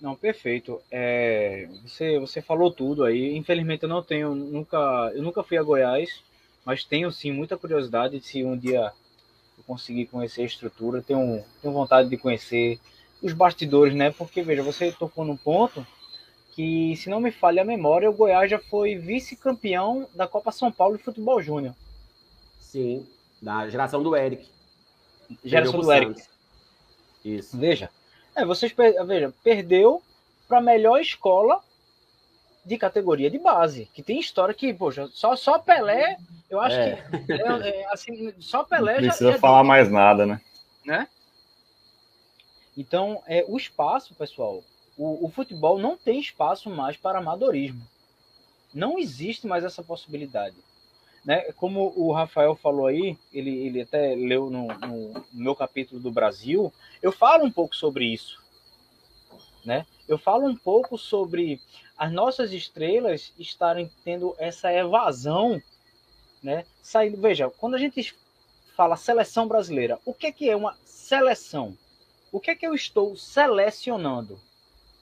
[0.00, 0.80] Não, perfeito.
[0.90, 3.36] É, você, você falou tudo aí.
[3.36, 6.22] Infelizmente eu não tenho, nunca, eu nunca fui a Goiás,
[6.70, 8.92] mas tenho sim muita curiosidade de se um dia
[9.58, 11.02] eu conseguir conhecer a estrutura.
[11.02, 12.78] Tenho, tenho vontade de conhecer
[13.20, 14.12] os bastidores, né?
[14.12, 15.84] Porque veja, você tocou num ponto
[16.52, 20.70] que, se não me falha a memória, o Goiás já foi vice-campeão da Copa São
[20.70, 21.74] Paulo de Futebol Júnior.
[22.60, 23.04] Sim,
[23.42, 24.46] da geração do Eric.
[25.44, 26.22] Geração do Eric.
[27.24, 27.58] Isso.
[27.58, 27.90] Veja,
[28.32, 28.72] é, vocês
[29.08, 30.00] veja, perdeu
[30.46, 31.60] para a melhor escola
[32.64, 36.18] de categoria de base, que tem história que, poxa, só, só Pelé,
[36.48, 36.96] eu acho é.
[37.26, 40.40] que é, é, assim, só Pelé Não precisa já, falar mais nada, né?
[40.84, 41.08] Né?
[42.76, 44.62] Então, é, o espaço, pessoal,
[44.96, 47.86] o, o futebol não tem espaço mais para amadorismo.
[48.72, 50.56] Não existe mais essa possibilidade.
[51.24, 51.52] Né?
[51.52, 56.10] Como o Rafael falou aí, ele, ele até leu no, no, no meu capítulo do
[56.10, 56.72] Brasil,
[57.02, 58.40] eu falo um pouco sobre isso.
[59.64, 59.84] Né?
[60.08, 61.60] Eu falo um pouco sobre
[62.00, 65.62] as nossas estrelas estarem tendo essa evasão,
[66.42, 66.64] né?
[66.82, 68.12] Saindo, veja, quando a gente
[68.76, 71.76] fala seleção brasileira, o que é, que é uma seleção?
[72.32, 74.40] O que é que eu estou selecionando?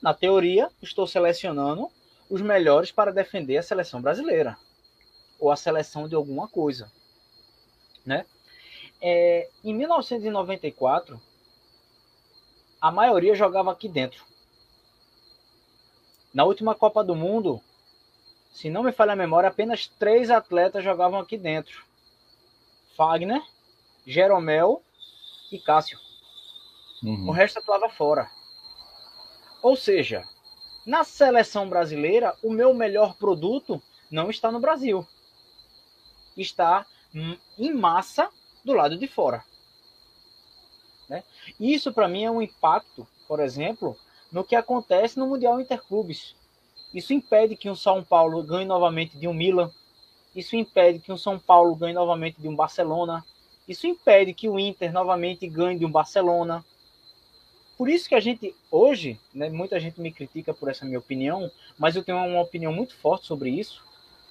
[0.01, 1.89] na teoria, estou selecionando
[2.29, 4.57] os melhores para defender a seleção brasileira
[5.39, 6.91] ou a seleção de alguma coisa,
[8.05, 8.25] né?
[9.01, 11.19] É, em 1994,
[12.81, 14.25] a maioria jogava aqui dentro.
[16.33, 17.61] Na última Copa do Mundo,
[18.51, 21.83] se não me falha a memória, apenas três atletas jogavam aqui dentro:
[22.95, 23.41] Fagner,
[24.05, 24.83] Jeromel
[25.51, 25.99] e Cássio.
[27.03, 27.29] Uhum.
[27.29, 28.29] O resto atuava fora.
[29.61, 30.23] Ou seja,
[30.85, 35.05] na seleção brasileira, o meu melhor produto não está no Brasil.
[36.37, 36.85] Está
[37.57, 38.29] em massa
[38.63, 39.43] do lado de fora.
[41.07, 41.23] Né?
[41.59, 43.97] Isso, para mim, é um impacto, por exemplo,
[44.31, 46.35] no que acontece no Mundial Interclubes.
[46.93, 49.71] Isso impede que um São Paulo ganhe novamente de um Milan.
[50.35, 53.23] Isso impede que um São Paulo ganhe novamente de um Barcelona.
[53.67, 56.65] Isso impede que o Inter novamente ganhe de um Barcelona.
[57.77, 61.49] Por isso que a gente, hoje, né, muita gente me critica por essa minha opinião,
[61.77, 63.83] mas eu tenho uma opinião muito forte sobre isso.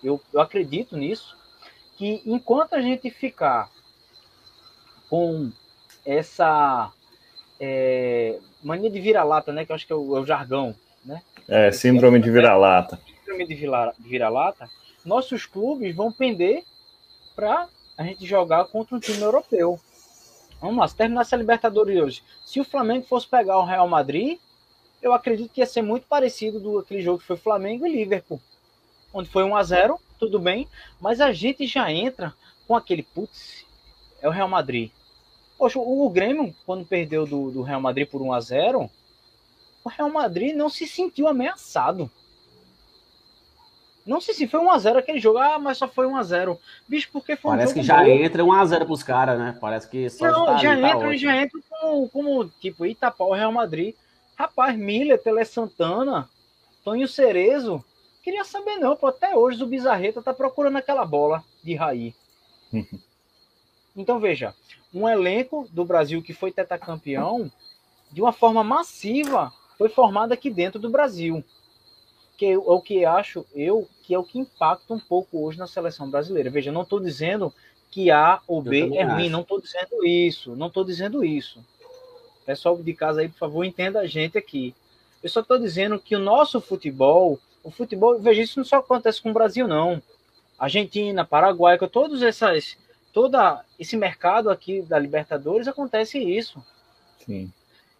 [0.02, 1.36] Eu, eu acredito nisso.
[1.96, 3.70] Que enquanto a gente ficar
[5.08, 5.50] com
[6.04, 6.92] essa
[7.60, 10.74] é, mania de vira-lata, né, que eu acho que é o, é o jargão,
[11.04, 11.22] né?
[11.48, 13.00] É, síndrome de vira-lata.
[13.20, 13.54] Síndrome de
[14.00, 14.68] vira-lata,
[15.04, 16.62] nossos clubes vão pender
[17.34, 19.78] para a gente jogar contra um time europeu.
[20.60, 24.38] Vamos lá, se terminasse a Libertadores hoje, se o Flamengo fosse pegar o Real Madrid,
[25.00, 28.40] eu acredito que ia ser muito parecido do aquele jogo que foi Flamengo e Liverpool,
[29.12, 30.68] onde foi 1 a 0 tudo bem,
[31.00, 32.34] mas a gente já entra
[32.66, 33.64] com aquele putz,
[34.20, 34.90] é o Real Madrid.
[35.58, 38.90] Poxa, o Grêmio, quando perdeu do, do Real Madrid por 1 a 0
[39.84, 42.10] o Real Madrid não se sentiu ameaçado.
[44.06, 45.38] Não sei se foi 1x0 aquele jogo.
[45.38, 46.58] Ah, mas só foi 1x0.
[46.86, 48.06] Bicho, porque foi Parece um que já bom.
[48.06, 49.56] entra 1x0 pros caras, né?
[49.60, 53.94] Parece que só Não, já tá entra, já entra como, como tipo Itapau, Real Madrid.
[54.34, 56.28] Rapaz, Miller, Tele Santana,
[56.84, 57.84] Tonho Cerezo.
[58.22, 59.08] Queria saber não, pô.
[59.08, 62.14] Até hoje o Bizarreta tá procurando aquela bola de Raí.
[64.00, 64.54] então veja,
[64.92, 67.50] um elenco do Brasil que foi tetacampeão,
[68.10, 71.44] de uma forma massiva, foi formado aqui dentro do Brasil
[72.38, 75.66] que é o que acho eu que é o que impacta um pouco hoje na
[75.66, 76.48] seleção brasileira.
[76.48, 77.52] Veja, não estou dizendo
[77.90, 81.62] que A ou B é ruim, não estou dizendo isso, não estou dizendo isso.
[82.46, 84.74] Pessoal de casa aí, por favor, entenda a gente aqui.
[85.22, 89.20] Eu só estou dizendo que o nosso futebol, o futebol, veja, isso não só acontece
[89.20, 90.00] com o Brasil, não.
[90.58, 92.78] Argentina, Paraguai, com todos essas,
[93.12, 96.62] toda esse mercado aqui da Libertadores acontece isso.
[97.24, 97.52] Sim.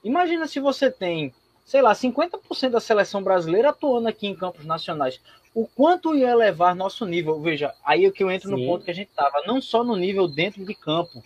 [0.02, 1.32] Imagina se você tem
[1.68, 5.20] sei lá, 50% da seleção brasileira atuando aqui em campos nacionais.
[5.55, 7.39] O quanto ia elevar nosso nível?
[7.43, 8.56] Veja, aí é que eu entro Sim.
[8.56, 11.22] no ponto que a gente estava, não só no nível dentro de campo,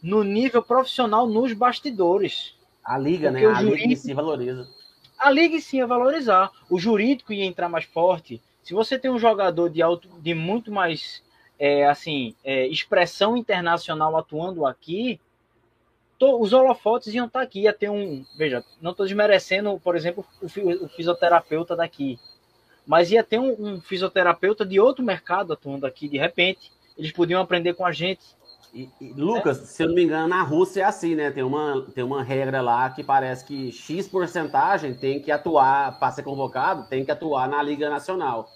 [0.00, 2.54] no nível profissional nos bastidores.
[2.84, 3.52] A liga, Porque né?
[3.52, 4.68] A jurídico, liga se valoriza.
[5.18, 6.52] A liga sim ia valorizar.
[6.70, 8.40] O jurídico ia entrar mais forte.
[8.62, 11.20] Se você tem um jogador de alto, de muito mais
[11.58, 15.20] é, assim, é, expressão internacional atuando aqui,
[16.32, 18.24] os holofotes iam estar tá aqui, ia ter um.
[18.36, 22.18] Veja, não estou desmerecendo, por exemplo, o, o, fisioterapeuta daqui,
[22.86, 26.72] mas ia ter um, um, fisioterapeuta de outro mercado atuando aqui, de repente.
[26.96, 28.22] Eles podiam aprender com a gente.
[28.72, 29.64] E, e, Lucas, é.
[29.66, 31.30] se eu não me engano, na Rússia é assim, né?
[31.30, 36.12] Tem uma, tem uma regra lá que parece que X porcentagem tem que atuar, para
[36.12, 38.48] ser convocado, tem que atuar na Liga Nacional.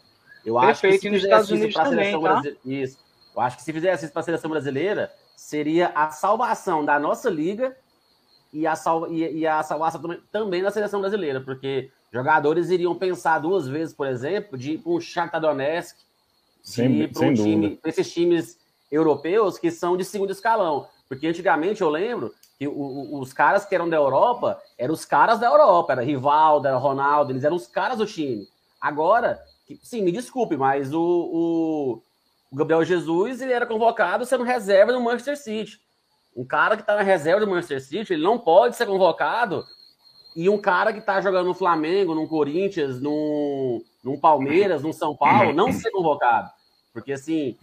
[0.49, 2.43] Eu acho que se nos Estados Unidos também, tá?
[2.65, 2.99] Isso.
[3.37, 7.29] Eu acho que se fizesse isso para a seleção brasileira, seria a salvação da nossa
[7.29, 7.77] liga
[8.51, 12.95] e a, sal, e, e a salvação também, também da seleção brasileira, porque jogadores iriam
[12.95, 15.99] pensar duas vezes, por exemplo, de ir para um Shakhtar Donetsk,
[16.65, 18.59] de ir para um time, esses times
[18.91, 20.89] europeus que são de segundo escalão.
[21.07, 25.39] Porque antigamente eu lembro que o, os caras que eram da Europa eram os caras
[25.39, 28.49] da Europa, era Rivaldo, era Ronaldo, eles eram os caras do time.
[28.81, 29.39] Agora,
[29.83, 32.03] sim, me desculpe, mas o, o,
[32.51, 35.81] o Gabriel Jesus ele era convocado sendo reserva do Manchester City.
[36.37, 39.65] Um cara que está na reserva do Manchester City, ele não pode ser convocado.
[40.37, 45.17] E um cara que está jogando no Flamengo, no Corinthians, no, no Palmeiras, no São
[45.17, 46.51] Paulo, não ser convocado.
[46.93, 47.57] Porque assim,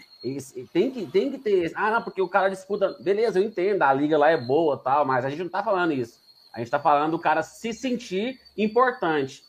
[0.71, 1.71] tem que, tem que ter.
[1.75, 2.97] Ah, não, porque o cara disputa.
[2.99, 5.93] Beleza, eu entendo, a liga lá é boa tal, mas a gente não tá falando
[5.93, 6.19] isso.
[6.53, 9.43] A gente tá falando do cara se sentir importante.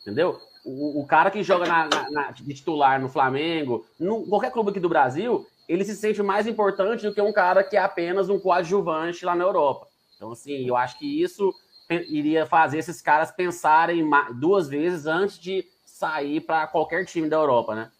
[0.00, 0.40] Entendeu?
[0.64, 4.70] O, o cara que joga na, na, na, de titular no Flamengo, no, qualquer clube
[4.70, 8.28] aqui do Brasil, ele se sente mais importante do que um cara que é apenas
[8.28, 9.88] um coadjuvante lá na Europa.
[10.16, 11.52] Então, assim, eu acho que isso
[11.90, 17.74] iria fazer esses caras pensarem duas vezes antes de sair para qualquer time da Europa,
[17.74, 17.90] né?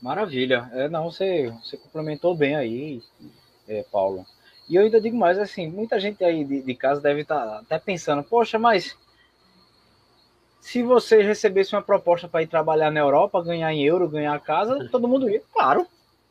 [0.00, 0.70] Maravilha.
[0.72, 3.02] É, não, você, você complementou bem aí,
[3.66, 4.24] é, Paulo.
[4.68, 7.58] E eu ainda digo mais, assim, muita gente aí de, de casa deve estar tá
[7.58, 8.96] até pensando, poxa, mas
[10.66, 14.88] se você recebesse uma proposta para ir trabalhar na Europa, ganhar em euro, ganhar casa,
[14.90, 15.86] todo mundo ia, claro.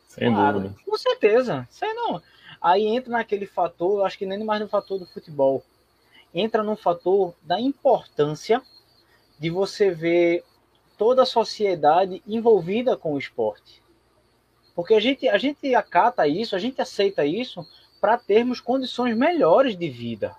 [0.08, 0.80] Sem claro, dúvida.
[0.84, 1.66] Com certeza.
[1.70, 2.20] Sei não.
[2.60, 5.64] Aí entra naquele fator, acho que nem mais no fator do futebol.
[6.34, 8.60] Entra no fator da importância
[9.38, 10.44] de você ver
[10.98, 13.82] toda a sociedade envolvida com o esporte.
[14.74, 17.66] Porque a gente, a gente acata isso, a gente aceita isso
[18.02, 20.36] para termos condições melhores de vida.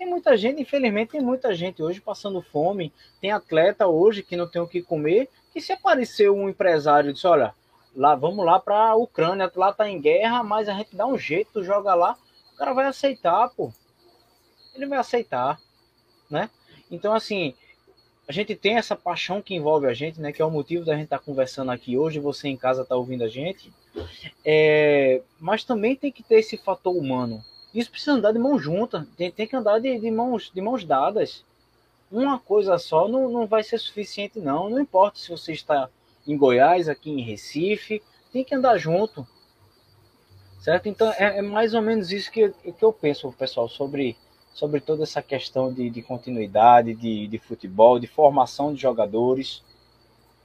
[0.00, 2.90] Tem muita gente, infelizmente, tem muita gente hoje passando fome.
[3.20, 5.28] Tem atleta hoje que não tem o que comer.
[5.52, 7.54] Que se aparecer um empresário e disse: Olha,
[7.94, 11.18] lá vamos lá para a Ucrânia, lá tá em guerra, mas a gente dá um
[11.18, 12.16] jeito, joga lá,
[12.54, 13.70] o cara vai aceitar, pô.
[14.74, 15.60] Ele vai aceitar,
[16.30, 16.48] né?
[16.90, 17.54] Então, assim,
[18.26, 20.32] a gente tem essa paixão que envolve a gente, né?
[20.32, 22.18] Que é o motivo da gente estar tá conversando aqui hoje.
[22.18, 23.70] Você em casa está ouvindo a gente.
[24.42, 27.44] É, mas também tem que ter esse fator humano.
[27.74, 29.06] Isso precisa andar de mão junta.
[29.16, 31.44] Tem, tem que andar de, de, mãos, de mãos dadas.
[32.10, 34.68] Uma coisa só não, não vai ser suficiente, não.
[34.68, 35.88] Não importa se você está
[36.26, 38.02] em Goiás, aqui em Recife.
[38.32, 39.26] Tem que andar junto.
[40.60, 40.88] Certo?
[40.88, 44.16] Então é, é mais ou menos isso que, que eu penso, pessoal, sobre
[44.52, 49.62] sobre toda essa questão de, de continuidade, de, de futebol, de formação de jogadores.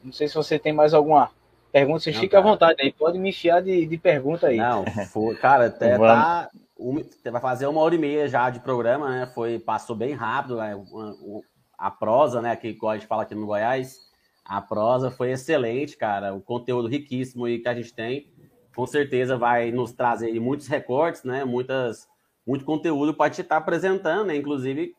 [0.03, 1.31] Não sei se você tem mais alguma
[1.71, 4.57] pergunta, você fica à vontade aí, pode me enfiar de, de pergunta aí.
[4.57, 6.49] Não, foi, cara, até tá,
[7.31, 9.31] vai fazer uma hora e meia já de programa, né?
[9.33, 10.75] Foi, passou bem rápido, né?
[11.77, 13.99] a prosa, né, que a gente fala aqui no Goiás,
[14.45, 18.31] a prosa foi excelente, cara, o conteúdo riquíssimo aí que a gente tem,
[18.73, 22.07] com certeza vai nos trazer muitos recortes, né, muitas
[22.45, 24.35] muito conteúdo para te estar tá apresentando, né?
[24.35, 24.95] Inclusive,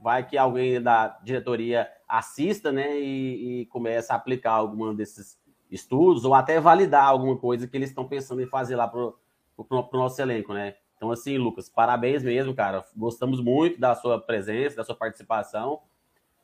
[0.00, 2.98] vai que alguém da diretoria assista, né?
[3.00, 5.38] E, e comece a aplicar algum desses
[5.70, 9.88] estudos ou até validar alguma coisa que eles estão pensando em fazer lá para o
[9.92, 10.74] nosso elenco, né?
[10.98, 12.84] Então, assim, Lucas, parabéns mesmo, cara.
[12.96, 15.80] Gostamos muito da sua presença, da sua participação.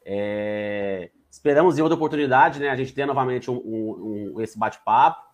[0.05, 1.11] É...
[1.29, 2.71] Esperamos em outra oportunidade, né?
[2.71, 5.25] A gente ter novamente um, um, um esse bate-papo.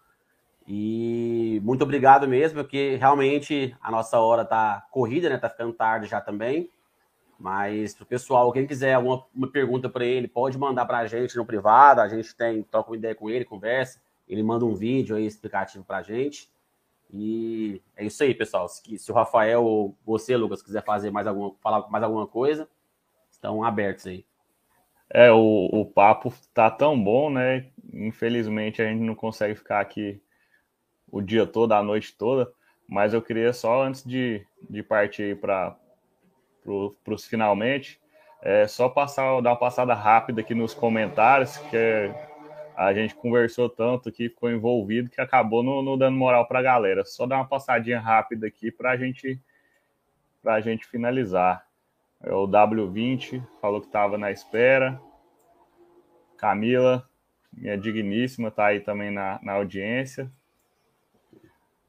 [0.66, 5.36] E muito obrigado mesmo, porque realmente a nossa hora tá corrida, né?
[5.36, 6.70] Tá ficando tarde já também.
[7.38, 11.36] Mas pro pessoal, quem quiser alguma uma pergunta para ele, pode mandar para a gente
[11.36, 12.00] no privado.
[12.00, 14.00] A gente tem troca uma ideia com ele, conversa.
[14.26, 16.48] Ele manda um vídeo aí explicativo para a gente.
[17.12, 18.68] E é isso aí, pessoal.
[18.68, 22.68] Se, se o Rafael ou você, Lucas, quiser fazer mais alguma, falar mais alguma coisa,
[23.30, 24.24] estão abertos aí.
[25.12, 27.66] É, o, o papo tá tão bom, né?
[27.92, 30.22] Infelizmente a gente não consegue ficar aqui
[31.10, 32.52] o dia todo, a noite toda,
[32.88, 35.76] mas eu queria só, antes de, de partir para
[36.62, 38.00] pro, os finalmente,
[38.42, 42.14] é, só passar, dar uma passada rápida aqui nos comentários, que
[42.80, 47.04] a gente conversou tanto aqui, ficou envolvido, que acabou não dando moral para a galera.
[47.04, 49.38] Só dar uma passadinha rápida aqui para gente,
[50.42, 51.68] a gente finalizar.
[52.22, 54.98] É o W20 falou que estava na espera.
[56.38, 57.06] Camila,
[57.52, 60.32] minha digníssima, está aí também na, na audiência.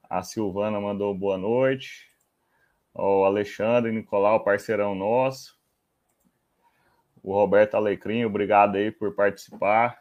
[0.10, 2.10] A Silvana mandou boa noite.
[2.94, 5.58] O Alexandre Nicolau, parceirão nosso.
[7.24, 10.01] O Roberto Alecrim, obrigado aí por participar.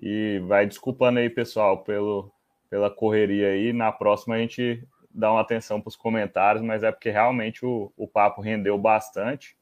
[0.00, 2.32] E vai desculpando aí, pessoal, pelo,
[2.68, 3.72] pela correria aí.
[3.72, 7.92] Na próxima a gente dá uma atenção para os comentários, mas é porque realmente o,
[7.96, 9.56] o papo rendeu bastante.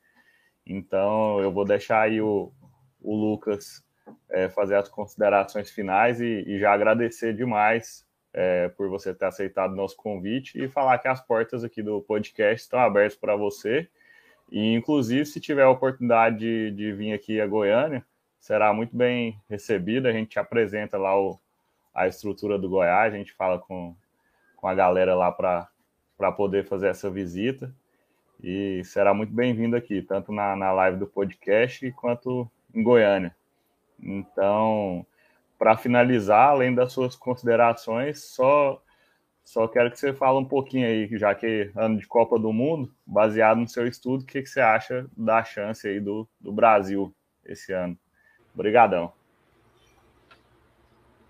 [0.66, 2.52] Então eu vou deixar aí o,
[3.00, 3.84] o Lucas
[4.30, 9.72] é, fazer as considerações finais e, e já agradecer demais é, por você ter aceitado
[9.72, 13.88] o nosso convite e falar que as portas aqui do podcast estão abertas para você.
[14.50, 18.04] E, inclusive, se tiver a oportunidade de, de vir aqui a Goiânia,
[18.42, 20.08] será muito bem recebido.
[20.08, 21.38] A gente apresenta lá o,
[21.94, 23.94] a estrutura do Goiás, a gente fala com,
[24.56, 27.72] com a galera lá para poder fazer essa visita.
[28.42, 33.34] E será muito bem-vindo aqui, tanto na, na live do podcast quanto em Goiânia.
[34.02, 35.06] Então,
[35.56, 38.82] para finalizar, além das suas considerações, só
[39.44, 42.92] só quero que você fale um pouquinho aí, já que ano de Copa do Mundo,
[43.06, 47.12] baseado no seu estudo, o que, que você acha da chance aí do, do Brasil
[47.44, 47.98] esse ano?
[48.54, 49.12] Obrigadão.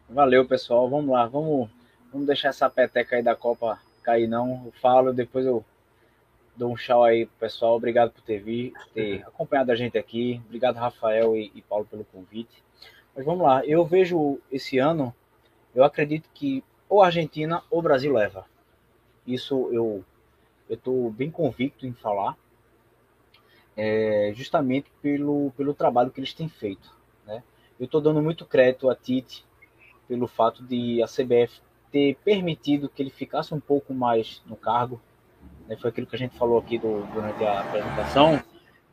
[0.09, 0.89] Valeu, pessoal.
[0.89, 1.71] Vamos lá, vamos,
[2.11, 4.63] vamos deixar essa peteca aí da Copa cair, não.
[4.67, 5.65] Eu falo, depois eu
[6.57, 7.77] dou um tchau aí pro pessoal.
[7.77, 10.41] Obrigado por ter, vir, ter acompanhado a gente aqui.
[10.47, 12.63] Obrigado, Rafael e, e Paulo, pelo convite.
[13.15, 15.15] Mas vamos lá, eu vejo esse ano,
[15.75, 18.47] eu acredito que ou Argentina ou Brasil leva.
[19.27, 20.05] Isso eu
[20.69, 22.35] eu estou bem convicto em falar,
[23.77, 26.97] é, justamente pelo, pelo trabalho que eles têm feito.
[27.83, 29.45] Eu estou dando muito crédito a Tite
[30.07, 31.61] pelo fato de a CBF
[31.91, 35.03] ter permitido que ele ficasse um pouco mais no cargo.
[35.67, 35.77] Né?
[35.77, 38.41] Foi aquilo que a gente falou aqui do, durante a apresentação,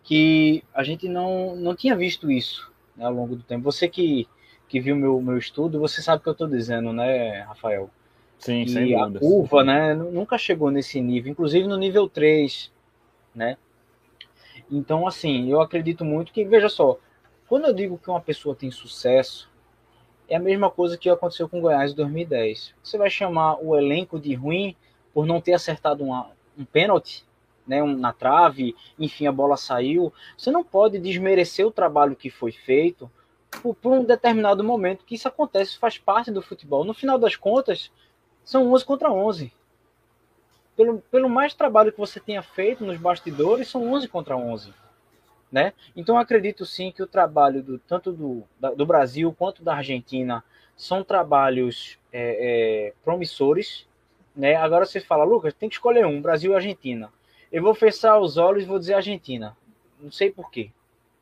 [0.03, 3.63] que a gente não, não tinha visto isso né, ao longo do tempo.
[3.63, 4.27] Você que,
[4.67, 7.91] que viu meu, meu estudo, você sabe o que eu estou dizendo, né, Rafael?
[8.39, 12.71] Sim, e sem a curva, né, nunca chegou nesse nível, inclusive no nível 3,
[13.35, 13.55] né?
[14.71, 16.97] Então, assim, eu acredito muito que, veja só,
[17.49, 19.49] quando eu digo que uma pessoa tem sucesso,
[20.27, 22.75] é a mesma coisa que aconteceu com o Goiás em 2010.
[22.83, 24.75] Você vai chamar o elenco de ruim
[25.11, 27.25] por não ter acertado uma, um pênalti,
[27.65, 30.13] né, um, na trave, enfim, a bola saiu.
[30.37, 33.09] Você não pode desmerecer o trabalho que foi feito
[33.63, 36.83] por, por um determinado momento, que isso acontece, faz parte do futebol.
[36.83, 37.91] No final das contas,
[38.45, 39.51] são 11 contra 11.
[40.77, 44.71] Pelo, pelo mais trabalho que você tenha feito nos bastidores, são 11 contra 11.
[45.51, 45.73] Né?
[45.95, 50.43] Então acredito sim que o trabalho do, tanto do, da, do Brasil quanto da Argentina
[50.77, 53.87] são trabalhos é, é, promissores.
[54.35, 54.55] Né?
[54.55, 57.11] Agora você fala, Lucas, tem que escolher um, Brasil e Argentina.
[57.51, 59.57] Eu vou fechar os olhos e vou dizer Argentina.
[59.99, 60.69] Não sei porquê,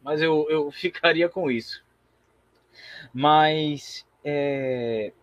[0.03, 1.83] mas eu, eu ficaria com isso.
[3.13, 5.13] Mas é,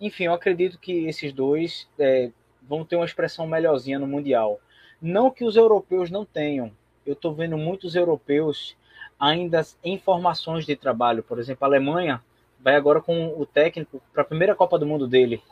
[0.00, 2.30] enfim, eu acredito que esses dois é,
[2.62, 4.58] vão ter uma expressão melhorzinha no Mundial.
[5.00, 6.72] Não que os europeus não tenham.
[7.04, 8.76] Eu estou vendo muitos europeus
[9.18, 11.22] ainda em formações de trabalho.
[11.22, 12.22] Por exemplo, a Alemanha
[12.58, 15.42] vai agora com o técnico para a primeira Copa do Mundo dele,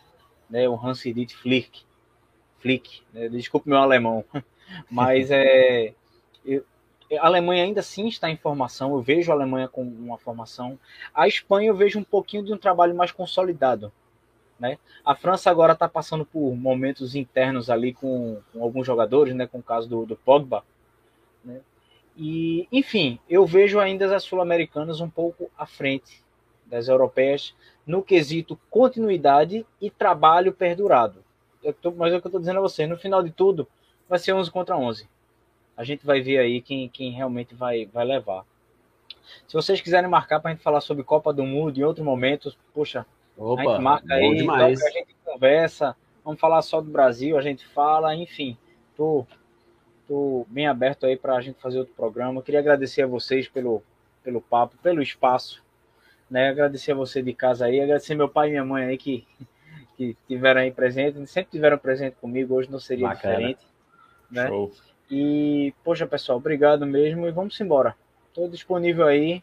[0.48, 1.82] né, o Hans-Dieter Flick.
[2.58, 4.24] Flick, né, desculpe meu alemão,
[4.90, 5.94] mas é,
[6.44, 6.64] eu,
[7.16, 8.92] a Alemanha ainda sim está em formação.
[8.92, 10.78] Eu vejo a Alemanha com uma formação.
[11.14, 13.90] A Espanha eu vejo um pouquinho de um trabalho mais consolidado.
[14.58, 14.76] Né?
[15.04, 19.46] A França agora está passando por momentos internos ali com, com, alguns jogadores, né?
[19.46, 20.64] com o caso do, do Pogba.
[22.20, 26.20] E, enfim, eu vejo ainda as sul-americanas um pouco à frente
[26.66, 27.54] das europeias
[27.86, 31.24] no quesito continuidade e trabalho perdurado.
[31.80, 33.68] Tô, mas é o que eu estou dizendo a vocês, no final de tudo,
[34.08, 35.08] vai ser 11 contra 11.
[35.76, 38.44] A gente vai ver aí quem, quem realmente vai, vai levar.
[39.46, 42.52] Se vocês quiserem marcar para a gente falar sobre Copa do Mundo em outro momento,
[42.74, 47.42] poxa, Opa, a gente marca aí, a gente conversa, vamos falar só do Brasil, a
[47.42, 48.58] gente fala, enfim,
[48.96, 49.24] tô,
[50.08, 52.42] tô bem aberto aí para a gente fazer outro programa.
[52.42, 53.82] Queria agradecer a vocês pelo,
[54.24, 55.62] pelo papo, pelo espaço,
[56.30, 56.48] né?
[56.48, 59.26] Agradecer a você de casa aí, agradecer meu pai e minha mãe aí que,
[59.96, 63.34] que tiveram aí presente, sempre tiveram presente comigo, hoje não seria Bacana.
[63.34, 63.66] diferente,
[64.30, 64.48] né?
[64.48, 64.72] Show.
[65.10, 67.94] E, poxa, pessoal, obrigado mesmo e vamos embora.
[68.30, 69.42] Estou disponível aí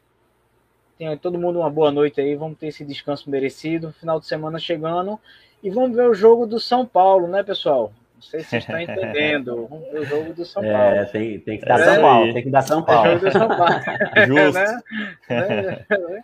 [0.98, 2.36] Tenha todo mundo uma boa noite aí.
[2.36, 3.92] Vamos ter esse descanso merecido.
[3.92, 5.20] Final de semana chegando.
[5.62, 7.92] E vamos ver o jogo do São Paulo, né, pessoal?
[8.26, 9.68] Não sei se vocês estão entendendo.
[9.70, 10.96] Vamos ver o jogo do São é, Paulo.
[10.96, 12.34] É, tem, tem que dar é, São Paulo.
[12.34, 13.08] Tem que dar São Paulo.
[13.08, 13.76] É o jogo do São Paulo.
[14.28, 14.60] Justo.
[14.60, 16.24] né?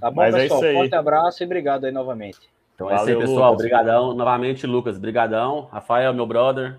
[0.00, 0.64] Tá bom, Mas é pessoal?
[0.64, 2.40] É Forte abraço e obrigado aí novamente.
[2.74, 3.52] Então Valeu, é isso aí, pessoal.
[3.52, 4.14] Obrigadão.
[4.14, 5.68] Novamente, Lucas, brigadão.
[5.70, 6.76] Rafael, meu brother,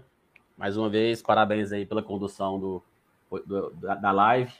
[0.57, 2.83] mais uma vez, parabéns aí pela condução do,
[3.45, 4.51] do da, da live.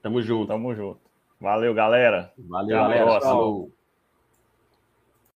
[0.00, 0.46] Tamo junto.
[0.46, 1.00] Tamo junto.
[1.40, 2.32] Valeu, galera.
[2.38, 3.20] Valeu, galera.
[3.20, 3.70] Falou.